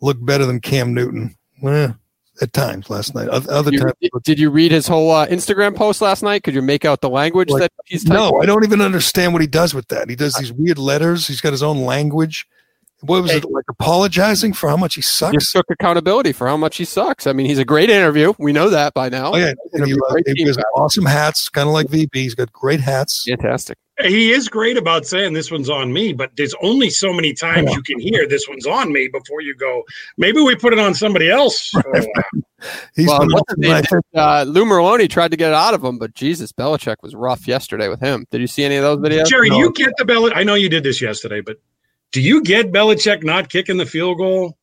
[0.00, 1.36] looked better than Cam Newton.
[1.62, 1.92] Eh,
[2.40, 3.28] at times last night.
[3.28, 6.42] Other you, times, did you read his whole uh, Instagram post last night?
[6.44, 8.16] Could you make out the language like, that he's typing?
[8.16, 10.08] No, I don't even understand what he does with that.
[10.08, 11.26] He does these weird letters.
[11.26, 12.46] He's got his own language.
[13.00, 13.64] What was hey, it like?
[13.68, 15.32] Apologizing for how much he sucks.
[15.32, 17.26] Just took accountability for how much he sucks.
[17.28, 18.32] I mean, he's a great interview.
[18.38, 19.32] We know that by now.
[19.34, 19.94] Oh yeah, and he,
[20.34, 22.14] he has awesome hats, kind of like VB.
[22.14, 23.24] He's got great hats.
[23.28, 23.78] Fantastic.
[24.00, 27.72] He is great about saying this one's on me, but there's only so many times
[27.72, 29.82] you can hear this one's on me before you go.
[30.16, 31.72] Maybe we put it on somebody else.
[32.94, 33.22] He's well,
[34.14, 37.48] uh, Lou Merloni tried to get it out of him, but Jesus, Belichick was rough
[37.48, 38.24] yesterday with him.
[38.30, 39.26] Did you see any of those videos?
[39.26, 39.58] Gerry, no.
[39.58, 40.36] you get the Belichick.
[40.36, 41.56] I know you did this yesterday, but
[42.12, 44.56] do you get Belichick not kicking the field goal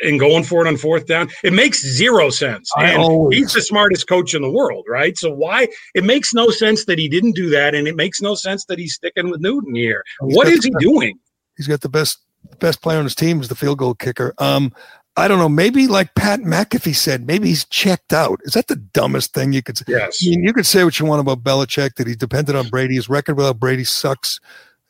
[0.00, 1.28] and going for it on fourth down?
[1.42, 2.70] It makes zero sense.
[2.78, 3.38] And always.
[3.38, 5.16] he's the smartest coach in the world, right?
[5.16, 8.34] So why it makes no sense that he didn't do that, and it makes no
[8.34, 10.04] sense that he's sticking with Newton here.
[10.26, 11.18] He's what is he doing?
[11.56, 12.18] He's got the best
[12.58, 14.34] best player on his team is the field goal kicker.
[14.38, 14.72] Um,
[15.16, 15.48] I don't know.
[15.48, 18.38] Maybe like Pat McAfee said, maybe he's checked out.
[18.44, 19.84] Is that the dumbest thing you could say?
[19.88, 20.18] Yes.
[20.22, 22.96] I mean, you could say what you want about Belichick, that he's dependent on Brady.
[22.96, 24.40] His record without Brady sucks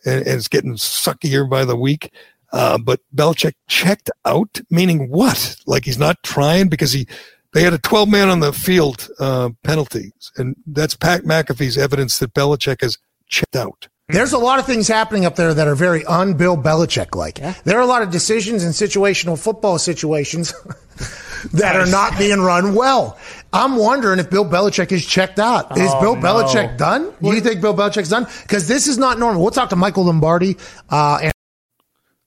[0.06, 2.12] and, and it's getting suckier by the week.
[2.52, 5.56] Uh, but Belichick checked out, meaning what?
[5.66, 7.06] Like he's not trying because he
[7.52, 12.18] they had a 12 man on the field uh, penalty, and that's Pat McAfee's evidence
[12.18, 12.98] that Belichick has
[13.28, 13.88] checked out.
[14.08, 17.38] There's a lot of things happening up there that are very un-Bill Belichick like.
[17.38, 17.54] Yeah.
[17.64, 20.54] There are a lot of decisions and situational football situations
[21.54, 23.18] that are not being run well.
[23.52, 25.76] I'm wondering if Bill Belichick is checked out.
[25.76, 26.22] Is oh, Bill no.
[26.22, 27.12] Belichick done?
[27.20, 28.28] Do you think Bill Belichick's done?
[28.42, 29.42] Because this is not normal.
[29.42, 30.56] We'll talk to Michael Lombardi.
[30.88, 31.35] Uh, and-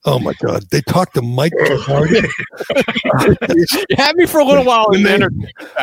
[0.04, 0.64] oh my God!
[0.70, 2.20] They talked to Mike Lombardi.
[3.54, 4.88] you had me for a little while.
[4.90, 5.18] When they,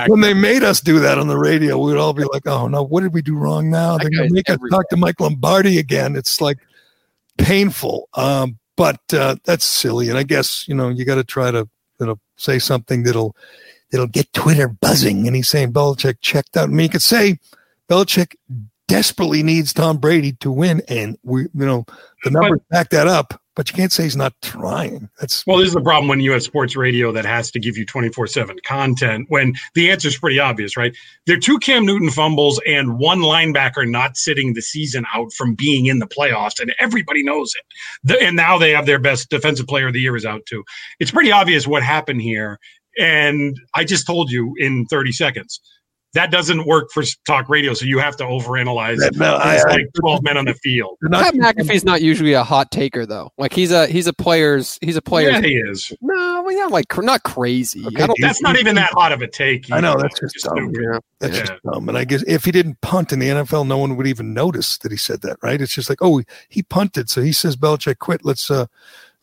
[0.08, 2.84] when they made us do that on the radio, we'd all be like, "Oh no,
[2.84, 5.78] what did we do wrong now?" They're going to make us talk to Mike Lombardi
[5.78, 6.16] again.
[6.16, 6.58] It's like
[7.38, 8.10] painful.
[8.14, 11.68] Um, but uh, that's silly, and I guess you know you got to try to
[12.00, 13.36] you know say something that'll
[13.92, 15.28] that'll get Twitter buzzing.
[15.28, 16.66] And he's saying Belichick checked out.
[16.66, 17.40] I mean, you could say
[17.90, 18.36] Belichick
[18.88, 21.86] desperately needs Tom Brady to win, and we, you know,
[22.24, 23.42] the numbers but, back that up.
[23.58, 25.10] But you can't say he's not trying.
[25.20, 27.76] That's well, this is the problem when you have sports radio that has to give
[27.76, 29.26] you twenty four seven content.
[29.30, 30.96] When the answer is pretty obvious, right?
[31.26, 35.56] There are two Cam Newton fumbles and one linebacker not sitting the season out from
[35.56, 37.66] being in the playoffs, and everybody knows it.
[38.04, 40.64] The, and now they have their best defensive player of the year is out too.
[41.00, 42.60] It's pretty obvious what happened here,
[43.00, 45.60] and I just told you in 30 seconds.
[46.14, 48.98] That doesn't work for talk radio, so you have to overanalyze.
[49.18, 50.98] No, I, like twelve men on the field.
[51.12, 53.32] Pat McAfee's not usually a hot taker, though.
[53.38, 55.30] Like he's a he's a player's he's a player.
[55.30, 55.92] Yeah, he is.
[56.02, 57.86] No, well, yeah, like not crazy.
[57.86, 59.72] Okay, that's not even that hot of a take.
[59.72, 60.72] I know that's just dumb.
[60.74, 61.00] Yeah.
[61.20, 61.46] That's yeah.
[61.46, 61.90] just dumb.
[61.90, 64.78] And I guess if he didn't punt in the NFL, no one would even notice
[64.80, 65.62] that he said that, right?
[65.62, 68.24] It's just like, oh, he punted, so he says Belichick quit.
[68.24, 68.68] Let's uh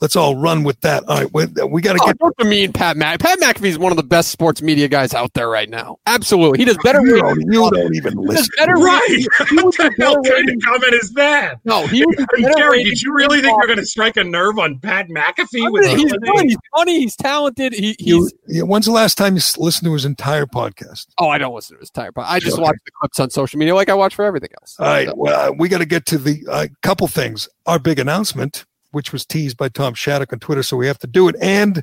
[0.04, 1.02] let's all run with that.
[1.08, 2.18] All right, we, we got to oh, get.
[2.18, 5.32] Don't mean Pat Mc Pat McAfee is one of the best sports media guys out
[5.32, 5.96] there right now.
[6.04, 7.00] Absolutely, he does better.
[7.00, 8.44] You, don't, you don't even listen.
[8.58, 9.24] Better right?
[9.52, 11.58] what the hell kind of comment is that?
[11.64, 12.16] No, he was.
[12.54, 15.72] Gary, did you really think you're going to strike a nerve on Pat McAfee?
[15.72, 16.44] With he's good.
[16.44, 17.00] He's funny.
[17.00, 17.72] He's talented.
[17.72, 18.34] He, he's.
[18.46, 21.06] You, when's the last time you listened to his entire podcast?
[21.18, 22.26] Oh, I don't listen to his entire podcast.
[22.28, 22.62] I just okay.
[22.62, 24.76] watch the clips on social media, like I watch for everything else.
[24.78, 25.08] All right.
[25.08, 25.14] So.
[25.16, 27.48] Well, we got to get to the uh, couple things.
[27.64, 30.62] Our big announcement which was teased by Tom Shattuck on Twitter.
[30.62, 31.36] So we have to do it.
[31.40, 31.82] And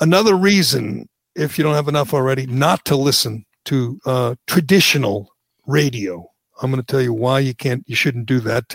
[0.00, 5.32] another reason, if you don't have enough already, not to listen to uh, traditional
[5.66, 6.26] radio.
[6.62, 8.74] I'm going to tell you why you can't, you shouldn't do that.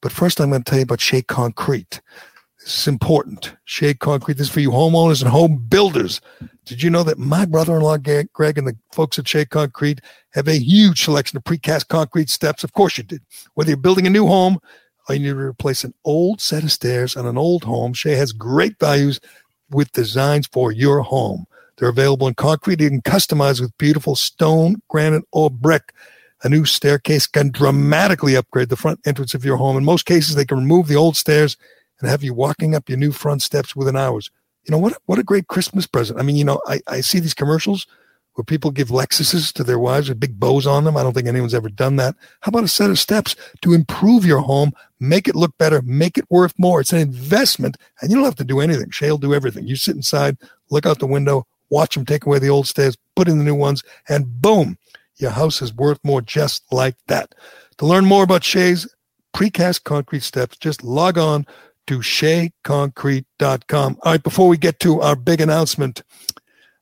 [0.00, 2.00] But first, I'm going to tell you about Shea Concrete.
[2.60, 3.54] This is important.
[3.64, 4.38] Shea Concrete.
[4.38, 6.20] This is for you homeowners and home builders.
[6.64, 7.98] Did you know that my brother-in-law
[8.32, 10.00] Greg and the folks at Shea Concrete
[10.32, 12.64] have a huge selection of precast concrete steps?
[12.64, 13.22] Of course you did.
[13.54, 14.58] Whether you're building a new home,
[15.08, 17.92] all you need to replace an old set of stairs on an old home.
[17.92, 19.20] Shea has great values
[19.70, 21.46] with designs for your home.
[21.76, 22.80] They're available in concrete.
[22.80, 25.92] and customized with beautiful stone, granite, or brick.
[26.42, 29.76] A new staircase can dramatically upgrade the front entrance of your home.
[29.76, 31.56] In most cases, they can remove the old stairs
[32.00, 34.30] and have you walking up your new front steps within hours.
[34.64, 34.96] You know what?
[35.06, 36.18] What a great Christmas present.
[36.18, 37.86] I mean, you know, I, I see these commercials
[38.34, 40.96] where people give Lexuses to their wives with big bows on them.
[40.96, 42.14] I don't think anyone's ever done that.
[42.40, 46.18] How about a set of steps to improve your home, make it look better, make
[46.18, 46.80] it worth more?
[46.80, 48.90] It's an investment, and you don't have to do anything.
[48.90, 49.66] Shea will do everything.
[49.66, 50.36] You sit inside,
[50.70, 53.54] look out the window, watch them take away the old stairs, put in the new
[53.54, 54.78] ones, and boom,
[55.16, 57.34] your house is worth more just like that.
[57.78, 58.92] To learn more about Shea's
[59.34, 61.46] precast concrete steps, just log on
[61.86, 63.98] to sheaconcrete.com.
[64.02, 66.02] All right, before we get to our big announcement,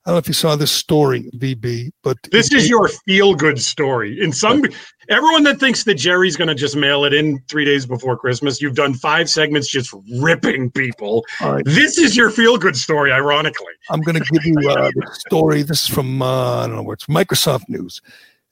[0.04, 3.60] I don't know if you saw this story, VB, but this is your feel good
[3.60, 4.20] story.
[4.20, 4.64] In some,
[5.08, 8.60] everyone that thinks that Gerry's going to just mail it in three days before Christmas,
[8.60, 11.24] you've done five segments just ripping people.
[11.40, 11.64] Right.
[11.64, 13.72] This is your feel good story, ironically.
[13.90, 15.62] I'm going to give you uh, the story.
[15.62, 18.02] This is from, uh, I don't know where it's Microsoft News.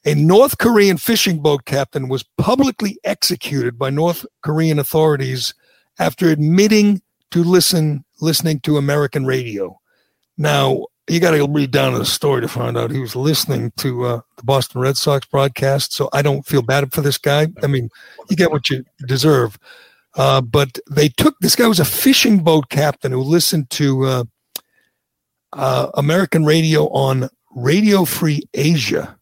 [0.05, 5.53] A North Korean fishing boat captain was publicly executed by North Korean authorities
[5.99, 9.79] after admitting to listen listening to American radio.
[10.39, 13.73] Now, you got to read down to the story to find out he was listening
[13.79, 15.93] to uh, the Boston Red Sox broadcast.
[15.93, 17.49] So I don't feel bad for this guy.
[17.63, 17.91] I mean,
[18.29, 19.59] you get what you deserve.
[20.15, 24.25] Uh, but they took this guy was a fishing boat captain who listened to uh,
[25.53, 29.17] uh American radio on Radio Free Asia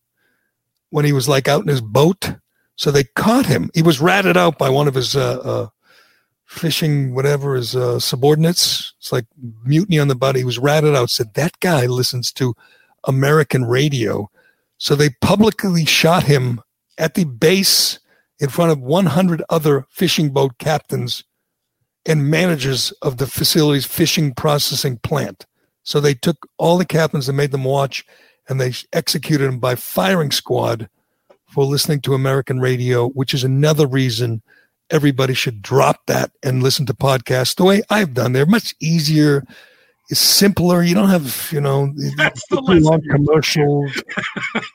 [0.91, 2.35] when he was like out in his boat.
[2.77, 3.71] So they caught him.
[3.75, 5.67] He was ratted out by one of his uh, uh,
[6.49, 8.95] fishing whatever his uh, subordinates.
[8.99, 9.27] It's like
[9.63, 10.41] mutiny on the Bounty.
[10.41, 11.11] He was ratted out.
[11.11, 12.55] Said that guy listens to
[13.05, 14.31] American radio.
[14.79, 16.63] So they publicly shot him
[16.97, 18.01] at the base
[18.41, 21.23] in front of 100 other fishing boat captains
[22.07, 25.45] and managers of the facility's fishing processing plant.
[25.83, 28.05] So they took all the captains and made them watch,
[28.49, 30.89] and they executed them by firing squad
[31.51, 34.43] for listening to American radio, which is another reason
[34.91, 38.33] everybody should drop that and listen to podcasts the way I've done.
[38.33, 39.45] They're much easier.
[40.11, 40.83] It's simpler.
[40.83, 41.93] You don't have, you know,
[42.51, 44.03] long commercials.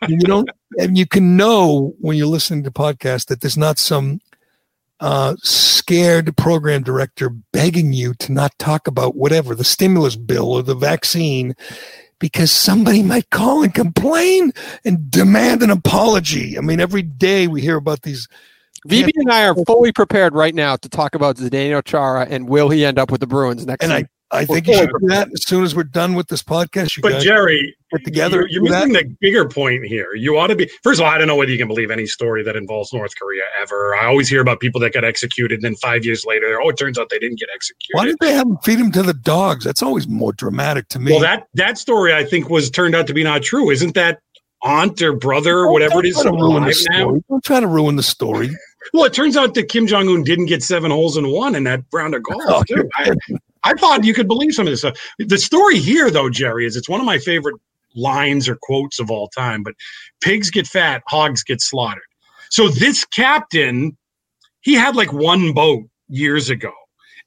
[0.07, 4.21] you don't, and you can know when you're listening to podcasts that there's not some
[4.99, 10.61] uh, scared program director begging you to not talk about whatever the stimulus bill or
[10.61, 11.55] the vaccine
[12.19, 14.53] because somebody might call and complain
[14.85, 16.57] and demand an apology.
[16.57, 18.29] I mean, every day we hear about these
[18.87, 22.69] VB and I are fully prepared right now to talk about Zdeno Chara and will
[22.69, 23.83] he end up with the Bruins next?
[23.83, 26.41] And I, I think you should do that as soon as we're done with this
[26.41, 27.01] podcast.
[27.01, 28.47] but Gerry, get together.
[28.49, 29.03] You're, you're missing that.
[29.07, 30.15] the bigger point here.
[30.15, 30.69] You ought to be.
[30.81, 33.13] First of all, I don't know whether you can believe any story that involves North
[33.17, 33.95] Korea ever.
[33.95, 36.77] I always hear about people that got executed, and then five years later, oh, it
[36.77, 37.95] turns out they didn't get executed.
[37.95, 39.63] Why did they have them feed them to the dogs?
[39.63, 41.11] That's always more dramatic to me.
[41.11, 43.69] Well, that that story I think was turned out to be not true.
[43.69, 44.19] Isn't that
[44.63, 46.23] aunt or brother or whatever it is?
[46.23, 47.23] Ruin the story.
[47.29, 48.49] Don't try to ruin the story.
[48.93, 51.63] Well, it turns out that Kim Jong Un didn't get seven holes in one in
[51.63, 52.65] that round of oh, golf.
[52.71, 52.89] Oh, too.
[52.95, 53.11] I,
[53.63, 54.97] I thought you could believe some of this stuff.
[55.19, 57.55] The story here, though, Gerry, is it's one of my favorite
[57.95, 59.63] lines or quotes of all time.
[59.63, 59.75] But
[60.21, 62.03] pigs get fat, hogs get slaughtered.
[62.49, 63.97] So this captain,
[64.61, 66.71] he had like one boat years ago,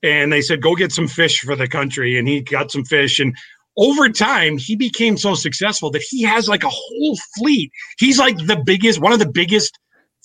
[0.02, 3.18] and they said go get some fish for the country, and he got some fish
[3.18, 3.34] and.
[3.78, 7.70] Over time, he became so successful that he has like a whole fleet.
[7.98, 9.78] He's like the biggest, one of the biggest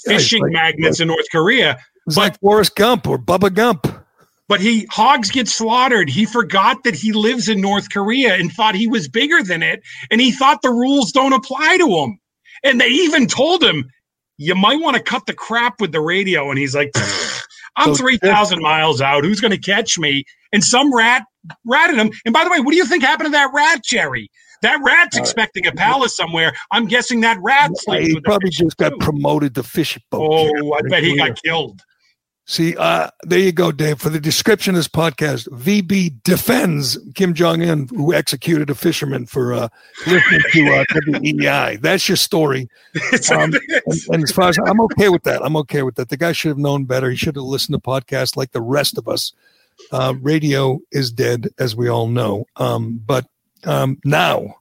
[0.05, 1.77] fishing like, magnets like, in North Korea.
[2.07, 3.87] It's but, like Forrest Gump or Bubba Gump.
[4.47, 6.09] But he hogs get slaughtered.
[6.09, 9.81] He forgot that he lives in North Korea and thought he was bigger than it,
[10.09, 12.19] and he thought the rules don't apply to him.
[12.63, 13.89] And they even told him,
[14.37, 16.91] "You might want to cut the crap with the radio." And he's like,
[17.75, 19.23] "I'm three thousand miles out.
[19.23, 21.23] Who's going to catch me?" And some rat
[21.65, 22.11] ratted him.
[22.25, 24.29] And by the way, what do you think happened to that rat, Gerry?
[24.61, 26.53] That rat's uh, expecting a palace somewhere.
[26.71, 27.71] I'm guessing that rat.
[27.87, 30.31] He probably just got promoted to fish boat.
[30.31, 31.81] Oh, I bet he got killed.
[32.51, 34.01] See, uh, there you go, Dave.
[34.01, 39.25] For the description of this podcast, VB defends Kim Jong Un, who executed a fisherman
[39.25, 39.69] for uh,
[40.05, 41.79] listening to uh, WEEI.
[41.79, 42.67] That's your story.
[43.31, 46.09] Um, and, and, as far as I'm okay with that, I'm okay with that.
[46.09, 47.09] The guy should have known better.
[47.09, 49.31] He should have listened to podcasts like the rest of us.
[49.93, 52.47] Uh, radio is dead, as we all know.
[52.57, 53.27] Um, but
[53.63, 54.57] um, now.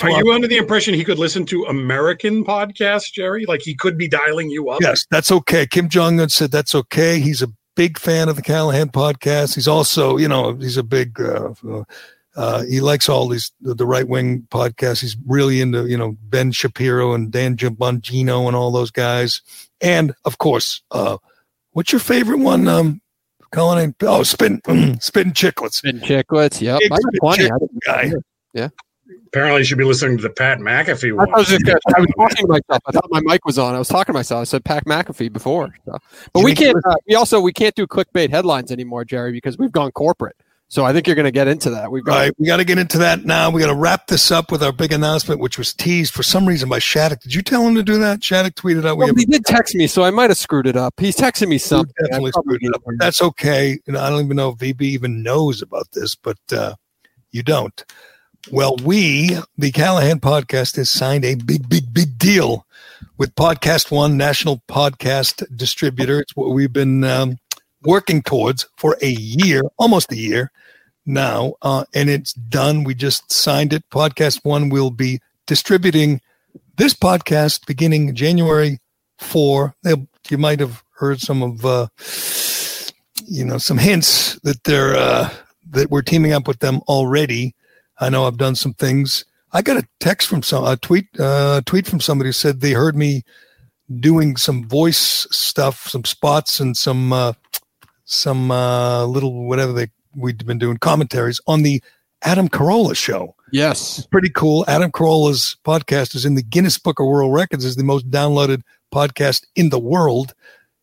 [0.00, 3.46] Are you under the impression he could listen to American podcasts, Gerry?
[3.46, 4.80] Like he could be dialing you up?
[4.80, 5.66] Yes, that's okay.
[5.66, 7.20] Kim Jong Un said that's okay.
[7.20, 9.54] He's a big fan of the Callahan podcast.
[9.54, 11.20] He's also, you know, he's a big.
[11.20, 11.54] Uh,
[12.34, 15.00] uh, he likes all these the, the right wing podcasts.
[15.00, 19.42] He's really into you know Ben Shapiro and Dan Bongino and all those guys.
[19.80, 21.18] And of course, uh,
[21.72, 22.68] what's your favorite one?
[22.68, 23.02] Um,
[23.52, 24.60] Colin, oh, spin,
[25.00, 25.74] spin chicklets.
[25.74, 26.60] Spin chicklets.
[26.60, 26.80] Yep.
[26.80, 27.50] Big I got plenty.
[27.86, 28.12] guy.
[28.54, 28.68] Yeah.
[29.26, 32.46] Apparently, you should be listening to the Pat McAfee I was, just, I was talking
[32.46, 32.82] to myself.
[32.86, 33.74] I thought my mic was on.
[33.74, 34.42] I was talking to myself.
[34.42, 35.74] I said Pat McAfee before.
[35.86, 35.98] So.
[36.32, 36.76] But we can't.
[36.84, 40.36] Uh, we also we can't do clickbait headlines anymore, Gerry, because we've gone corporate.
[40.72, 41.92] So I think you're going to get into that.
[41.92, 43.50] We've got All right, we got to get into that now.
[43.50, 46.48] We got to wrap this up with our big announcement, which was teased for some
[46.48, 47.20] reason by Shattuck.
[47.20, 48.24] Did you tell him to do that?
[48.24, 48.96] Shattuck tweeted out.
[48.96, 50.94] We Well, have he did text me, so I might have screwed it up.
[50.98, 51.92] He's texting me we something.
[52.00, 52.82] I definitely screwed it up.
[52.96, 53.78] That's okay.
[53.86, 56.74] You know, I don't even know if VB even knows about this, but uh,
[57.32, 57.84] you don't.
[58.50, 62.66] Well, we, the Callahan podcast, has signed a big, big, big deal
[63.16, 66.20] with Podcast One, national podcast distributor.
[66.20, 67.38] It's what we've been um,
[67.82, 70.50] working towards for a year, almost a year
[71.06, 72.82] now, uh, and it's done.
[72.82, 73.88] We just signed it.
[73.90, 76.20] Podcast One will be distributing
[76.76, 78.80] this podcast beginning January
[79.18, 79.76] 4.
[80.30, 81.86] You might have heard some of, uh,
[83.24, 85.30] you know, some hints that they're uh,
[85.70, 87.54] that we're teaming up with them already.
[88.02, 89.24] I know I've done some things.
[89.52, 92.72] I got a text from some a tweet uh, tweet from somebody who said they
[92.72, 93.22] heard me
[94.00, 97.32] doing some voice stuff, some spots, and some uh,
[98.04, 101.82] some uh, little whatever they we'd been doing commentaries on the
[102.22, 103.98] Adam Carolla show Yes.
[103.98, 104.64] it's pretty cool.
[104.68, 108.62] Adam Carolla's podcast is in the Guinness Book of World Records as the most downloaded
[108.94, 110.34] podcast in the world.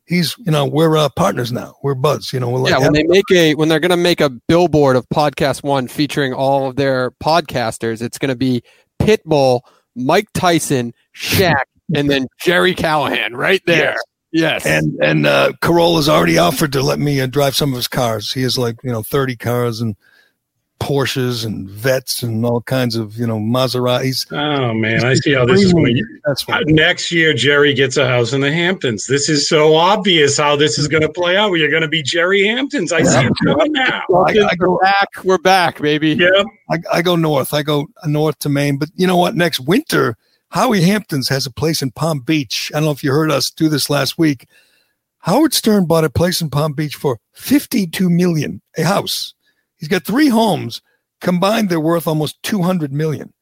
[0.10, 1.76] He's, you know, we're uh, partners now.
[1.84, 2.34] We're buds.
[2.34, 4.30] You know, we're like yeah, when they make a when they're going to make a
[4.30, 8.64] billboard of Podcast One featuring all of their podcasters, it's going to be
[8.99, 9.61] Pitbull,
[9.95, 11.61] Mike Tyson, Shaq,
[11.95, 13.95] and then Gerry Callahan right there.
[14.31, 14.65] Yes.
[14.65, 18.34] and and uh, Carolla's already offered to let me uh, drive some of his cars.
[18.34, 19.95] He has like you know thirty cars and
[20.80, 24.26] Porsches and Vettes and all kinds of you know Maseratis.
[24.31, 26.01] Oh man, I see how this is going.
[26.26, 26.68] That's Uh, what.
[26.68, 29.06] Next year, Gerry gets a house in the Hamptons.
[29.07, 31.53] This is so obvious how this is going to play out.
[31.53, 32.91] You're going to be Gerry Hamptons.
[32.91, 34.03] I see it coming now.
[34.10, 35.10] I, I we're go, back.
[35.23, 36.11] We're back, baby.
[36.14, 36.45] Yep.
[36.72, 37.53] I, I go north.
[37.53, 38.77] I go north to Maine.
[38.77, 39.35] But you know what?
[39.35, 40.15] Next winter,
[40.49, 42.72] Howie Hamptons has a place in Palm Beach.
[42.73, 44.47] I don't know if you heard us do this last week.
[45.19, 49.34] Howard Stern bought a place in Palm Beach for 52 million, a house.
[49.80, 50.81] He's got three homes.
[51.22, 53.34] Combined, they're worth almost 200 million.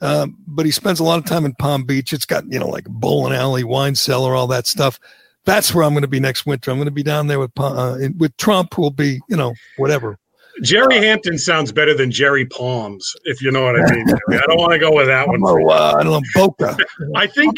[0.00, 2.12] Um, but he spends a lot of time in Palm Beach.
[2.12, 4.98] It's got, you know, like bowling alley, wine cellar, all that stuff.
[5.44, 6.70] That's where I'm going to be next winter.
[6.70, 9.54] I'm going to be down there with uh, with Trump, who will be, you know,
[9.76, 10.18] whatever.
[10.62, 14.06] Gerry Hampton sounds better than Gerry Palms, if you know what I mean.
[14.30, 15.40] I don't want to go with that one.
[15.44, 16.76] Oh, uh, I don't know, Boca.
[17.16, 17.56] I think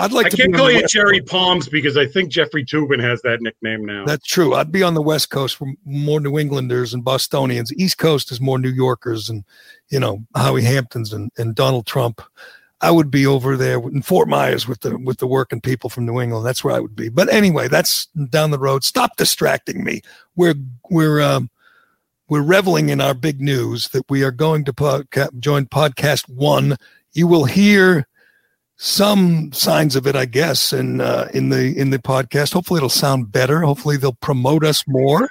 [0.00, 1.30] I'd like I to can't call you West Gerry Coast.
[1.30, 4.04] Palms because I think Jeffrey Toobin has that nickname now.
[4.06, 4.54] That's true.
[4.54, 7.72] I'd be on the West Coast for more New Englanders and Bostonians.
[7.74, 9.44] East Coast is more New Yorkers and,
[9.88, 12.22] you know, Howie Hamptons and, and Donald Trump.
[12.80, 16.06] I would be over there in Fort Myers with the with the working people from
[16.06, 16.46] New England.
[16.46, 17.10] That's where I would be.
[17.10, 18.84] But anyway, that's down the road.
[18.84, 20.00] Stop distracting me.
[20.34, 20.54] We're
[20.88, 21.50] we're um,
[22.30, 26.78] we're reveling in our big news that we are going to podca- join podcast one.
[27.12, 28.06] You will hear
[28.82, 32.54] some signs of it, I guess, in uh, in the in the podcast.
[32.54, 33.60] Hopefully, it'll sound better.
[33.60, 35.28] Hopefully, they'll promote us more.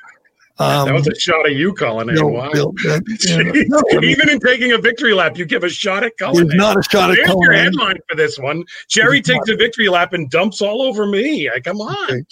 [0.60, 2.52] Um, that was a shot at you, they'll- wow.
[2.52, 2.52] uh,
[3.30, 6.48] no, I mean, Even in taking a victory lap, you give a shot at Cullen.
[6.48, 8.66] there's not a shot at There's your headline for this one.
[8.90, 11.50] Jerry takes a victory lap and dumps all over me.
[11.50, 11.96] I, come on.
[12.12, 12.24] Okay.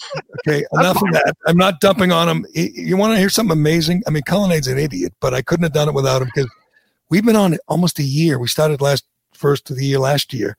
[0.46, 1.36] Okay, enough of that.
[1.46, 2.46] I'm not dumping on him.
[2.54, 4.02] You want to hear something amazing?
[4.06, 6.50] I mean, Cullinane's an idiot, but I couldn't have done it without him because
[7.08, 8.38] we've been on it almost a year.
[8.38, 10.58] We started last first of the year last year.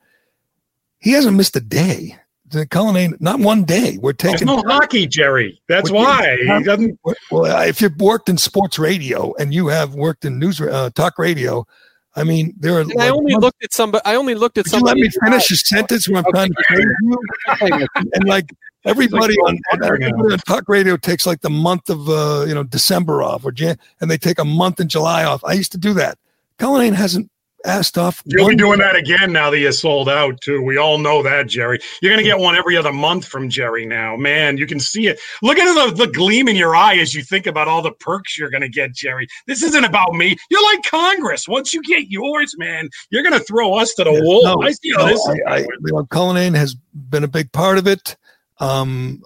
[0.99, 2.17] He hasn't missed a day.
[2.47, 3.99] The Cullinane, not one day.
[4.01, 5.61] We're There's taking no hockey, Gerry.
[5.67, 6.37] That's Well, why.
[6.41, 6.99] He doesn't
[7.29, 10.89] Well, uh, if you've worked in sports radio and you have worked in news uh,
[10.95, 11.67] talk radio,
[12.15, 12.81] I mean, there are.
[12.81, 14.03] And I only looked at somebody.
[14.03, 16.63] I only looked at Would you let me finish a sentence where I'm trying to
[17.01, 17.87] you?
[18.13, 18.51] and like
[18.83, 22.55] everybody like on and everybody on talk radio takes like the month of uh, you
[22.55, 25.43] know December off or Jan, and they take a month in July off.
[25.45, 26.17] I used to do that.
[26.57, 27.29] Cullinane hasn't
[27.65, 28.21] asked off.
[28.25, 30.61] You'll be doing that again now that you sold out too.
[30.61, 31.79] We all know that, Gerry.
[32.01, 34.15] You're gonna get one every other month from Gerry now.
[34.15, 35.19] Man, you can see it.
[35.41, 38.37] Look at the, the gleam in your eye as you think about all the perks
[38.37, 39.27] you're gonna get, Gerry.
[39.47, 40.35] This isn't about me.
[40.49, 41.47] You're like Congress.
[41.47, 44.45] Once you get yours, man, you're gonna throw us to the Yes, wolves.
[44.45, 47.51] no, I see how no, this I, I, you know, Cullinane has been a big
[47.51, 48.17] part of it.
[48.59, 49.23] Um,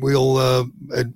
[0.00, 0.64] we'll uh,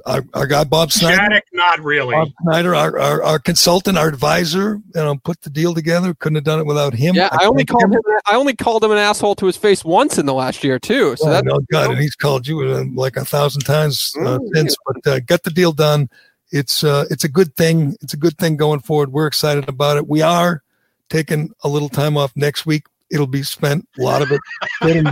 [0.07, 1.17] our, our guy Bob Snyder.
[1.17, 2.15] Shattuck, not really.
[2.15, 6.15] Bob Snyder, our, our, our consultant, our advisor, you know, put the deal together.
[6.15, 7.15] Couldn't have done it without him.
[7.15, 8.01] Yeah, I only called him.
[8.27, 11.17] I only called him an asshole to his face once in the last year too.
[11.17, 14.39] So Oh, that no, God, and he's called you uh, like a thousand times uh,
[14.39, 16.09] Mm, since, but uh, got the deal done.
[16.51, 17.97] It's uh, it's a good thing.
[18.01, 19.13] It's a good thing going forward.
[19.13, 20.09] We're excited about it.
[20.09, 20.63] We are
[21.09, 22.87] taking a little time off next week.
[23.11, 24.41] It'll be spent a lot of it.
[24.83, 25.07] getting-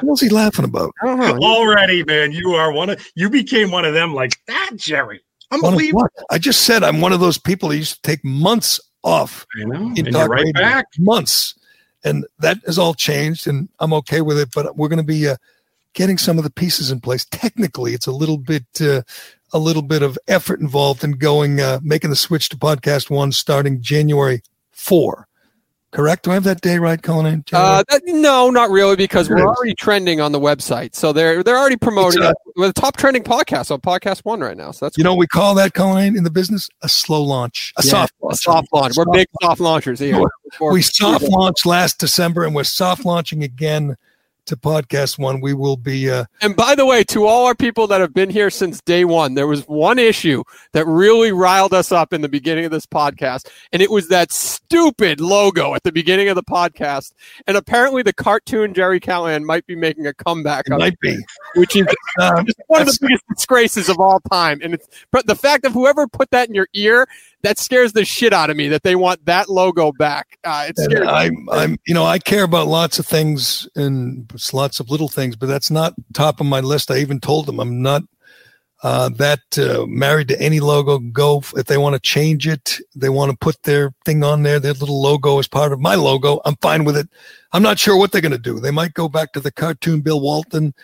[0.00, 0.92] What's he laughing about?
[1.02, 1.38] I don't know.
[1.46, 5.20] Already, man, you are one of you became one of them like that, Gerry.
[5.50, 6.08] One of Unbelievable.
[6.30, 9.46] I just said I'm one of those people that used to take months off.
[9.60, 9.74] I know.
[9.96, 10.86] And you're right back.
[10.98, 11.54] Months.
[12.04, 14.50] And that has all changed, and I'm okay with it.
[14.54, 15.36] But we're going to be uh,
[15.94, 17.24] getting some of the pieces in place.
[17.24, 19.02] Technically, it's a little bit, uh,
[19.52, 23.32] a little bit of effort involved in going, uh, making the switch to podcast one
[23.32, 25.27] starting January four.
[25.98, 26.22] Correct?
[26.22, 27.44] Do I have that day right, Colin?
[27.52, 30.94] Uh, that, no, not really, because we're already trending on the website.
[30.94, 34.56] So they're they're already promoting uh, with the top trending podcast on Podcast One right
[34.56, 34.70] now.
[34.70, 35.14] So that's you cool.
[35.14, 38.34] know we call that Colin in the business a slow launch, a yeah, soft launch.
[38.34, 38.96] A soft launch.
[38.96, 40.22] We're soft big soft launchers here.
[40.60, 43.96] We soft launched last December, and we're soft launching again
[44.48, 45.40] to podcast one.
[45.40, 46.10] We will be.
[46.10, 49.04] Uh, and by the way, to all our people that have been here since day
[49.04, 50.42] one, there was one issue
[50.72, 54.32] that really riled us up in the beginning of this podcast, and it was that
[54.32, 57.12] stupid logo at the beginning of the podcast.
[57.46, 60.66] And apparently, the cartoon Gerry Callahan might be making a comeback.
[60.66, 61.16] It might be,
[61.54, 61.86] which is
[62.18, 64.60] uh, one of the biggest disgraces of all time.
[64.62, 67.06] And it's but the fact of whoever put that in your ear
[67.42, 70.38] that scares the shit out of me that they want that logo back.
[70.44, 70.70] Uh.
[71.08, 75.36] I'm, I'm, you know, I care about lots of things and lots of little things,
[75.36, 76.90] but that's not top of my list.
[76.90, 78.02] I even told them I'm not
[78.82, 80.98] uh, that uh, married to any logo.
[80.98, 84.60] Go if they want to change it, they want to put their thing on there,
[84.60, 86.40] their little logo as part of my logo.
[86.44, 87.08] I'm fine with it.
[87.52, 88.60] I'm not sure what they're going to do.
[88.60, 90.74] They might go back to the cartoon Bill Walton.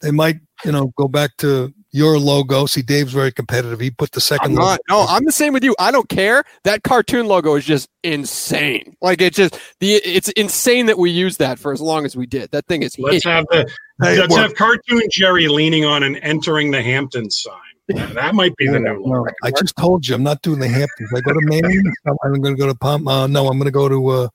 [0.00, 2.66] They might, you know, go back to your logo.
[2.66, 3.78] See, Dave's very competitive.
[3.78, 4.78] He put the 2nd logo.
[4.90, 5.76] No, I'm the same with you.
[5.78, 6.42] I don't care.
[6.64, 8.96] That cartoon logo is just insane.
[9.00, 12.26] Like it's just the it's insane that we use that for as long as we
[12.26, 12.50] did.
[12.50, 12.98] That thing is.
[12.98, 13.70] Let's have the
[14.02, 18.14] hey, let's have cartoon Gerry leaning on and entering the Hamptons sign.
[18.14, 21.10] That might be the new no, I just told you I'm not doing the Hamptons.
[21.14, 21.92] I go to Maine.
[22.24, 23.06] I'm going to go to Palm.
[23.06, 24.28] Uh, no, I'm going to go to uh,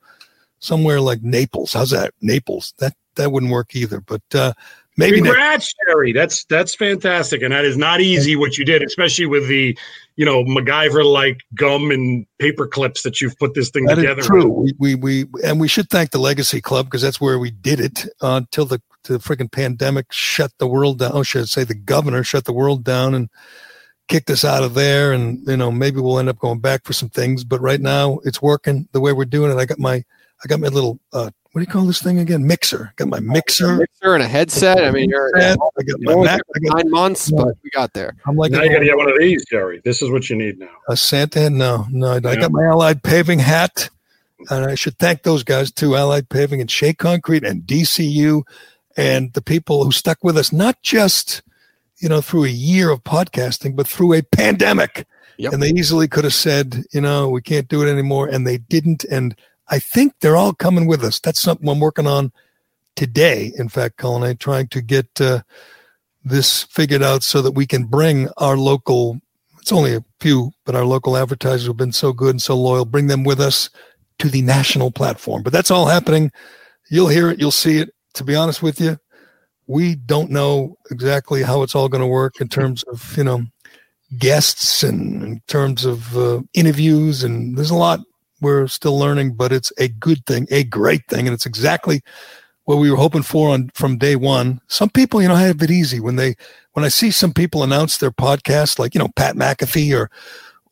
[0.60, 1.74] somewhere like Naples.
[1.74, 2.14] How's that?
[2.22, 2.72] Naples.
[2.78, 4.00] That that wouldn't work either.
[4.00, 4.54] But uh,
[4.96, 6.12] Maybe Congrats, Gerry.
[6.12, 9.78] That's that's fantastic, and that is not easy what you did, especially with the,
[10.16, 14.20] you know, MacGyver like gum and paper clips that you've put this thing that together.
[14.20, 14.66] true.
[14.78, 17.80] We, we, we and we should thank the Legacy Club because that's where we did
[17.80, 21.12] it uh, until the the freaking pandemic shut the world down.
[21.14, 23.30] Oh, should I say the governor shut the world down and
[24.08, 26.92] kicked us out of there, and you know maybe we'll end up going back for
[26.92, 27.44] some things.
[27.44, 29.56] But right now it's working the way we're doing it.
[29.56, 30.04] I got my
[30.44, 32.46] I got my little uh, what do you call this thing again?
[32.46, 32.92] Mixer.
[32.94, 33.76] Got my oh, mixer.
[33.76, 34.84] mixer and a headset.
[34.84, 36.40] I mean, you're I got my Mac.
[36.54, 38.14] I got, nine months, but we got there.
[38.24, 39.80] I'm like, now you got to get one of these, Gerry.
[39.84, 40.68] This is what you need now.
[40.88, 41.50] A Santa?
[41.50, 42.12] No, no.
[42.12, 43.90] I got my Allied Paving hat,
[44.48, 48.42] and I should thank those guys too, Allied Paving and Shea Concrete and DCU,
[48.96, 51.42] and the people who stuck with us, not just
[51.98, 55.04] you know through a year of podcasting, but through a pandemic.
[55.38, 55.54] Yep.
[55.54, 58.58] And they easily could have said, you know, we can't do it anymore, and they
[58.58, 59.04] didn't.
[59.04, 59.34] And
[59.70, 61.20] I think they're all coming with us.
[61.20, 62.32] That's something I'm working on
[62.96, 63.52] today.
[63.56, 65.42] In fact, Colin, I'm trying to get uh,
[66.24, 69.20] this figured out so that we can bring our local,
[69.60, 72.84] it's only a few, but our local advertisers have been so good and so loyal,
[72.84, 73.70] bring them with us
[74.18, 75.42] to the national platform.
[75.42, 76.32] But that's all happening.
[76.90, 77.94] You'll hear it, you'll see it.
[78.14, 78.98] To be honest with you,
[79.68, 83.44] we don't know exactly how it's all going to work in terms of, you know,
[84.18, 87.22] guests and in terms of uh, interviews.
[87.22, 88.00] And there's a lot
[88.40, 92.02] we're still learning, but it's a good thing, a great thing, and it's exactly
[92.64, 94.60] what we were hoping for on from day one.
[94.68, 96.36] Some people, you know, have it easy when they
[96.72, 100.10] when I see some people announce their podcast, like you know Pat McAfee or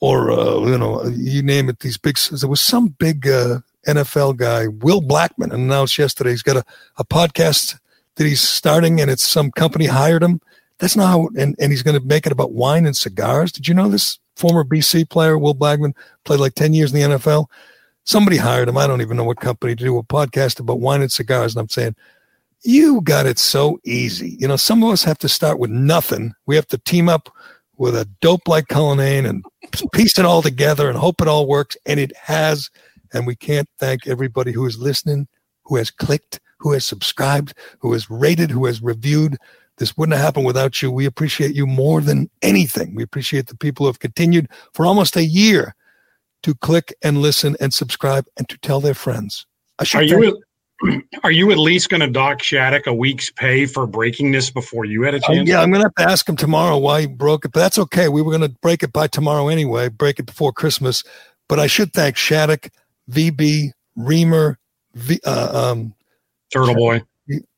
[0.01, 1.81] or uh, you know you name it.
[1.81, 6.57] These big there was some big uh, NFL guy, Will Blackmon, announced yesterday he's got
[6.57, 6.65] a,
[6.99, 7.79] a podcast
[8.17, 10.41] that he's starting, and it's some company hired him.
[10.79, 13.51] That's not how, and, and he's going to make it about wine and cigars.
[13.51, 14.19] Did you know this?
[14.39, 15.95] Former BC player, Will Blackmon,
[16.25, 17.47] played like 10 years in the NFL.
[18.05, 18.79] Somebody hired him.
[18.79, 21.55] I don't even know what company to do a podcast about wine and cigars.
[21.55, 21.95] And I'm saying,
[22.63, 24.37] you got it so easy.
[24.39, 26.35] You know, some of us have to start with nothing.
[26.47, 27.29] We have to team up
[27.77, 29.45] with a dope like Cullinane and
[29.93, 31.77] piece it all together and hope it all works.
[31.87, 32.71] And it has.
[33.13, 35.29] And we can't thank everybody who is listening,
[35.65, 39.37] who has clicked, who has subscribed, who has rated, who has reviewed.
[39.79, 40.91] This wouldn't have happened without you.
[40.91, 42.95] We appreciate you more than anything.
[42.95, 45.75] We appreciate the people who have continued for almost a year
[46.43, 49.47] to click and listen and subscribe and to tell their friends.
[49.95, 50.43] Are you
[51.25, 54.85] are you at least going to dock Shattuck a week's pay for breaking this before
[54.85, 55.49] you had a uh, chance?
[55.49, 57.61] Uh, yeah, I'm going to have to ask him tomorrow why he broke it, but
[57.61, 58.09] that's okay.
[58.09, 61.03] We were going to break it by tomorrow anyway, break it before Christmas.
[61.49, 62.69] But I should thank Shattuck,
[63.11, 64.59] VB, Reamer,
[64.95, 65.95] v, uh, um,
[66.53, 67.03] Turtle Boy,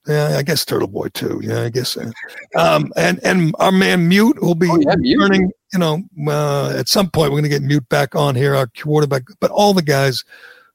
[0.06, 1.40] yeah, I guess Turtle Boy too.
[1.42, 1.96] Yeah, I guess.
[1.96, 2.10] Uh,
[2.56, 5.50] um, and and our man Mute will be oh, yeah, returning.
[5.72, 8.66] You know, uh, at some point we're going to get Mute back on here, our
[8.66, 9.22] quarterback.
[9.40, 10.24] But all the guys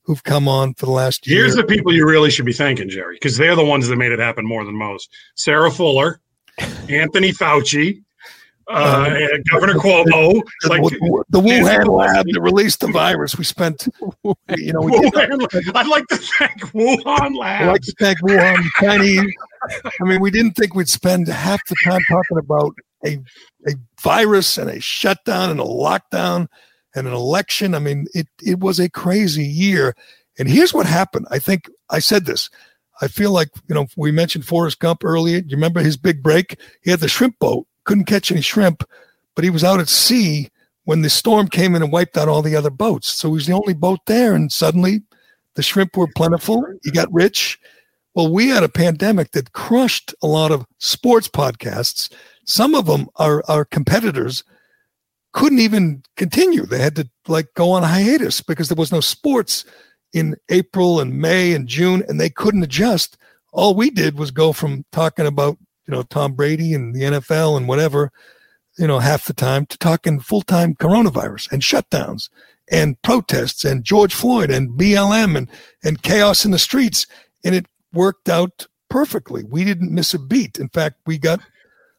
[0.03, 1.39] who've come on for the last year.
[1.41, 4.11] Here's the people you really should be thanking, Gerry, because they're the ones that made
[4.11, 5.09] it happen more than most.
[5.35, 6.21] Sarah Fuller,
[6.89, 8.03] Anthony Fauci,
[8.67, 13.37] uh, um, Governor Cuomo, the, like the, the Wuhan lab that released the virus.
[13.37, 13.87] We spent,
[14.57, 17.61] you know, we Wuhan, I'd like to thank Wuhan lab.
[17.61, 19.31] I'd like to thank Wuhan Chinese.
[19.83, 22.73] I mean, we didn't think we'd spend half the time talking about
[23.05, 23.19] a
[23.67, 26.47] a virus and a shutdown and a lockdown
[26.95, 27.75] and an election.
[27.75, 29.95] I mean, it it was a crazy year.
[30.37, 31.27] And here's what happened.
[31.31, 32.49] I think I said this.
[33.01, 35.41] I feel like, you know, we mentioned Forrest Gump earlier.
[35.41, 36.59] Do you remember his big break?
[36.81, 38.83] He had the shrimp boat couldn't catch any shrimp,
[39.35, 40.49] but he was out at sea
[40.83, 43.07] when the storm came in and wiped out all the other boats.
[43.07, 45.01] So he was the only boat there, and suddenly
[45.55, 46.65] the shrimp were plentiful.
[46.83, 47.59] He got rich.
[48.13, 52.11] Well, we had a pandemic that crushed a lot of sports podcasts.
[52.45, 54.43] Some of them, our, our competitors,
[55.33, 56.65] couldn't even continue.
[56.65, 59.65] They had to like go on hiatus because there was no sports
[60.13, 63.17] in April and May and June, and they couldn't adjust.
[63.51, 65.57] All we did was go from talking about
[65.87, 68.11] you know, Tom Brady and the NFL and whatever,
[68.77, 72.29] you know, half the time to talking full time coronavirus and shutdowns
[72.69, 75.49] and protests and George Floyd and BLM and,
[75.83, 77.05] and chaos in the streets.
[77.43, 79.43] And it worked out perfectly.
[79.43, 80.57] We didn't miss a beat.
[80.57, 81.39] In fact, we got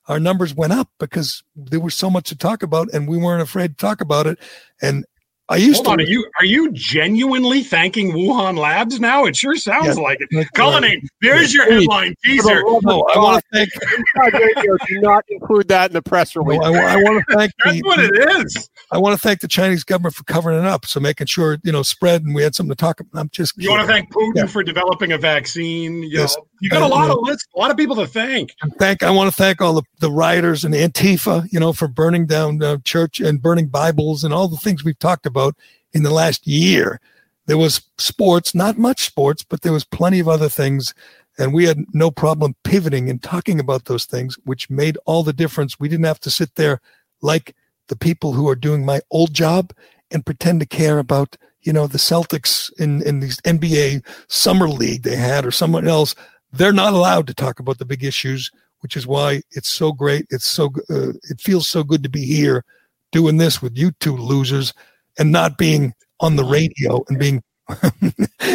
[0.09, 3.43] our numbers went up because there was so much to talk about and we weren't
[3.43, 4.39] afraid to talk about it.
[4.81, 5.05] And
[5.48, 5.90] I used Hold to.
[5.93, 9.27] On, are you are you genuinely thanking Wuhan Labs now?
[9.27, 10.48] It sure sounds like it.
[10.55, 12.62] Cullinane, there's your headline teaser.
[12.82, 13.70] No, I want to thank.
[14.89, 16.59] do not include that in the press release.
[16.60, 17.52] No, I, I, want to thank.
[17.64, 18.68] That's the, what it is.
[18.90, 21.70] I want to thank the Chinese government for covering it up, so making sure you
[21.70, 23.20] know spread, and we had something to talk about.
[23.20, 23.56] I'm just.
[23.56, 24.47] You want to thank Putin yeah.
[24.47, 26.02] for developing a vaccine.
[26.02, 26.36] You yes.
[26.36, 28.55] Know, you got a lot of lists, a lot of people to thank.
[28.78, 29.03] Thank.
[29.03, 32.62] I want to thank all the, the rioters and Antifa, you know, for burning down
[32.62, 35.55] uh, church and burning Bibles and all the things we've talked about
[35.93, 37.01] in the last year.
[37.47, 40.95] There was sports, not much sports, but there was plenty of other things.
[41.39, 45.33] And we had no problem pivoting and talking about those things, which made all the
[45.33, 45.78] difference.
[45.78, 46.81] We didn't have to sit there
[47.20, 47.55] like
[47.89, 49.73] the people who are doing my old job
[50.11, 55.03] and pretend to care about, you know, the Celtics in, in the NBA summer league
[55.03, 56.15] they had or someone else.
[56.52, 58.51] They're not allowed to talk about the big issues,
[58.81, 60.27] which is why it's so great.
[60.31, 62.64] It's so, uh, it feels so good to be here
[63.12, 64.73] doing this with you two losers
[65.18, 67.43] and not being on the radio and being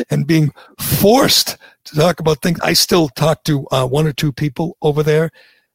[0.09, 2.59] and being forced to talk about things.
[2.61, 5.31] I still talk to uh, one or two people over there,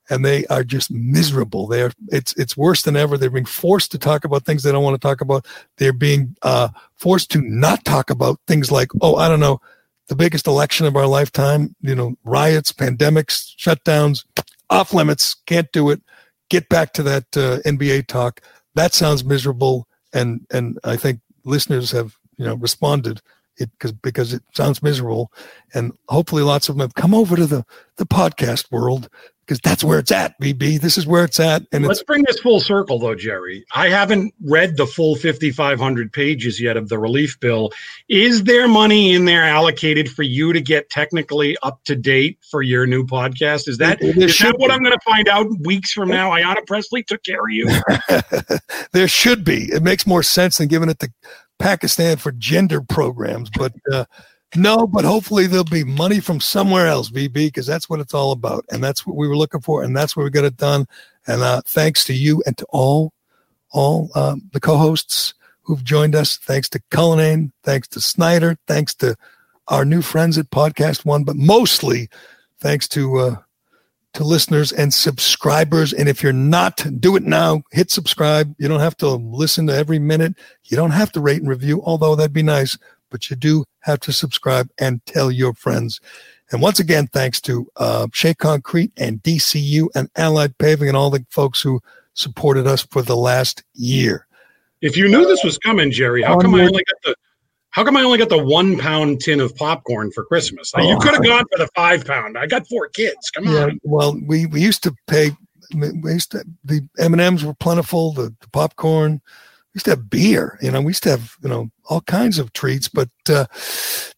[0.09, 1.67] and they are just miserable.
[1.67, 3.19] They're it's it's worse than ever.
[3.19, 5.47] They're being forced to talk about things they don't want to talk about.
[5.77, 9.61] They're being uh, forced to not talk about things like oh I don't know
[10.09, 11.75] the biggest election of our lifetime.
[11.81, 14.25] You know riots, pandemics, shutdowns,
[14.71, 15.37] off limits.
[15.47, 16.01] Can't do it.
[16.49, 18.41] Get back to that uh, NBA talk.
[18.75, 23.21] That sounds miserable and and I think listeners have you know responded
[23.59, 25.33] it because because it sounds miserable,
[25.75, 27.65] and hopefully lots of them have come over to the
[27.97, 29.09] the podcast world
[29.47, 30.39] because that's where it's at.
[30.41, 31.63] VB, this is where it's at.
[31.71, 33.65] And let's bring this full circle, though, Gerry.
[33.75, 37.71] I haven't read the full 5,500 pages yet of the relief bill.
[38.09, 42.63] Is there money in there allocated for you to get technically up to date for
[42.63, 43.69] your new podcast?
[43.69, 46.31] Is that is that what I'm going to find out weeks from now?
[46.31, 47.71] Ayanna Pressley took care of you.
[48.93, 49.65] there should be.
[49.73, 51.13] It makes more sense than giving it to
[51.59, 53.73] Pakistan for gender programs, but.
[53.93, 54.05] Uh,
[54.55, 58.33] no, but hopefully there'll be money from somewhere else, VB, because that's what it's all
[58.33, 58.65] about.
[58.71, 59.83] And that's what we were looking for.
[59.83, 60.87] And that's where we got it done.
[61.27, 63.13] And uh, thanks to you and to all,
[63.73, 66.37] all um, the co-hosts who've joined us.
[66.37, 67.53] Thanks to Cullinane.
[67.65, 68.57] Thanks to Snyder.
[68.69, 69.17] Thanks to
[69.69, 72.09] our new friends at Podcast One, but mostly
[72.61, 73.37] thanks to uh,
[74.13, 75.93] to listeners and subscribers.
[75.93, 77.63] And if you're not, do it now.
[77.73, 78.55] Hit subscribe.
[78.59, 80.35] You don't have to listen to every minute.
[80.65, 82.79] You don't have to rate and review, although that'd be nice
[83.11, 86.01] but you do have to subscribe and tell your friends.
[86.53, 91.11] And once again, thanks to uh, Shea Concrete and DCU and Allied Paving and all
[91.11, 91.81] the folks who
[92.15, 94.27] supported us for the last year.
[94.81, 97.17] If you knew this was coming, Gerry, how come I only got the
[97.71, 100.73] how come I only got the one pound tin of popcorn for Christmas?
[100.79, 102.39] You could have gone for the five pound.
[102.39, 103.31] I got four kids.
[103.31, 103.81] Come yeah, on.
[103.83, 105.33] Well, we, we used to pay.
[105.75, 108.13] We used to, the M and M's were plentiful.
[108.13, 109.21] The, the popcorn
[109.77, 112.53] used to have beer, you know, we used to have, you know, all kinds of
[112.55, 113.45] treats, but uh,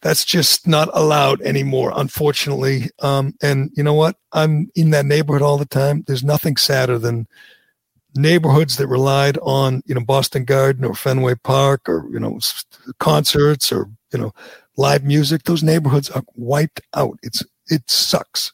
[0.00, 2.90] that's just not allowed anymore, unfortunately.
[3.00, 4.16] Um, and you know what?
[4.32, 6.04] I'm in that neighborhood all the time.
[6.06, 7.26] There's nothing sadder than
[8.14, 12.38] neighborhoods that relied on, you know, Boston Garden or Fenway Park or, you know,
[13.00, 14.32] concerts or, you know,
[14.76, 15.42] live music.
[15.42, 17.18] Those neighborhoods are wiped out.
[17.24, 18.52] It's, it sucks.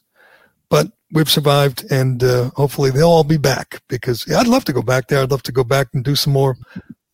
[0.69, 4.73] But we've survived, and uh, hopefully they'll all be back because yeah, I'd love to
[4.73, 5.23] go back there.
[5.23, 6.55] I'd love to go back and do some more,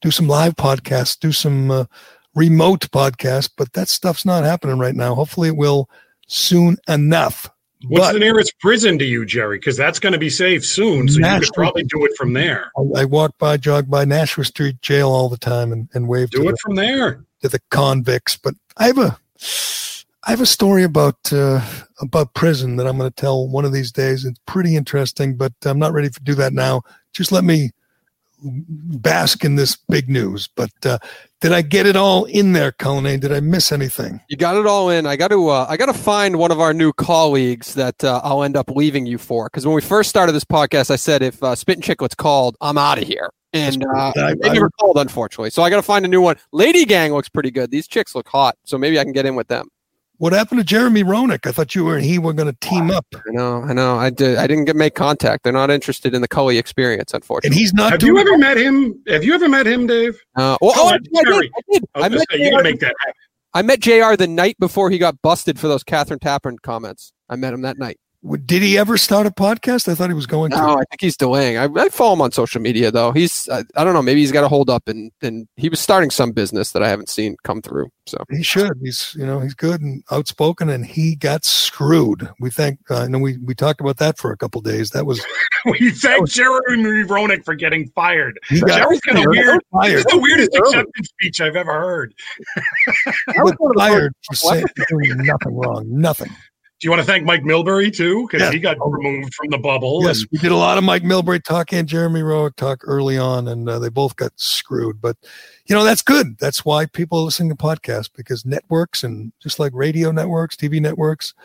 [0.02, 1.86] do some live podcasts, do some uh,
[2.36, 5.16] remote podcasts, but that stuff's not happening right now.
[5.16, 5.90] Hopefully it will
[6.28, 7.50] soon enough.
[7.88, 9.58] What's but, the nearest prison to you, Gerry?
[9.58, 12.72] Because that's going to be safe soon, so you could probably do it from there.
[12.78, 16.30] I, I, walk by, jog by Nashua Street Jail all the time and, and wave.
[16.30, 18.38] Do it the, from there to the convicts.
[18.38, 19.18] But I have a,
[20.24, 21.62] I have a story about uh,
[22.00, 24.24] about prison that I'm going to tell one of these days.
[24.24, 26.84] It's pretty interesting, but I'm not ready to do that now.
[27.12, 27.72] Just let me
[28.44, 30.48] bask in this big news.
[30.56, 31.00] But uh,
[31.40, 33.20] did I get it all in there, Cullinane?
[33.20, 34.22] Did I miss anything?
[34.30, 35.06] You got it all in.
[35.06, 38.22] I got to uh, I got to find one of our new colleagues that uh,
[38.24, 39.46] I'll end up leaving you for.
[39.46, 42.78] Because when we first started this podcast, I said if uh, Spittin' Chiclets called, I'm
[42.78, 43.32] out of here.
[43.54, 45.50] And uh, I, they never called, unfortunately.
[45.50, 46.38] So I got to find a new one.
[46.54, 47.70] Lady Gang looks pretty good.
[47.70, 49.68] These chicks look hot, so maybe I can get in with them.
[50.22, 51.48] What happened to Jeremy Roenick?
[51.48, 53.08] I thought you and he were going to team up.
[53.16, 53.96] I know, I know.
[53.98, 54.38] I did.
[54.38, 55.44] I didn't get make contact.
[55.44, 57.48] They're not interested in the Cully experience, unfortunately.
[57.48, 57.92] And he's not.
[57.92, 59.02] Have you ever met him?
[59.08, 60.22] Have you ever met him, Dave?
[60.36, 61.34] Uh, well, oh, I, did, I did.
[61.34, 61.86] I, did.
[61.96, 63.14] I, met say, you make that happen.
[63.56, 64.16] I met Jr.
[64.16, 67.14] the night before he got busted for those Kathryn Tappen comments.
[67.28, 67.98] I met him that night.
[68.46, 69.92] Did he ever start a podcast?
[69.92, 70.64] I thought he was going no, to.
[70.64, 71.58] I think he's delaying.
[71.58, 73.12] I, I, follow him on social media though.
[73.12, 74.02] He's I, I, don't know.
[74.04, 76.88] Maybe he's got to hold up and and he was starting some business that I
[76.88, 77.90] haven't seen come through.
[78.06, 78.74] So he should.
[78.84, 82.30] He's you know he's good and outspoken, and he got screwed.
[82.40, 82.80] We thank.
[82.92, 84.92] Uh, know we we talked about that for a couple days.
[84.92, 85.26] That was
[85.66, 88.40] we thank Jeremy Roenick for getting fired.
[88.50, 89.62] He got Gerry's kind of weird.
[89.72, 90.02] Fired.
[90.02, 92.14] It's the weirdest acceptance speech I've ever heard.
[93.30, 95.86] I was fired for saying doing nothing wrong.
[95.88, 96.30] Nothing.
[96.82, 98.28] Do you want to thank Mike Milbury too?
[98.28, 98.52] Because yeah.
[98.52, 100.04] he got removed from the bubble.
[100.04, 103.20] Yes, and- we did a lot of Mike Milbury talk and Jeremy Roenick talk early
[103.20, 105.00] on, and uh, they both got screwed.
[105.00, 105.16] But
[105.68, 106.40] you know that's good.
[106.40, 110.82] That's why people are listening to podcasts because networks and just like radio networks, TV
[110.82, 111.36] networks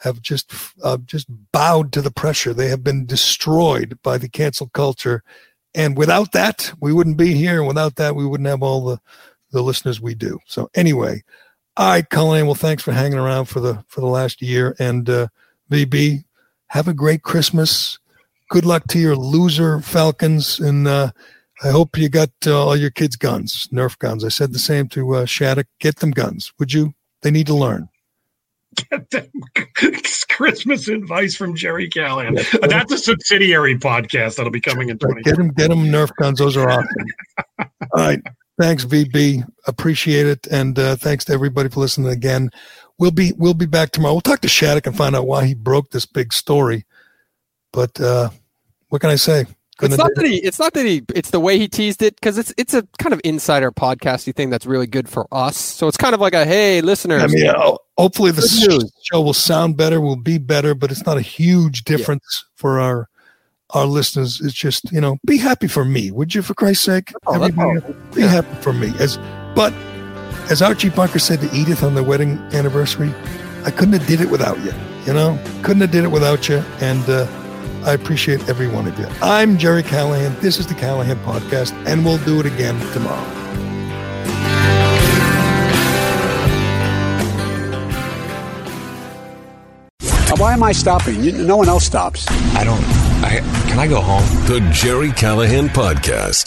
[0.00, 0.52] have just
[0.82, 2.52] uh, just bowed to the pressure.
[2.52, 5.22] They have been destroyed by the cancel culture,
[5.74, 7.60] and without that, we wouldn't be here.
[7.60, 9.00] And without that, we wouldn't have all the
[9.50, 10.38] the listeners we do.
[10.44, 11.22] So anyway,
[11.76, 12.46] all right, Colleen.
[12.46, 14.76] Well, thanks for hanging around for the for the last year.
[14.78, 15.28] And uh,
[15.70, 16.24] VB,
[16.68, 17.98] have a great Christmas.
[18.50, 21.10] Good luck to your loser Falcons, and uh,
[21.62, 24.24] I hope you got uh, all your kids' guns, Nerf guns.
[24.24, 25.66] I said the same to uh, Shattuck.
[25.80, 26.94] Get them guns, would you?
[27.22, 27.88] They need to learn.
[28.90, 29.30] Get them
[30.28, 32.34] Christmas advice from Gerry Callahan.
[32.34, 35.22] That's a subsidiary podcast that'll be coming in 20.
[35.22, 36.38] Get them, get them Nerf guns.
[36.38, 36.88] Those are awesome.
[37.58, 38.20] all right.
[38.58, 39.44] Thanks, VB.
[39.66, 42.50] Appreciate it, and uh, thanks to everybody for listening again.
[42.98, 44.14] We'll be we'll be back tomorrow.
[44.14, 46.84] We'll talk to Shattuck and find out why he broke this big story.
[47.72, 48.30] But uh,
[48.90, 49.46] what can I say?
[49.76, 50.36] Couldn't it's not that he.
[50.36, 51.02] It's not that he.
[51.16, 54.50] It's the way he teased it because it's it's a kind of insider podcasty thing
[54.50, 55.56] that's really good for us.
[55.56, 57.24] So it's kind of like a hey, listeners.
[57.24, 61.16] I mean, uh, hopefully the show will sound better, will be better, but it's not
[61.16, 62.50] a huge difference yeah.
[62.54, 63.08] for our
[63.74, 67.12] our listeners is just you know be happy for me would you for christ's sake
[67.26, 67.80] oh, everybody
[68.14, 68.28] be yeah.
[68.28, 69.18] happy for me as
[69.54, 69.72] but
[70.50, 73.12] as archie bunker said to edith on their wedding anniversary
[73.64, 74.72] i couldn't have did it without you
[75.06, 77.26] you know couldn't have did it without you and uh,
[77.84, 82.04] i appreciate every one of you i'm gerry callahan this is the callahan podcast and
[82.04, 83.40] we'll do it again tomorrow
[90.36, 91.46] why am I stopping?
[91.46, 92.26] No one else stops.
[92.56, 93.13] I don't.
[93.24, 94.22] I, can I go home?
[94.46, 96.42] The Gerry Callahan Podcast.